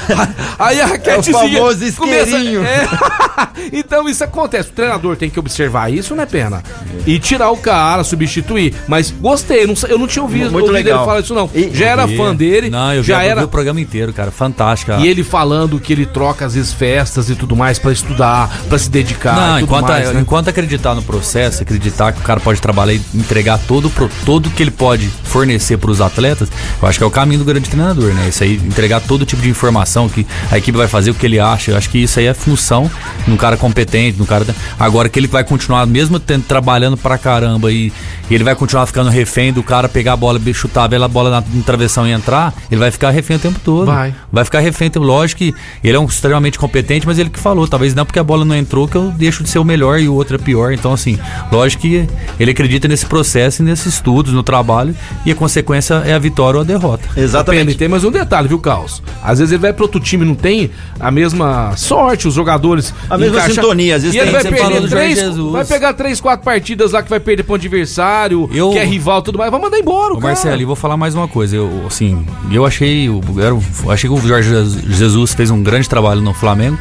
aí 0.58 0.82
a 0.82 0.86
raquetezinha 0.86 1.38
famoso 1.38 1.84
isqueirinho. 1.84 2.64
É. 2.64 2.88
então 3.74 4.08
isso 4.08 4.24
acontece. 4.24 4.70
O 4.70 4.74
treinador 4.74 5.16
tem 5.16 5.30
que 5.30 5.40
observar 5.40 5.92
isso, 5.92 6.16
né, 6.16 6.26
Pena? 6.26 6.64
E 7.06 7.20
tirar 7.20 7.50
o 7.52 7.58
cara, 7.58 8.04
substituir. 8.04 8.74
Mas 8.88 9.12
gostei, 9.12 9.66
não 9.66 9.76
eu 9.88 9.98
não 9.98 10.08
tinha 10.08 10.24
ouvido, 10.24 10.52
Muito 10.52 10.68
ouvido 10.68 10.72
legal. 10.74 11.00
ele 11.00 11.06
falar 11.06 11.20
isso, 11.22 11.34
não. 11.34 11.50
E- 11.54 11.72
já 11.74 11.86
era 11.88 12.08
fã 12.08 12.36
dele, 12.36 12.70
Não, 12.70 12.94
eu 12.94 13.02
vi, 13.02 13.08
já 13.08 13.18
eu 13.18 13.22
vi 13.22 13.28
era. 13.28 13.46
o 13.46 13.48
programa 13.48 13.80
inteiro, 13.82 14.14
cara. 14.14 14.32
Fantástica. 14.32 14.98
E 14.98 15.08
ele 15.08 15.24
falando 15.24 15.80
que 15.80 15.94
ele 15.94 16.06
troca 16.06 16.46
às 16.46 16.56
vezes 16.56 16.74
festas 16.74 17.30
e 17.30 17.36
tudo 17.36 17.56
mais 17.56 17.80
pra 17.80 17.92
estudar, 17.92 18.50
pra 18.68 18.78
se 18.78 18.90
dedicar. 18.90 19.36
Não, 19.36 19.58
e 19.58 19.62
tudo 19.62 19.64
enquanto, 19.64 19.88
mais, 19.90 20.14
né? 20.14 20.22
enquanto 20.22 20.48
acreditar 20.50 20.96
no 20.96 21.02
processo, 21.02 21.62
acreditar 21.62 22.12
que 22.14 22.20
o 22.20 22.24
cara 22.24 22.40
pode 22.40 22.62
trabalhar 22.62 22.94
e 22.94 23.02
entregar 23.14 23.60
todo 23.68 23.90
pro, 23.90 24.10
todo 24.26 24.50
que 24.50 24.62
ele 24.64 24.72
pode 24.72 25.08
fornecer 25.24 25.78
para 25.78 25.92
os 25.92 26.02
atletas, 26.02 26.50
eu 26.82 26.88
acho 26.88 26.98
que 26.98 27.04
é 27.04 27.08
o 27.08 27.12
caminho 27.12 27.40
do 27.40 27.46
grande 27.46 27.70
treinador, 27.70 28.14
né? 28.14 28.28
Isso 28.30 28.44
aí, 28.44 28.56
entregar 28.56 29.00
todo 29.02 29.26
tipo 29.26 29.42
de 29.42 29.50
informação 29.50 30.08
que 30.10 30.26
a 30.50 30.58
equipe 30.58 30.78
vai 30.78 30.88
fazer 30.88 31.12
o 31.12 31.14
que 31.14 31.26
ele 31.26 31.40
acha. 31.40 31.72
Eu 31.72 31.78
acho 31.78 31.90
que 31.90 31.98
isso 32.00 32.20
aí 32.20 32.26
é 32.26 32.34
função 32.34 32.90
de 33.26 33.32
um 33.32 33.38
cara 33.38 33.58
competente, 33.58 34.18
de 34.18 34.24
um 34.24 34.26
cara. 34.26 34.46
Agora 34.80 35.10
que 35.10 35.20
ele 35.20 35.28
vai 35.28 35.44
continuar, 35.44 35.86
mesmo 35.86 36.20
tendo, 36.20 36.44
trabalhando 36.44 36.98
pra 36.98 37.18
caramba 37.18 37.72
e, 37.72 37.92
e 38.30 38.34
ele 38.36 38.44
vai 38.44 38.56
continuar 38.56 38.86
ficando 38.86 39.10
refém 39.10 39.52
do 39.54 39.62
cara 39.64 39.88
pegar 39.90 40.14
a 40.14 40.18
bola, 40.18 40.40
chutar, 40.54 40.92
a 40.94 41.08
bola 41.08 41.30
na, 41.30 41.42
no 41.54 41.64
travessão 41.64 42.08
e 42.08 42.12
entrar, 42.12 42.54
ele 42.72 42.80
vai 42.80 42.92
ficar 42.92 43.10
refém 43.12 43.38
o 43.38 43.40
tempo 43.40 43.60
todo. 43.64 43.88
Vai. 43.88 44.14
Vai 44.32 44.44
ficar 44.46 44.60
refém. 44.60 44.88
o 44.88 44.92
tempo- 44.92 45.06
Lógico 45.06 45.40
que 45.40 45.54
ele 45.84 45.96
é 45.98 46.00
um 46.00 46.06
extremamente 46.06 46.58
competente, 46.58 47.06
mas 47.06 47.20
ele 47.20 47.30
que 47.30 47.40
falou, 47.40 47.68
talvez 47.68 47.94
não 47.94 48.06
porque 48.06 48.20
a 48.20 48.24
bola 48.24 48.46
não 48.46 48.56
entrou 48.56 48.88
que 48.88 48.96
eu 48.96 49.12
deixo 49.12 49.44
de 49.44 49.50
ser 49.50 49.60
o 49.60 49.66
melhor 49.66 50.00
e 50.00 50.08
o 50.08 50.14
outro 50.14 50.36
é 50.36 50.40
pior. 50.40 50.72
Então, 50.74 50.94
assim, 50.94 51.18
lógico 51.52 51.82
que 51.84 52.08
ele 52.40 52.52
acredita 52.52 52.88
nesse 52.88 53.06
processo 53.06 53.62
e 53.62 53.66
nesses 53.66 53.96
estudos, 53.96 54.34
no 54.34 54.44
trabalho, 54.44 54.96
e 55.26 55.32
a 55.32 55.36
consequência 55.36 55.96
é 56.06 56.14
a 56.14 56.20
vitória 56.20 56.58
ou 56.58 56.62
a 56.64 56.66
derrota. 56.66 57.04
Pena, 57.52 57.72
e 57.72 57.76
tem 57.76 57.88
mais 57.88 58.04
um 58.04 58.12
detalhe, 58.12 58.48
viu, 58.48 58.60
Caos? 58.60 59.02
Às 59.24 59.40
vezes 59.40 59.52
ele 59.52 59.62
vai 59.62 59.74
pro 59.74 59.84
outro 59.86 60.00
time 60.00 60.21
e 60.24 60.28
não 60.28 60.36
tem 60.36 60.70
a 61.00 61.10
mesma 61.12 61.76
sorte, 61.78 62.28
os 62.28 62.34
jogadores. 62.34 62.94
A 63.10 63.18
mesma 63.18 63.42
sintonia, 63.42 63.96
às 63.96 64.04
vezes 64.04 64.16
e 64.16 64.20
ele 64.20 64.32
tem- 64.32 64.34
vai 64.34 64.42
você 64.44 64.50
perder 64.52 64.90
três, 64.90 64.92
Jorge 64.92 65.16
Jesus. 65.16 65.52
vai 65.52 65.66
pegar 65.66 65.94
três, 65.94 66.22
quatro 66.22 66.44
partidas 66.46 66.92
lá 66.92 67.02
que 67.04 67.10
vai 67.10 67.20
perder 67.20 67.44
pro 67.44 67.56
adversário, 67.56 68.48
que 68.48 68.78
é 68.80 68.86
rival 68.86 69.20
e 69.20 69.24
tudo 69.24 69.38
mais, 69.38 69.52
vai 69.52 69.60
mandar 69.60 69.78
embora, 69.80 70.14
o 70.14 70.18
cara. 70.18 70.28
Marcelo, 70.34 70.62
e 70.62 70.66
vou 70.66 70.76
falar 70.76 70.98
mais 70.98 71.16
uma 71.16 71.28
coisa. 71.28 71.56
Eu, 71.56 71.84
assim, 71.88 72.26
eu 72.52 72.66
achei, 72.66 73.08
eu, 73.08 73.20
um- 73.20 73.62
eu 73.86 73.92
achei 73.92 74.10
que 74.10 74.16
o 74.16 74.20
Jorge 74.28 74.50
Jesus 74.88 75.34
fez 75.34 75.50
um 75.52 75.62
grande 75.62 75.88
trabalho 75.90 76.22
no 76.22 76.34
Flamengo, 76.34 76.78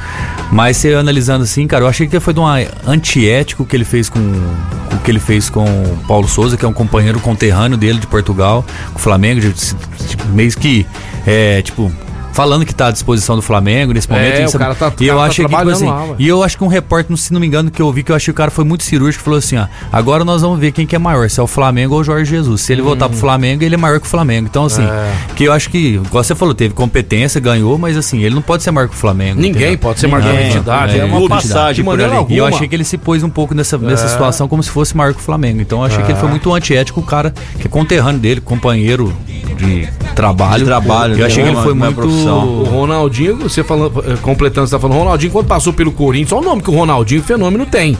mas 0.53 0.76
você 0.76 0.95
analisando 0.95 1.45
assim, 1.45 1.66
cara, 1.66 1.84
eu 1.84 1.88
achei 1.88 2.07
que 2.07 2.18
foi 2.20 2.34
de 2.34 2.41
uma 2.41 2.59
antiético 2.86 3.64
que 3.64 3.76
ele 3.76 3.84
fez 3.84 4.09
com 4.09 4.18
o 4.18 4.99
que 5.05 5.11
ele 5.11 5.20
fez 5.20 5.49
com 5.49 5.64
o 5.64 5.99
Paulo 6.07 6.28
Souza, 6.28 6.57
que 6.57 6.64
é 6.64 6.68
um 6.68 6.72
companheiro 6.72 7.18
conterrâneo 7.20 7.76
dele 7.78 7.99
de 7.99 8.07
Portugal, 8.07 8.64
com 8.93 8.99
o 8.99 9.03
Flamengo, 9.03 9.41
de, 9.41 9.51
de, 9.53 10.16
meio 10.34 10.51
que 10.57 10.86
é, 11.26 11.62
tipo 11.62 11.91
falando 12.41 12.64
que 12.64 12.74
tá 12.74 12.86
à 12.86 12.91
disposição 12.91 13.36
do 13.36 13.43
Flamengo 13.43 13.93
nesse 13.93 14.09
momento. 14.09 14.34
É, 14.34 14.43
e 14.43 14.45
o 14.47 14.49
sabe- 14.49 14.64
cara 14.64 14.74
tá- 14.74 14.93
e 14.99 15.07
eu 15.07 15.14
cara 15.14 15.26
tá 15.26 15.30
achei 15.30 15.45
que, 15.45 15.55
tipo 15.57 15.68
assim, 15.70 15.86
lá, 15.86 16.07
e 16.18 16.26
eu 16.28 16.43
acho 16.43 16.57
que 16.57 16.64
um 16.64 16.68
repórter, 16.68 17.14
se 17.18 17.32
não 17.32 17.41
me 17.41 17.47
engano, 17.47 17.70
que 17.70 17.82
eu 17.82 17.93
vi 17.93 18.03
que 18.03 18.11
eu 18.12 18.16
achei 18.16 18.26
que 18.26 18.30
o 18.30 18.34
cara 18.34 18.51
foi 18.51 18.64
muito 18.64 18.82
cirúrgico, 18.84 19.22
falou 19.22 19.38
assim, 19.38 19.57
ó, 19.59 19.66
agora 19.93 20.24
nós 20.24 20.41
vamos 20.43 20.59
ver 20.59 20.72
quem 20.72 20.86
que 20.86 20.97
é 20.97 20.99
maior, 20.99 21.28
se 21.28 21.38
é 21.38 21.43
o 21.43 21.47
Flamengo 21.47 21.95
ou 21.95 22.01
o 22.01 22.05
Jorge 22.05 22.30
Jesus. 22.30 22.62
Se 22.62 22.72
ele 22.72 22.80
voltar 22.82 23.09
pro 23.09 23.18
Flamengo, 23.18 23.62
ele 23.62 23.74
é 23.74 23.78
maior 23.78 24.01
que 24.01 24.07
o 24.07 24.09
Flamengo. 24.09 24.47
Então, 24.51 24.64
assim, 24.64 24.82
Hum. 24.82 24.88
É. 24.88 25.34
que 25.34 25.45
eu 25.45 25.53
acho 25.53 25.68
que, 25.68 25.97
igual 25.97 26.24
você 26.24 26.34
falou, 26.34 26.55
teve 26.55 26.72
competência, 26.72 27.41
ganhou, 27.41 27.76
mas 27.76 27.97
assim, 27.97 28.22
ele 28.22 28.34
não 28.34 28.43
pode 28.43 28.62
ser 28.62 28.70
maior 28.70 28.88
que 28.88 28.95
o 28.95 28.99
Flamengo. 28.99 29.36
Ninguém 29.41 29.62
entendeu? 29.74 29.78
pode 29.78 30.01
ser 30.01 30.07
maior 30.07 30.22
que 30.22 30.28
a 30.36 30.47
entidade, 30.49 30.99
é 30.99 31.05
uma 31.05 31.16
clube, 31.18 31.28
passagem 31.34 31.84
por 31.84 32.01
ali. 32.01 32.05
alguma. 32.16 32.32
E 32.34 32.38
eu 32.38 32.47
achei 32.47 32.66
que 32.66 32.74
ele 32.74 32.84
se 32.84 32.97
pôs 32.97 33.22
um 33.22 33.28
pouco 33.30 33.55
nessa, 33.55 33.76
nessa 33.76 34.07
É. 34.07 34.09
situação 34.09 34.49
como 34.49 34.62
se 34.62 34.70
fosse 34.70 34.97
maior 34.97 35.12
que 35.12 35.20
o 35.20 35.22
Flamengo. 35.22 35.61
Então, 35.61 35.80
eu 35.80 35.84
achei 35.84 36.03
que 36.03 36.11
ele 36.12 36.18
foi 36.18 36.28
muito 36.30 36.53
antiético, 36.55 37.01
o 37.01 37.03
cara 37.03 37.34
que 37.59 37.66
é 37.66 37.70
conterrâneo 37.70 38.20
dele, 38.20 38.41
companheiro 38.41 39.12
de 39.61 39.89
trabalho. 40.15 40.59
De 40.61 40.65
trabalho, 40.65 41.19
Eu 41.19 41.27
achei 41.27 41.43
que 41.43 41.51
né? 41.51 41.57
ele 41.57 41.63
foi 41.63 41.75
muito... 41.75 41.95
profissão. 41.95 42.49
O 42.49 42.65
Ronaldinho, 42.65 43.37
você 43.37 43.63
falando, 43.63 44.05
eh, 44.07 44.17
completando, 44.23 44.67
você 44.67 44.75
tá 44.75 44.81
falando, 44.81 44.99
Ronaldinho, 44.99 45.33
quando 45.33 45.47
passou 45.47 45.73
pelo 45.73 45.93
Corinthians, 45.93 46.33
olha 46.33 46.43
o 46.43 46.45
nome 46.51 46.63
que 46.63 46.71
o 46.71 46.75
Ronaldinho, 46.75 47.23
fenômeno, 47.23 47.67
tem. 47.67 47.97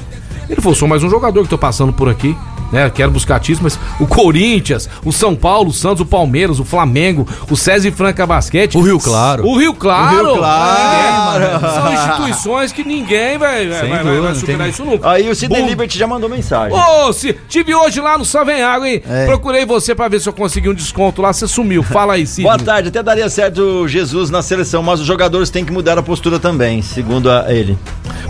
Ele 0.49 0.61
falou, 0.61 0.75
sou 0.75 0.89
mais 0.89 1.03
um 1.05 1.11
jogador 1.11 1.43
que 1.43 1.49
tô 1.49 1.59
passando 1.59 1.93
por 1.93 2.09
aqui. 2.09 2.37
Né, 2.73 2.89
quero 2.91 3.11
buscar 3.11 3.41
títulos, 3.41 3.77
mas 3.77 4.01
o 4.01 4.07
Corinthians, 4.07 4.89
o 5.05 5.13
São 5.13 5.35
Paulo, 5.35 5.71
o 5.71 5.73
Santos, 5.73 6.01
o 6.03 6.07
Palmeiras, 6.07 6.61
o 6.61 6.65
Flamengo, 6.65 7.27
o 7.51 7.57
César 7.57 7.89
e 7.89 7.91
Franca 7.91 8.25
Basquete. 8.27 8.77
O 8.79 8.81
Rio 8.81 8.99
Claro. 9.01 9.45
O 9.45 9.59
Rio 9.59 9.75
Claro. 9.75 10.17
O 10.29 10.33
Rio 10.33 10.37
Claro. 10.39 11.45
É, 11.45 11.59
são 11.59 11.93
instituições 11.93 12.73
que 12.73 12.85
ninguém 12.85 13.39
vai, 13.39 13.67
vai, 13.69 13.81
vai, 13.81 13.89
vai- 13.89 13.99
dúvida, 14.05 14.21
vai 14.21 14.29
não 14.31 14.35
superar 14.39 14.61
tem- 14.61 14.71
isso 14.71 14.85
nunca. 14.85 15.11
Aí 15.11 15.29
o 15.29 15.35
Sidney. 15.35 15.63
Liberty 15.67 15.99
já 15.99 16.07
mandou 16.07 16.29
mensagem. 16.29 16.77
Ô, 16.79 17.13
se 17.13 17.33
tive 17.49 17.75
hoje 17.75 18.01
lá 18.01 18.17
no 18.17 18.25
Água, 18.63 18.89
hein? 18.89 19.03
É. 19.09 19.27
Procurei 19.27 19.67
você 19.67 19.95
pra 19.95 20.07
ver 20.09 20.21
se 20.21 20.29
eu 20.29 20.33
consegui 20.33 20.69
um 20.69 20.75
desconto 20.75 21.21
lá, 21.21 21.33
você 21.33 21.49
sumiu. 21.49 21.83
Fala 21.83 22.15
aí, 22.15 22.27
Sidney. 22.27 22.45
Boa 22.53 22.59
tarde, 22.59 22.89
até 22.89 23.03
daria 23.03 23.29
certo 23.29 23.59
o 23.61 23.89
Jesus 23.89 24.31
na 24.31 24.43
seleção, 24.43 24.83
mas 24.83 25.01
os 25.01 25.07
jogadores 25.07 25.51
têm 25.51 25.65
que 25.65 25.73
mudar 25.73 25.99
a 25.99 26.03
postura 26.03 26.39
também, 26.39 26.83
segundo 26.83 27.31
a- 27.31 27.47
ele. 27.53 27.77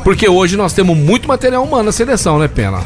Porque 0.03 0.29
hoje 0.29 0.57
nós 0.57 0.73
temos 0.73 0.97
muito 0.97 1.29
material 1.29 1.63
humano 1.63 1.85
na 1.85 1.93
seleção, 1.93 2.39
né, 2.39 2.49
Pena? 2.49 2.79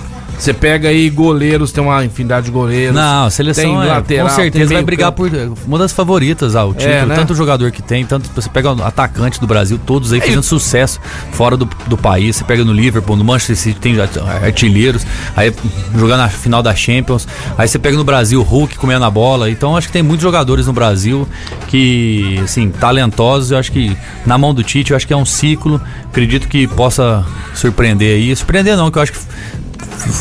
Você 0.44 0.52
pega 0.52 0.90
aí 0.90 1.08
goleiros, 1.08 1.72
tem 1.72 1.82
uma 1.82 2.04
infinidade 2.04 2.44
de 2.46 2.52
goleiros. 2.52 2.94
Não, 2.94 3.24
a 3.24 3.30
seleção 3.30 3.64
tem 3.64 3.72
é, 3.72 3.92
lateral, 3.94 4.28
com 4.28 4.34
certeza 4.34 4.74
vai 4.74 4.82
brigar 4.82 5.10
meio-campo. 5.18 5.56
por 5.56 5.66
uma 5.66 5.78
das 5.78 5.90
favoritas 5.90 6.54
ao 6.54 6.74
título. 6.74 6.92
É, 6.92 7.06
né? 7.06 7.14
Tanto 7.14 7.34
jogador 7.34 7.70
que 7.70 7.80
tem, 7.80 8.04
tanto 8.04 8.28
você 8.34 8.50
pega 8.50 8.70
o 8.74 8.84
atacante 8.84 9.40
do 9.40 9.46
Brasil, 9.46 9.80
todos 9.86 10.12
aí 10.12 10.20
fazendo 10.20 10.42
sucesso 10.42 11.00
fora 11.32 11.56
do, 11.56 11.66
do 11.86 11.96
país. 11.96 12.36
Você 12.36 12.44
pega 12.44 12.62
no 12.62 12.74
Liverpool, 12.74 13.16
no 13.16 13.24
Manchester 13.24 13.56
City, 13.56 13.80
tem 13.80 13.98
art- 13.98 14.18
artilheiros, 14.42 15.06
aí 15.34 15.50
jogando 15.96 16.18
na 16.18 16.28
final 16.28 16.62
da 16.62 16.74
Champions. 16.74 17.26
Aí 17.56 17.66
você 17.66 17.78
pega 17.78 17.96
no 17.96 18.04
Brasil, 18.04 18.42
Hulk 18.42 18.76
comendo 18.76 19.06
a 19.06 19.10
bola. 19.10 19.50
Então 19.50 19.74
acho 19.74 19.86
que 19.86 19.94
tem 19.94 20.02
muitos 20.02 20.22
jogadores 20.22 20.66
no 20.66 20.74
Brasil 20.74 21.26
que, 21.68 22.38
assim, 22.44 22.68
talentosos. 22.70 23.50
Eu 23.50 23.56
acho 23.58 23.72
que 23.72 23.96
na 24.26 24.36
mão 24.36 24.52
do 24.52 24.62
Tite, 24.62 24.90
eu 24.90 24.96
acho 24.98 25.06
que 25.06 25.12
é 25.14 25.16
um 25.16 25.24
ciclo. 25.24 25.80
Acredito 26.10 26.48
que 26.48 26.66
possa 26.66 27.24
surpreender 27.54 28.16
aí. 28.16 28.36
Surpreender 28.36 28.76
não, 28.76 28.90
que 28.90 28.98
eu 28.98 29.02
acho 29.02 29.12
que 29.12 29.18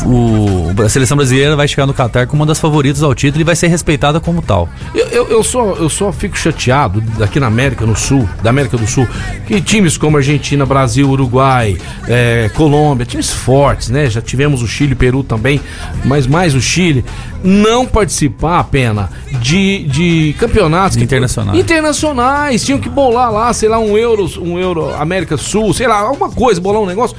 o, 0.06 0.72
a 0.84 0.88
seleção 0.88 1.16
brasileira 1.16 1.56
vai 1.56 1.66
chegar 1.68 1.86
no 1.86 1.94
Qatar 1.94 2.26
como 2.26 2.42
uma 2.42 2.46
das 2.46 2.58
favoritas 2.58 3.02
ao 3.02 3.14
título 3.14 3.40
e 3.40 3.44
vai 3.44 3.56
ser 3.56 3.68
respeitada 3.68 4.20
como 4.20 4.40
tal. 4.42 4.68
Eu, 4.94 5.06
eu, 5.08 5.28
eu 5.28 5.42
só, 5.44 5.72
eu 5.74 5.88
só 5.88 6.12
fico 6.12 6.36
chateado 6.36 7.02
aqui 7.22 7.38
na 7.38 7.46
América, 7.46 7.84
no 7.86 7.96
Sul, 7.96 8.28
da 8.42 8.50
América 8.50 8.76
do 8.76 8.86
Sul, 8.86 9.06
que 9.46 9.60
times 9.60 9.96
como 9.96 10.16
Argentina, 10.16 10.64
Brasil, 10.66 11.08
Uruguai, 11.08 11.76
é, 12.08 12.50
Colômbia, 12.54 13.04
times 13.06 13.30
fortes, 13.30 13.88
né? 13.90 14.08
Já 14.08 14.20
tivemos 14.20 14.62
o 14.62 14.66
Chile, 14.66 14.94
Peru 14.94 15.22
também, 15.22 15.60
mas 16.04 16.26
mais 16.26 16.54
o 16.54 16.60
Chile, 16.60 17.04
não 17.42 17.86
participar 17.86 18.60
a 18.60 18.64
pena 18.64 19.10
de, 19.40 19.84
de 19.84 20.34
campeonatos 20.38 20.96
que- 20.96 21.04
Internacionais. 21.04 21.58
internacionais. 21.58 22.64
Tinham 22.64 22.78
que 22.78 22.88
bolar 22.88 23.30
lá, 23.32 23.52
sei 23.52 23.68
lá, 23.68 23.78
um 23.78 23.96
euro, 23.98 24.30
um 24.40 24.58
euro 24.58 24.94
América 24.94 25.36
Sul, 25.36 25.72
sei 25.74 25.86
lá, 25.86 25.98
alguma 26.00 26.30
coisa, 26.30 26.60
bolar 26.60 26.80
um 26.80 26.86
negócio. 26.86 27.16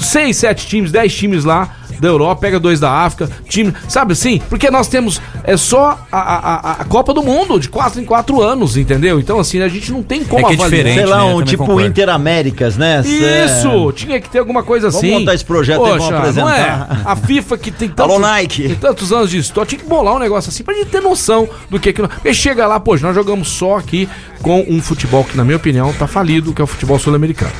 Seis, 0.00 0.36
sete 0.36 0.66
times, 0.66 0.90
dez 0.92 1.14
times 1.14 1.44
lá 1.44 1.76
da 2.00 2.08
Europa, 2.08 2.40
pega 2.40 2.58
dois 2.58 2.80
da 2.80 2.90
África, 2.90 3.30
time, 3.48 3.72
sabe 3.88 4.12
assim? 4.14 4.40
Porque 4.48 4.68
nós 4.72 4.88
temos 4.88 5.20
é 5.44 5.56
só 5.56 6.04
a, 6.10 6.18
a, 6.20 6.70
a- 6.80 6.84
Copa 6.86 7.14
do 7.14 7.22
Mundo 7.22 7.60
de 7.60 7.68
quatro 7.68 8.00
em 8.00 8.04
quatro 8.04 8.42
anos, 8.42 8.76
entendeu? 8.76 9.20
Então 9.20 9.38
assim, 9.38 9.60
a 9.60 9.68
gente 9.68 9.92
não 9.92 10.02
tem 10.02 10.24
como 10.24 10.40
É 10.40 10.48
que 10.48 10.50
é 10.50 10.54
avaliar. 10.56 10.70
diferente, 10.70 10.96
Sei 10.96 11.06
lá, 11.06 11.18
né? 11.18 11.22
um 11.22 11.28
Também 11.38 11.44
tipo. 11.44 11.80
Interaméricas, 11.80 12.76
né? 12.76 13.02
Isso, 13.06 13.92
tinha 13.92 14.20
que 14.20 14.28
ter 14.28 14.40
alguma 14.40 14.64
coisa 14.64 14.90
Vamos 14.90 15.04
assim. 15.04 15.16
montar 15.16 15.34
esse 15.34 15.44
projeto 15.44 15.84
aí, 15.84 15.90
vamos 15.92 16.10
Não 16.10 16.18
apresentar. 16.18 16.98
é? 17.06 17.08
A 17.08 17.14
FIFA 17.14 17.58
que 17.58 17.70
tem 17.70 17.92
Alô, 17.96 18.14
tantos, 18.14 18.20
Nike. 18.30 18.62
tem 18.68 18.74
tantos 18.74 19.12
anos 19.12 19.30
de 19.30 19.38
história, 19.38 19.68
tinha 19.68 19.80
que 19.80 19.86
bolar 19.86 20.14
um 20.16 20.18
negócio 20.18 20.48
assim 20.48 20.64
pra 20.64 20.74
gente 20.74 20.86
ter 20.86 21.00
noção 21.00 21.48
do 21.70 21.78
que 21.78 21.90
é 21.90 21.92
que 21.92 22.02
nós... 22.02 22.10
Porque 22.12 22.34
chega 22.34 22.66
lá, 22.66 22.80
poxa, 22.80 23.06
nós 23.06 23.14
jogamos 23.14 23.46
só 23.48 23.76
aqui 23.76 24.08
com 24.42 24.64
um 24.68 24.82
futebol 24.82 25.22
que, 25.22 25.36
na 25.36 25.44
minha 25.44 25.56
opinião, 25.56 25.92
tá 25.92 26.08
falido, 26.08 26.52
que 26.52 26.60
é 26.60 26.64
o 26.64 26.66
futebol 26.66 26.98
sul-americano. 26.98 27.52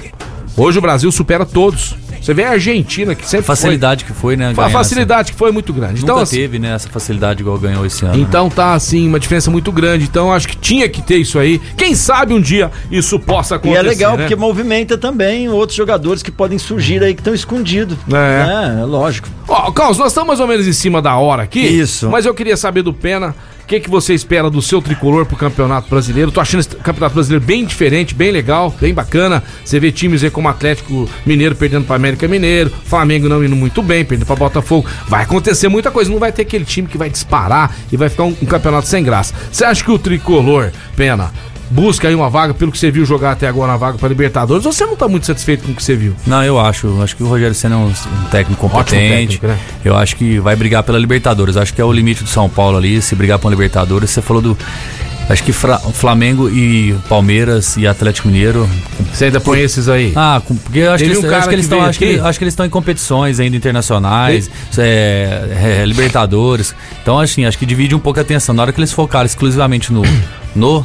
Hoje 0.56 0.78
o 0.78 0.82
Brasil 0.82 1.10
supera 1.12 1.46
todos. 1.46 1.94
Você 2.22 2.32
vê 2.32 2.44
a 2.44 2.50
Argentina, 2.50 3.14
que 3.14 3.28
sempre 3.28 3.44
Facilidade 3.46 4.04
que 4.04 4.12
foi, 4.12 4.36
né? 4.36 4.52
foi... 4.54 4.64
A 4.64 4.70
facilidade 4.70 5.32
que 5.32 5.38
foi 5.38 5.50
muito 5.50 5.72
grande. 5.72 5.94
essa- 5.94 6.04
Então, 6.04 6.14
Nunca 6.16 6.22
assim, 6.22 6.36
teve, 6.36 6.58
né? 6.58 6.72
Essa 6.74 6.88
facilidade 6.88 7.40
igual 7.42 7.58
ganhou 7.58 7.84
esse 7.84 8.04
ano. 8.04 8.14
né? 8.14 8.20
então 8.20 8.48
tá 8.48 8.74
assim, 8.74 9.08
uma 9.08 9.18
diferença 9.18 9.50
muito 9.50 9.72
grande. 9.72 10.04
Então 10.04 10.32
acho 10.32 10.46
que 10.48 10.56
tinha 10.56 10.88
que 10.88 11.02
ter 11.02 11.16
isso 11.16 11.38
aí. 11.38 11.58
Quem 11.76 11.94
sabe 11.94 12.32
um 12.32 12.40
dia 12.40 12.70
isso 12.90 13.18
possa 13.18 13.54
E 13.54 13.56
acontecer. 13.56 13.78
é 13.78 13.82
legal 13.82 14.12
né? 14.16 14.22
porque 14.24 14.36
movimenta 14.36 14.96
também 14.96 15.48
outros 15.48 15.76
jogadores 15.76 16.22
que 16.22 16.30
podem 16.30 16.58
surgir 16.58 17.02
aí 17.02 17.12
que 17.14 17.20
estão 17.20 17.34
escondidos. 17.34 17.98
É. 18.12 18.80
é, 18.80 18.84
lógico. 18.84 19.28
Ó, 19.48 19.70
Carlos, 19.72 19.98
nós 19.98 20.08
estamos 20.08 20.28
mais 20.28 20.40
ou 20.40 20.46
menos 20.46 20.66
em 20.66 20.72
cima 20.72 21.02
da 21.02 21.16
hora 21.16 21.42
aqui. 21.42 21.60
Isso. 21.60 22.08
Mas 22.08 22.24
eu 22.24 22.32
queria 22.34 22.56
saber 22.56 22.82
do 22.82 22.92
Pena. 22.94 23.34
O 23.62 23.66
que, 23.66 23.80
que 23.80 23.88
você 23.88 24.12
espera 24.12 24.50
do 24.50 24.60
seu 24.60 24.82
tricolor 24.82 25.24
pro 25.24 25.36
Campeonato 25.36 25.88
Brasileiro? 25.88 26.30
Tô 26.30 26.40
achando 26.40 26.60
esse 26.60 26.70
Campeonato 26.76 27.14
Brasileiro 27.14 27.44
bem 27.44 27.64
diferente, 27.64 28.14
bem 28.14 28.30
legal, 28.30 28.74
bem 28.78 28.92
bacana. 28.92 29.42
Você 29.64 29.80
vê 29.80 29.90
times 29.90 30.22
aí 30.22 30.30
como 30.30 30.48
Atlético 30.48 31.08
Mineiro 31.24 31.54
perdendo 31.54 31.86
pra 31.86 31.96
América 31.96 32.28
Mineiro, 32.28 32.70
Flamengo 32.84 33.28
não 33.28 33.42
indo 33.42 33.56
muito 33.56 33.82
bem, 33.82 34.04
perdendo 34.04 34.26
pra 34.26 34.36
Botafogo. 34.36 34.86
Vai 35.08 35.22
acontecer 35.22 35.68
muita 35.68 35.90
coisa, 35.90 36.10
não 36.10 36.18
vai 36.18 36.32
ter 36.32 36.42
aquele 36.42 36.64
time 36.64 36.86
que 36.86 36.98
vai 36.98 37.08
disparar 37.08 37.74
e 37.90 37.96
vai 37.96 38.08
ficar 38.08 38.24
um, 38.24 38.36
um 38.42 38.46
campeonato 38.46 38.86
sem 38.86 39.02
graça. 39.02 39.32
Você 39.50 39.64
acha 39.64 39.82
que 39.82 39.90
o 39.90 39.98
tricolor, 39.98 40.70
Pena, 40.94 41.32
busca 41.72 42.08
aí 42.08 42.14
uma 42.14 42.28
vaga 42.28 42.52
pelo 42.52 42.70
que 42.70 42.78
você 42.78 42.90
viu 42.90 43.04
jogar 43.04 43.32
até 43.32 43.48
agora, 43.48 43.72
uma 43.72 43.78
vaga 43.78 43.98
pra 43.98 44.08
Libertadores? 44.08 44.66
Ou 44.66 44.72
você 44.72 44.84
não 44.84 44.94
tá 44.94 45.08
muito 45.08 45.26
satisfeito 45.26 45.64
com 45.64 45.72
o 45.72 45.74
que 45.74 45.82
você 45.82 45.96
viu? 45.96 46.14
Não, 46.26 46.44
eu 46.44 46.60
acho. 46.60 47.00
Acho 47.02 47.16
que 47.16 47.22
o 47.22 47.26
Rogério 47.26 47.54
Senna 47.54 47.74
é 47.74 47.78
um, 47.78 47.86
um 47.86 48.28
técnico 48.30 48.68
competente. 48.68 49.38
técnico, 49.38 49.46
né? 49.46 49.58
Eu 49.84 49.96
acho 49.96 50.14
que 50.16 50.38
vai 50.38 50.54
brigar 50.54 50.82
pela 50.82 50.98
Libertadores. 50.98 51.56
Acho 51.56 51.72
que 51.72 51.80
é 51.80 51.84
o 51.84 51.92
limite 51.92 52.22
do 52.22 52.28
São 52.28 52.48
Paulo 52.48 52.76
ali, 52.76 53.00
se 53.00 53.14
brigar 53.14 53.38
pela 53.38 53.50
Libertadores. 53.50 54.10
Você 54.10 54.20
falou 54.20 54.42
do. 54.42 54.58
Acho 55.28 55.42
que 55.44 55.52
Fra- 55.52 55.78
Flamengo 55.78 56.50
e 56.50 56.94
Palmeiras 57.08 57.76
e 57.76 57.86
Atlético 57.86 58.28
Mineiro. 58.28 58.68
Você 59.12 59.26
ainda 59.26 59.40
põe 59.40 59.60
esses 59.60 59.88
aí? 59.88 60.12
Ah, 60.14 60.42
porque 60.44 60.80
eu 60.80 60.90
acho 60.92 61.04
que 61.04 61.10
eles, 61.10 61.24
um 61.24 61.34
acho 61.34 61.48
que 61.48 61.54
estão 61.56 61.80
acho 61.82 61.98
que, 61.98 62.04
eles- 62.04 62.22
acho 62.22 62.38
que 62.38 62.44
eles 62.44 62.52
estão 62.52 62.66
em 62.66 62.70
competições 62.70 63.40
ainda 63.40 63.56
internacionais, 63.56 64.50
é, 64.76 65.78
é, 65.80 65.86
Libertadores. 65.86 66.74
Então 67.02 67.18
assim, 67.18 67.46
acho 67.46 67.56
que 67.56 67.64
divide 67.64 67.94
um 67.94 67.98
pouco 67.98 68.18
a 68.18 68.22
atenção. 68.22 68.54
Na 68.54 68.62
hora 68.62 68.72
que 68.72 68.80
eles 68.80 68.92
focarem 68.92 69.26
exclusivamente 69.26 69.92
no 69.92 70.02
no 70.54 70.84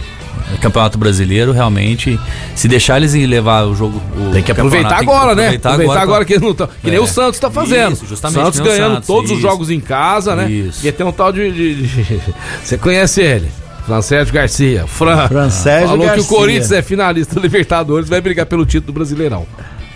Campeonato 0.61 0.97
Brasileiro, 0.97 1.51
realmente, 1.51 2.17
se 2.55 2.69
deixar 2.69 2.95
eles 2.97 3.13
levar 3.13 3.63
o 3.65 3.75
jogo. 3.75 4.01
o 4.15 4.31
Tem 4.31 4.41
que 4.41 4.51
aproveitar 4.51 4.53
campeonato, 4.53 4.95
tem 4.99 5.05
que 5.07 5.11
agora, 5.13 5.35
né? 5.35 5.41
aproveitar 5.41 5.69
Aproveitar, 5.71 5.91
agora, 5.93 6.03
agora 6.03 6.25
que 6.25 6.33
eles 6.33 6.43
não 6.43 6.51
estão. 6.51 6.67
Que 6.81 6.89
nem 6.89 6.99
É. 6.99 7.01
o 7.01 7.07
Santos 7.07 7.37
tá 7.39 7.51
fazendo. 7.51 7.93
Isso, 7.93 8.05
justamente, 8.05 8.41
Santos 8.43 8.59
nem 8.61 8.69
ganhando 8.69 8.93
Santos, 8.93 9.07
todos 9.07 9.31
os 9.31 9.37
isso. 9.39 9.45
jogos 9.47 9.69
em 9.69 9.79
casa, 9.81 10.35
né? 10.37 10.49
Isso. 10.49 10.87
E 10.87 10.91
tem 10.91 11.05
um 11.05 11.11
tal 11.11 11.33
de. 11.33 11.51
de- 11.51 11.87
de- 11.87 12.19
Você 12.63 12.77
conhece 12.77 13.19
ele? 13.21 13.49
Francésio 13.87 14.33
Garcia. 14.33 14.85
Fran. 14.85 15.29
Francésio 15.29 15.87
Falou 15.87 16.01
que 16.01 16.15
Garcia. 16.15 16.23
o 16.23 16.27
Corinthians 16.37 16.71
é 16.73 16.81
finalista 16.81 17.35
da 17.35 17.41
Libertadores, 17.41 18.09
vai 18.09 18.19
brigar 18.19 18.45
pelo 18.45 18.65
título 18.65 18.87
do 18.87 18.93
Brasileirão. 18.93 19.47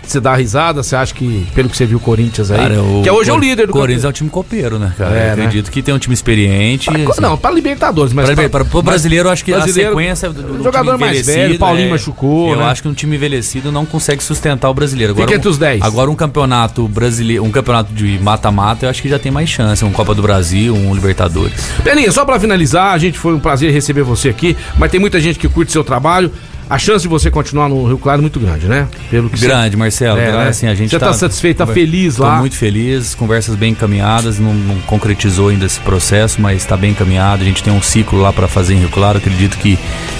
Você 0.06 0.20
dá 0.20 0.34
risada, 0.34 0.82
você 0.82 0.94
acha 0.96 1.14
que, 1.14 1.46
pelo 1.54 1.68
que 1.68 1.76
você 1.76 1.86
viu 1.86 1.96
o 1.96 2.00
Corinthians 2.00 2.50
aí, 2.50 2.58
Cara, 2.58 2.82
o 2.82 3.02
que 3.02 3.10
hoje 3.10 3.30
é 3.30 3.32
o 3.32 3.38
líder 3.38 3.66
do 3.68 3.72
Corinthians 3.72 4.04
é 4.04 4.08
um 4.08 4.12
time 4.12 4.28
copeiro, 4.28 4.78
né, 4.78 4.92
cara? 4.98 5.14
É, 5.16 5.28
Eu 5.28 5.32
acredito 5.34 5.70
que 5.70 5.80
tem 5.80 5.94
um 5.94 5.98
time 5.98 6.12
experiente. 6.12 6.86
campeonato. 6.86 7.12
assim, 7.12 7.20
Não, 7.22 7.38
pra 7.38 7.50
Libertadores, 7.50 8.12
mas 8.12 8.28
Pra, 8.30 8.48
pra, 8.48 8.64
pro 8.64 8.78
mas- 8.78 8.84
brasileiro, 8.84 9.28
eu 9.28 9.32
acho 9.32 9.44
que 9.44 9.52
brasileiro, 9.52 9.90
a 9.90 9.92
sequência 9.92 10.30
do, 10.30 10.42
do 10.58 10.64
jogador 10.64 10.98
mais 10.98 11.24
velho, 11.24 11.58
Paulinho 11.58 11.86
é, 11.88 11.90
machucou, 11.90 12.50
Eu 12.52 12.58
né? 12.58 12.64
acho 12.64 12.82
que 12.82 12.88
um 12.88 12.92
time 12.94 13.16
envelhecido 13.16 13.70
não 13.72 13.86
consegue 13.86 14.22
sustentar 14.22 14.68
o 14.68 14.74
brasileiro. 14.74 15.14
Fica 15.14 15.30
um- 15.30 15.34
entre 15.34 15.48
os 15.48 15.56
10. 15.56 15.80
Agora 15.82 16.10
um 16.10 16.14
campeonato 16.16 16.86
brasileiro, 16.88 17.44
um 17.44 17.50
campeonato 17.50 17.92
de 17.94 18.18
mata-mata, 18.20 18.86
eu 18.86 18.90
acho 18.90 19.00
que 19.00 19.08
já 19.08 19.18
tem 19.18 19.30
mais 19.32 19.48
chance. 19.48 19.84
Um 19.84 19.92
Copa 19.92 20.14
do 20.14 20.20
Brasil, 20.22 20.74
um 20.74 20.94
Libertadores. 20.94 21.54
Peninha, 21.84 22.10
só 22.12 22.24
pra 22.24 22.38
finalizar, 22.40 22.92
a 22.92 22.98
gente 22.98 23.16
foi 23.18 23.34
um 23.34 23.40
prazer 23.40 23.72
receber 23.72 24.02
você 24.02 24.28
aqui, 24.28 24.56
mas 24.78 24.90
tem 24.90 24.98
muita 25.00 25.20
gente 25.20 25.38
que 25.38 25.48
curte 25.48 25.70
seu 25.72 25.84
trabalho. 25.84 26.30
A 26.68 26.78
chance 26.78 27.02
de 27.02 27.08
você 27.08 27.30
continuar 27.30 27.68
no 27.68 27.86
Rio 27.86 27.98
Claro 27.98 28.20
é 28.20 28.22
muito 28.22 28.40
grande, 28.40 28.66
né? 28.66 28.88
Pelo 29.10 29.28
que 29.28 29.40
Grande, 29.40 29.76
Marcelo. 29.76 30.18
É, 30.18 30.32
né? 30.32 30.48
assim, 30.48 30.66
a 30.66 30.74
gente 30.74 30.90
Você 30.90 30.98
tá 30.98 31.12
satisfeito, 31.12 31.58
tá 31.58 31.66
feliz 31.66 32.16
lá? 32.16 32.38
muito 32.38 32.56
feliz, 32.56 33.14
conversas 33.14 33.54
bem 33.54 33.72
encaminhadas, 33.72 34.38
não, 34.38 34.54
não 34.54 34.80
concretizou 34.82 35.48
ainda 35.48 35.66
esse 35.66 35.80
processo, 35.80 36.40
mas 36.40 36.58
está 36.58 36.76
bem 36.76 36.92
encaminhado. 36.92 37.42
A 37.42 37.44
gente 37.44 37.62
tem 37.62 37.72
um 37.72 37.82
ciclo 37.82 38.20
lá 38.20 38.32
para 38.32 38.48
fazer 38.48 38.74
em 38.74 38.78
Rio 38.78 38.88
Claro, 38.88 39.18
acredito 39.18 39.58
que 39.58 39.78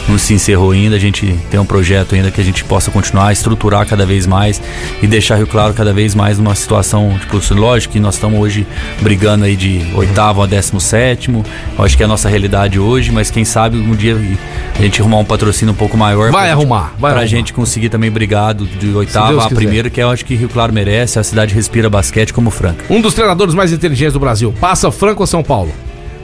não 0.08 0.18
se 0.18 0.34
encerrou 0.34 0.72
ainda. 0.72 0.96
A 0.96 0.98
gente 0.98 1.38
tem 1.50 1.58
um 1.58 1.64
projeto 1.64 2.14
ainda 2.14 2.30
que 2.30 2.40
a 2.40 2.44
gente 2.44 2.64
possa 2.64 2.90
continuar, 2.90 3.32
estruturar 3.32 3.86
cada 3.86 4.04
vez 4.04 4.26
mais 4.26 4.60
e 5.00 5.06
deixar 5.06 5.36
Rio 5.36 5.46
Claro 5.46 5.72
cada 5.72 5.92
vez 5.92 6.14
mais 6.14 6.38
numa 6.38 6.54
situação, 6.54 7.16
tipo, 7.18 7.40
lógico 7.54 7.92
que 7.94 8.00
nós 8.00 8.14
estamos 8.14 8.38
hoje 8.38 8.66
brigando 9.00 9.44
aí 9.44 9.56
de 9.56 9.80
oitavo 9.94 10.42
a 10.42 10.46
décimo 10.46 10.80
sétimo. 10.80 11.44
Acho 11.78 11.96
que 11.96 12.02
é 12.02 12.06
a 12.06 12.08
nossa 12.08 12.28
realidade 12.28 12.78
hoje, 12.78 13.10
mas 13.10 13.30
quem 13.30 13.44
sabe 13.44 13.78
um 13.78 13.94
dia 13.94 14.16
a 14.78 14.82
gente 14.82 15.00
arrumar 15.00 15.18
um 15.18 15.24
patrocínio 15.24 15.72
um 15.72 15.76
pouco 15.76 15.96
maior. 15.96 16.31
Vai 16.32 16.50
arrumar, 16.50 16.92
vai 16.98 17.12
pra 17.12 17.20
arrumar. 17.20 17.26
gente 17.26 17.52
conseguir 17.52 17.88
também 17.88 18.10
brigar 18.10 18.54
do- 18.54 18.66
de 18.66 18.94
oitava 18.94 19.40
a 19.40 19.44
quiser. 19.44 19.54
primeira, 19.54 19.90
que 19.90 20.00
eu 20.00 20.10
acho 20.10 20.24
que 20.24 20.34
Rio 20.34 20.48
Claro 20.48 20.72
merece. 20.72 21.18
A 21.18 21.22
cidade 21.24 21.54
respira 21.54 21.88
basquete 21.90 22.32
como 22.32 22.50
Franca. 22.50 22.84
Um 22.90 23.00
dos 23.00 23.14
treinadores 23.14 23.54
mais 23.54 23.72
inteligentes 23.72 24.12
do 24.14 24.20
Brasil. 24.20 24.54
Passa 24.60 24.90
Franco 24.90 25.22
ou 25.22 25.26
São 25.26 25.42
Paulo? 25.42 25.72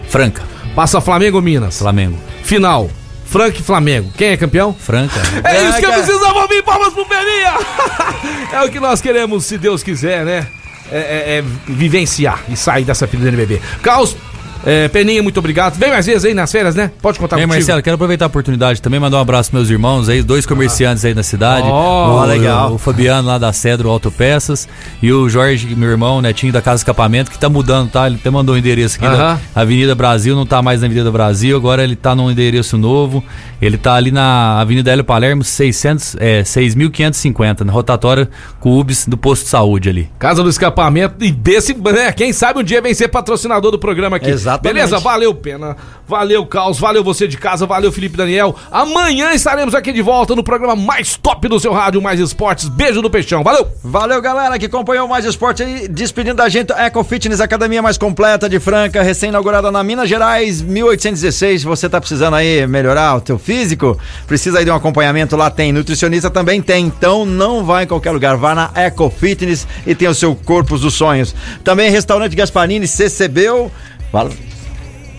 Franca, 0.09 0.43
Passa 0.75 1.01
Flamengo 1.01 1.37
ou 1.37 1.43
Minas? 1.43 1.79
Flamengo. 1.79 2.17
Final. 2.43 2.91
Franca 3.27 3.59
e 3.59 3.63
Flamengo. 3.63 4.11
Quem 4.17 4.29
é 4.29 4.37
campeão? 4.39 4.73
Franca. 4.75 5.21
É 5.45 5.69
isso 5.69 5.79
que 5.81 5.85
eu 5.87 5.93
precisava 5.93 6.39
ouvir, 6.41 6.63
palmas 6.63 6.95
pro 6.95 7.05
Peninha! 7.05 7.55
é 8.53 8.63
o 8.65 8.71
que 8.71 8.81
nós 8.81 9.03
queremos, 9.03 9.45
se 9.45 9.59
Deus 9.59 9.83
quiser, 9.83 10.25
né? 10.25 10.47
É, 10.91 10.97
é- 10.99 11.39
é 11.39 11.45
vivenciar 11.67 12.43
e 12.49 12.57
sair 12.57 12.85
dessa 12.85 13.07
fila 13.07 13.25
do 13.25 13.29
NBB. 13.29 13.61
Caos, 13.83 14.17
é, 14.65 14.89
Peninha, 14.89 15.23
muito 15.23 15.39
obrigado. 15.39 15.75
Vem 15.75 15.91
mais 15.91 16.07
vezes 16.07 16.25
aí 16.25 16.35
nas 16.35 16.51
férias, 16.51 16.75
né? 16.75 16.91
Pode 17.01 17.19
contar 17.19 17.37
Bem, 17.37 17.47
contigo. 17.47 17.61
Marcelo, 17.61 17.83
quero 17.83 17.95
aproveitar 17.95 18.27
a 18.27 18.29
oportunidade 18.29 18.83
também 18.83 19.01
mandar 19.01 19.19
um 19.19 19.21
abraço 19.21 19.51
pros 19.51 19.63
meus 19.63 19.71
irmãos 19.71 20.09
aí, 20.09 20.23
dois 20.23 20.47
comerciantes 20.47 21.05
aí 21.05 21.15
na 21.15 21.23
cidade. 21.23 21.67
Oh, 21.69 22.21
o, 22.21 22.25
legal. 22.25 22.75
O 22.75 22.79
Fabiano 22.79 23.29
lá 23.29 23.39
da 23.39 23.53
Cedro 23.53 23.89
Autopeças 23.89 24.69
e 25.03 25.13
o 25.13 25.29
Jorge, 25.29 25.75
meu 25.75 25.91
irmão, 25.91 26.21
netinho 26.21 26.53
da 26.53 26.61
Casa 26.61 26.81
Escapamento, 26.81 27.31
que 27.31 27.39
tá 27.39 27.49
mudando, 27.49 27.91
tá? 27.91 28.07
Ele 28.07 28.17
até 28.17 28.31
mandou 28.31 28.55
um 28.55 28.59
endereço 28.59 28.97
aqui 28.97 29.07
Aham. 29.07 29.39
da 29.55 29.61
Avenida 29.61 29.95
Brasil, 29.95 30.35
não 30.35 30.47
tá 30.47 30.61
mais 30.63 30.81
na 30.81 30.87
Avenida 30.87 31.11
Brasil, 31.11 31.57
agora 31.57 31.83
ele 31.83 31.97
tá 31.97 32.15
num 32.15 32.31
endereço 32.31 32.77
novo. 32.77 33.23
Ele 33.61 33.77
tá 33.77 33.95
ali 33.95 34.13
na 34.13 34.61
Avenida 34.61 34.93
Hélio 34.93 35.05
Palermo, 35.05 35.43
600, 35.43 36.17
é, 36.21 36.43
6.550, 36.43 37.63
na 37.63 37.73
rotatória 37.73 38.29
Cubes 38.61 39.07
do 39.07 39.17
posto 39.17 39.45
de 39.45 39.49
saúde 39.51 39.89
ali. 39.89 40.09
Casa 40.19 40.43
do 40.43 40.49
Escapamento 40.49 41.25
e 41.25 41.33
desse, 41.33 41.75
né? 41.75 42.13
Quem 42.13 42.33
sabe 42.33 42.61
um 42.61 42.63
dia 42.63 42.81
vem 42.81 42.95
ser 42.95 43.09
patrocinador 43.09 43.73
do 43.73 43.79
programa 43.79 44.17
aqui. 44.17 44.31
Exatamente. 44.49 44.75
Beleza? 44.75 44.99
Valeu, 44.99 45.35
Pena. 45.35 45.77
Valeu, 46.07 46.47
Caos. 46.47 46.79
Valeu 46.79 47.05
você 47.05 47.29
de 47.29 47.37
casa. 47.37 47.67
Valeu, 47.67 47.93
Felipe 47.93 48.17
Daniel. 48.17 48.57
Amanhã 48.71 49.33
estaremos 49.33 49.75
aqui 49.75 49.93
de 49.93 50.01
volta 50.01 50.35
no 50.35 50.43
programa 50.43 50.75
mais 50.75 51.17
top 51.17 51.47
do 51.49 51.61
seu 51.61 51.73
rádio, 51.73 52.01
Mais 52.01 52.19
Esportes. 52.19 52.69
Beijo 52.69 53.03
do 53.03 53.11
Peixão. 53.11 53.43
Valeu! 53.45 53.69
Valeu, 53.85 54.21
galera, 54.23 54.59
que 54.59 54.67
acompanhou 54.67 55.07
mais 55.07 55.25
esporte 55.25 55.63
aí. 55.63 55.87
Despedindo 55.87 56.37
da 56.37 56.49
gente, 56.49 56.73
Eco 56.73 57.05
Fitness, 57.05 57.41
academia 57.41 57.83
mais 57.83 57.99
completa 57.99 58.49
de 58.49 58.59
Franca, 58.59 59.03
recém-inaugurada 59.03 59.71
na 59.71 59.83
Minas 59.83 60.09
Gerais, 60.09 60.63
1816. 60.63 61.63
Você 61.65 61.89
tá 61.89 62.01
precisando 62.01 62.35
aí 62.35 62.67
melhorar 62.67 63.17
o 63.17 63.21
teu 63.21 63.39
físico? 63.39 63.99
Precisa 64.27 64.61
aí 64.61 64.65
de 64.65 64.71
um 64.71 64.75
acompanhamento 64.75 65.37
lá? 65.37 65.51
Tem. 65.51 65.73
Nutricionista 65.73 66.31
também 66.31 66.63
tem. 66.63 66.87
Então 66.87 67.27
não 67.27 67.65
vai 67.65 67.85
em 67.85 67.87
qualquer 67.87 68.13
lugar. 68.13 68.37
Vá 68.37 68.55
na 68.55 68.71
Eco 68.75 69.11
Fitness 69.11 69.67
e 69.87 69.95
tem 69.95 70.09
o 70.09 70.15
seu 70.15 70.35
corpo 70.35 70.79
dos 70.79 70.95
sonhos. 70.95 71.35
Também 71.63 71.91
restaurante 71.91 72.35
Gasparini, 72.35 72.87
CCBU. 72.87 73.71
Fala. 74.11 74.31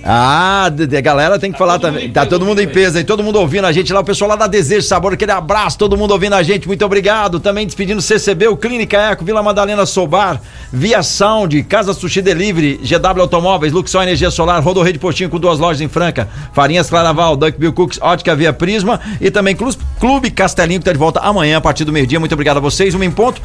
Ah, 0.01 0.69
de, 0.73 0.87
de- 0.87 1.01
galera 1.01 1.37
tem 1.37 1.51
que 1.51 1.57
falar 1.57 1.77
também. 1.77 2.09
Tá 2.09 2.25
todo 2.25 2.45
mundo 2.45 2.61
em 2.61 2.67
peso 2.67 2.97
aí, 2.97 3.03
todo 3.03 3.21
mundo 3.21 3.37
ouvindo 3.37 3.65
a 3.65 3.71
gente 3.71 3.91
lá, 3.91 3.99
o 3.99 4.03
pessoal 4.03 4.29
lá 4.29 4.37
da 4.37 4.47
Desejo 4.47 4.87
Sabor, 4.87 5.11
aquele 5.13 5.31
abraço, 5.33 5.77
todo 5.77 5.97
mundo 5.97 6.11
ouvindo 6.11 6.33
a 6.35 6.41
gente, 6.41 6.67
muito 6.67 6.85
obrigado. 6.85 7.37
Também 7.39 7.65
despedindo 7.65 8.01
CCB, 8.01 8.47
o 8.47 8.55
Clínica 8.55 8.97
Eco, 8.97 9.25
Vila 9.25 9.43
Madalena 9.43 9.85
Sobar, 9.85 10.41
Via 10.71 11.03
Sound, 11.03 11.61
Casa 11.63 11.93
Sushi 11.93 12.21
Delivery, 12.21 12.77
GW 12.81 13.21
Automóveis, 13.21 13.73
Luxor 13.73 14.01
Energia 14.03 14.31
Solar, 14.31 14.63
Rodorreio 14.63 14.93
de 14.93 14.99
Postinho 14.99 15.29
com 15.29 15.37
duas 15.37 15.59
lojas 15.59 15.81
em 15.81 15.89
Franca, 15.89 16.29
Farinhas 16.53 16.89
Claraval, 16.89 17.35
Duck 17.35 17.59
Bill 17.59 17.73
Cooks, 17.73 17.99
Ótica 18.01 18.33
Via 18.37 18.53
Prisma 18.53 19.01
e 19.19 19.29
também 19.29 19.53
Clube 19.53 19.77
Clube 19.99 20.31
Castelinho 20.31 20.79
que 20.79 20.85
tá 20.85 20.93
de 20.93 20.97
volta 20.97 21.19
amanhã 21.19 21.57
a 21.57 21.61
partir 21.61 21.83
do 21.83 21.91
meio-dia. 21.91 22.21
Muito 22.21 22.31
obrigado 22.33 22.57
a 22.57 22.61
vocês, 22.61 22.95
um 22.95 23.03
em 23.03 23.11
ponto. 23.11 23.41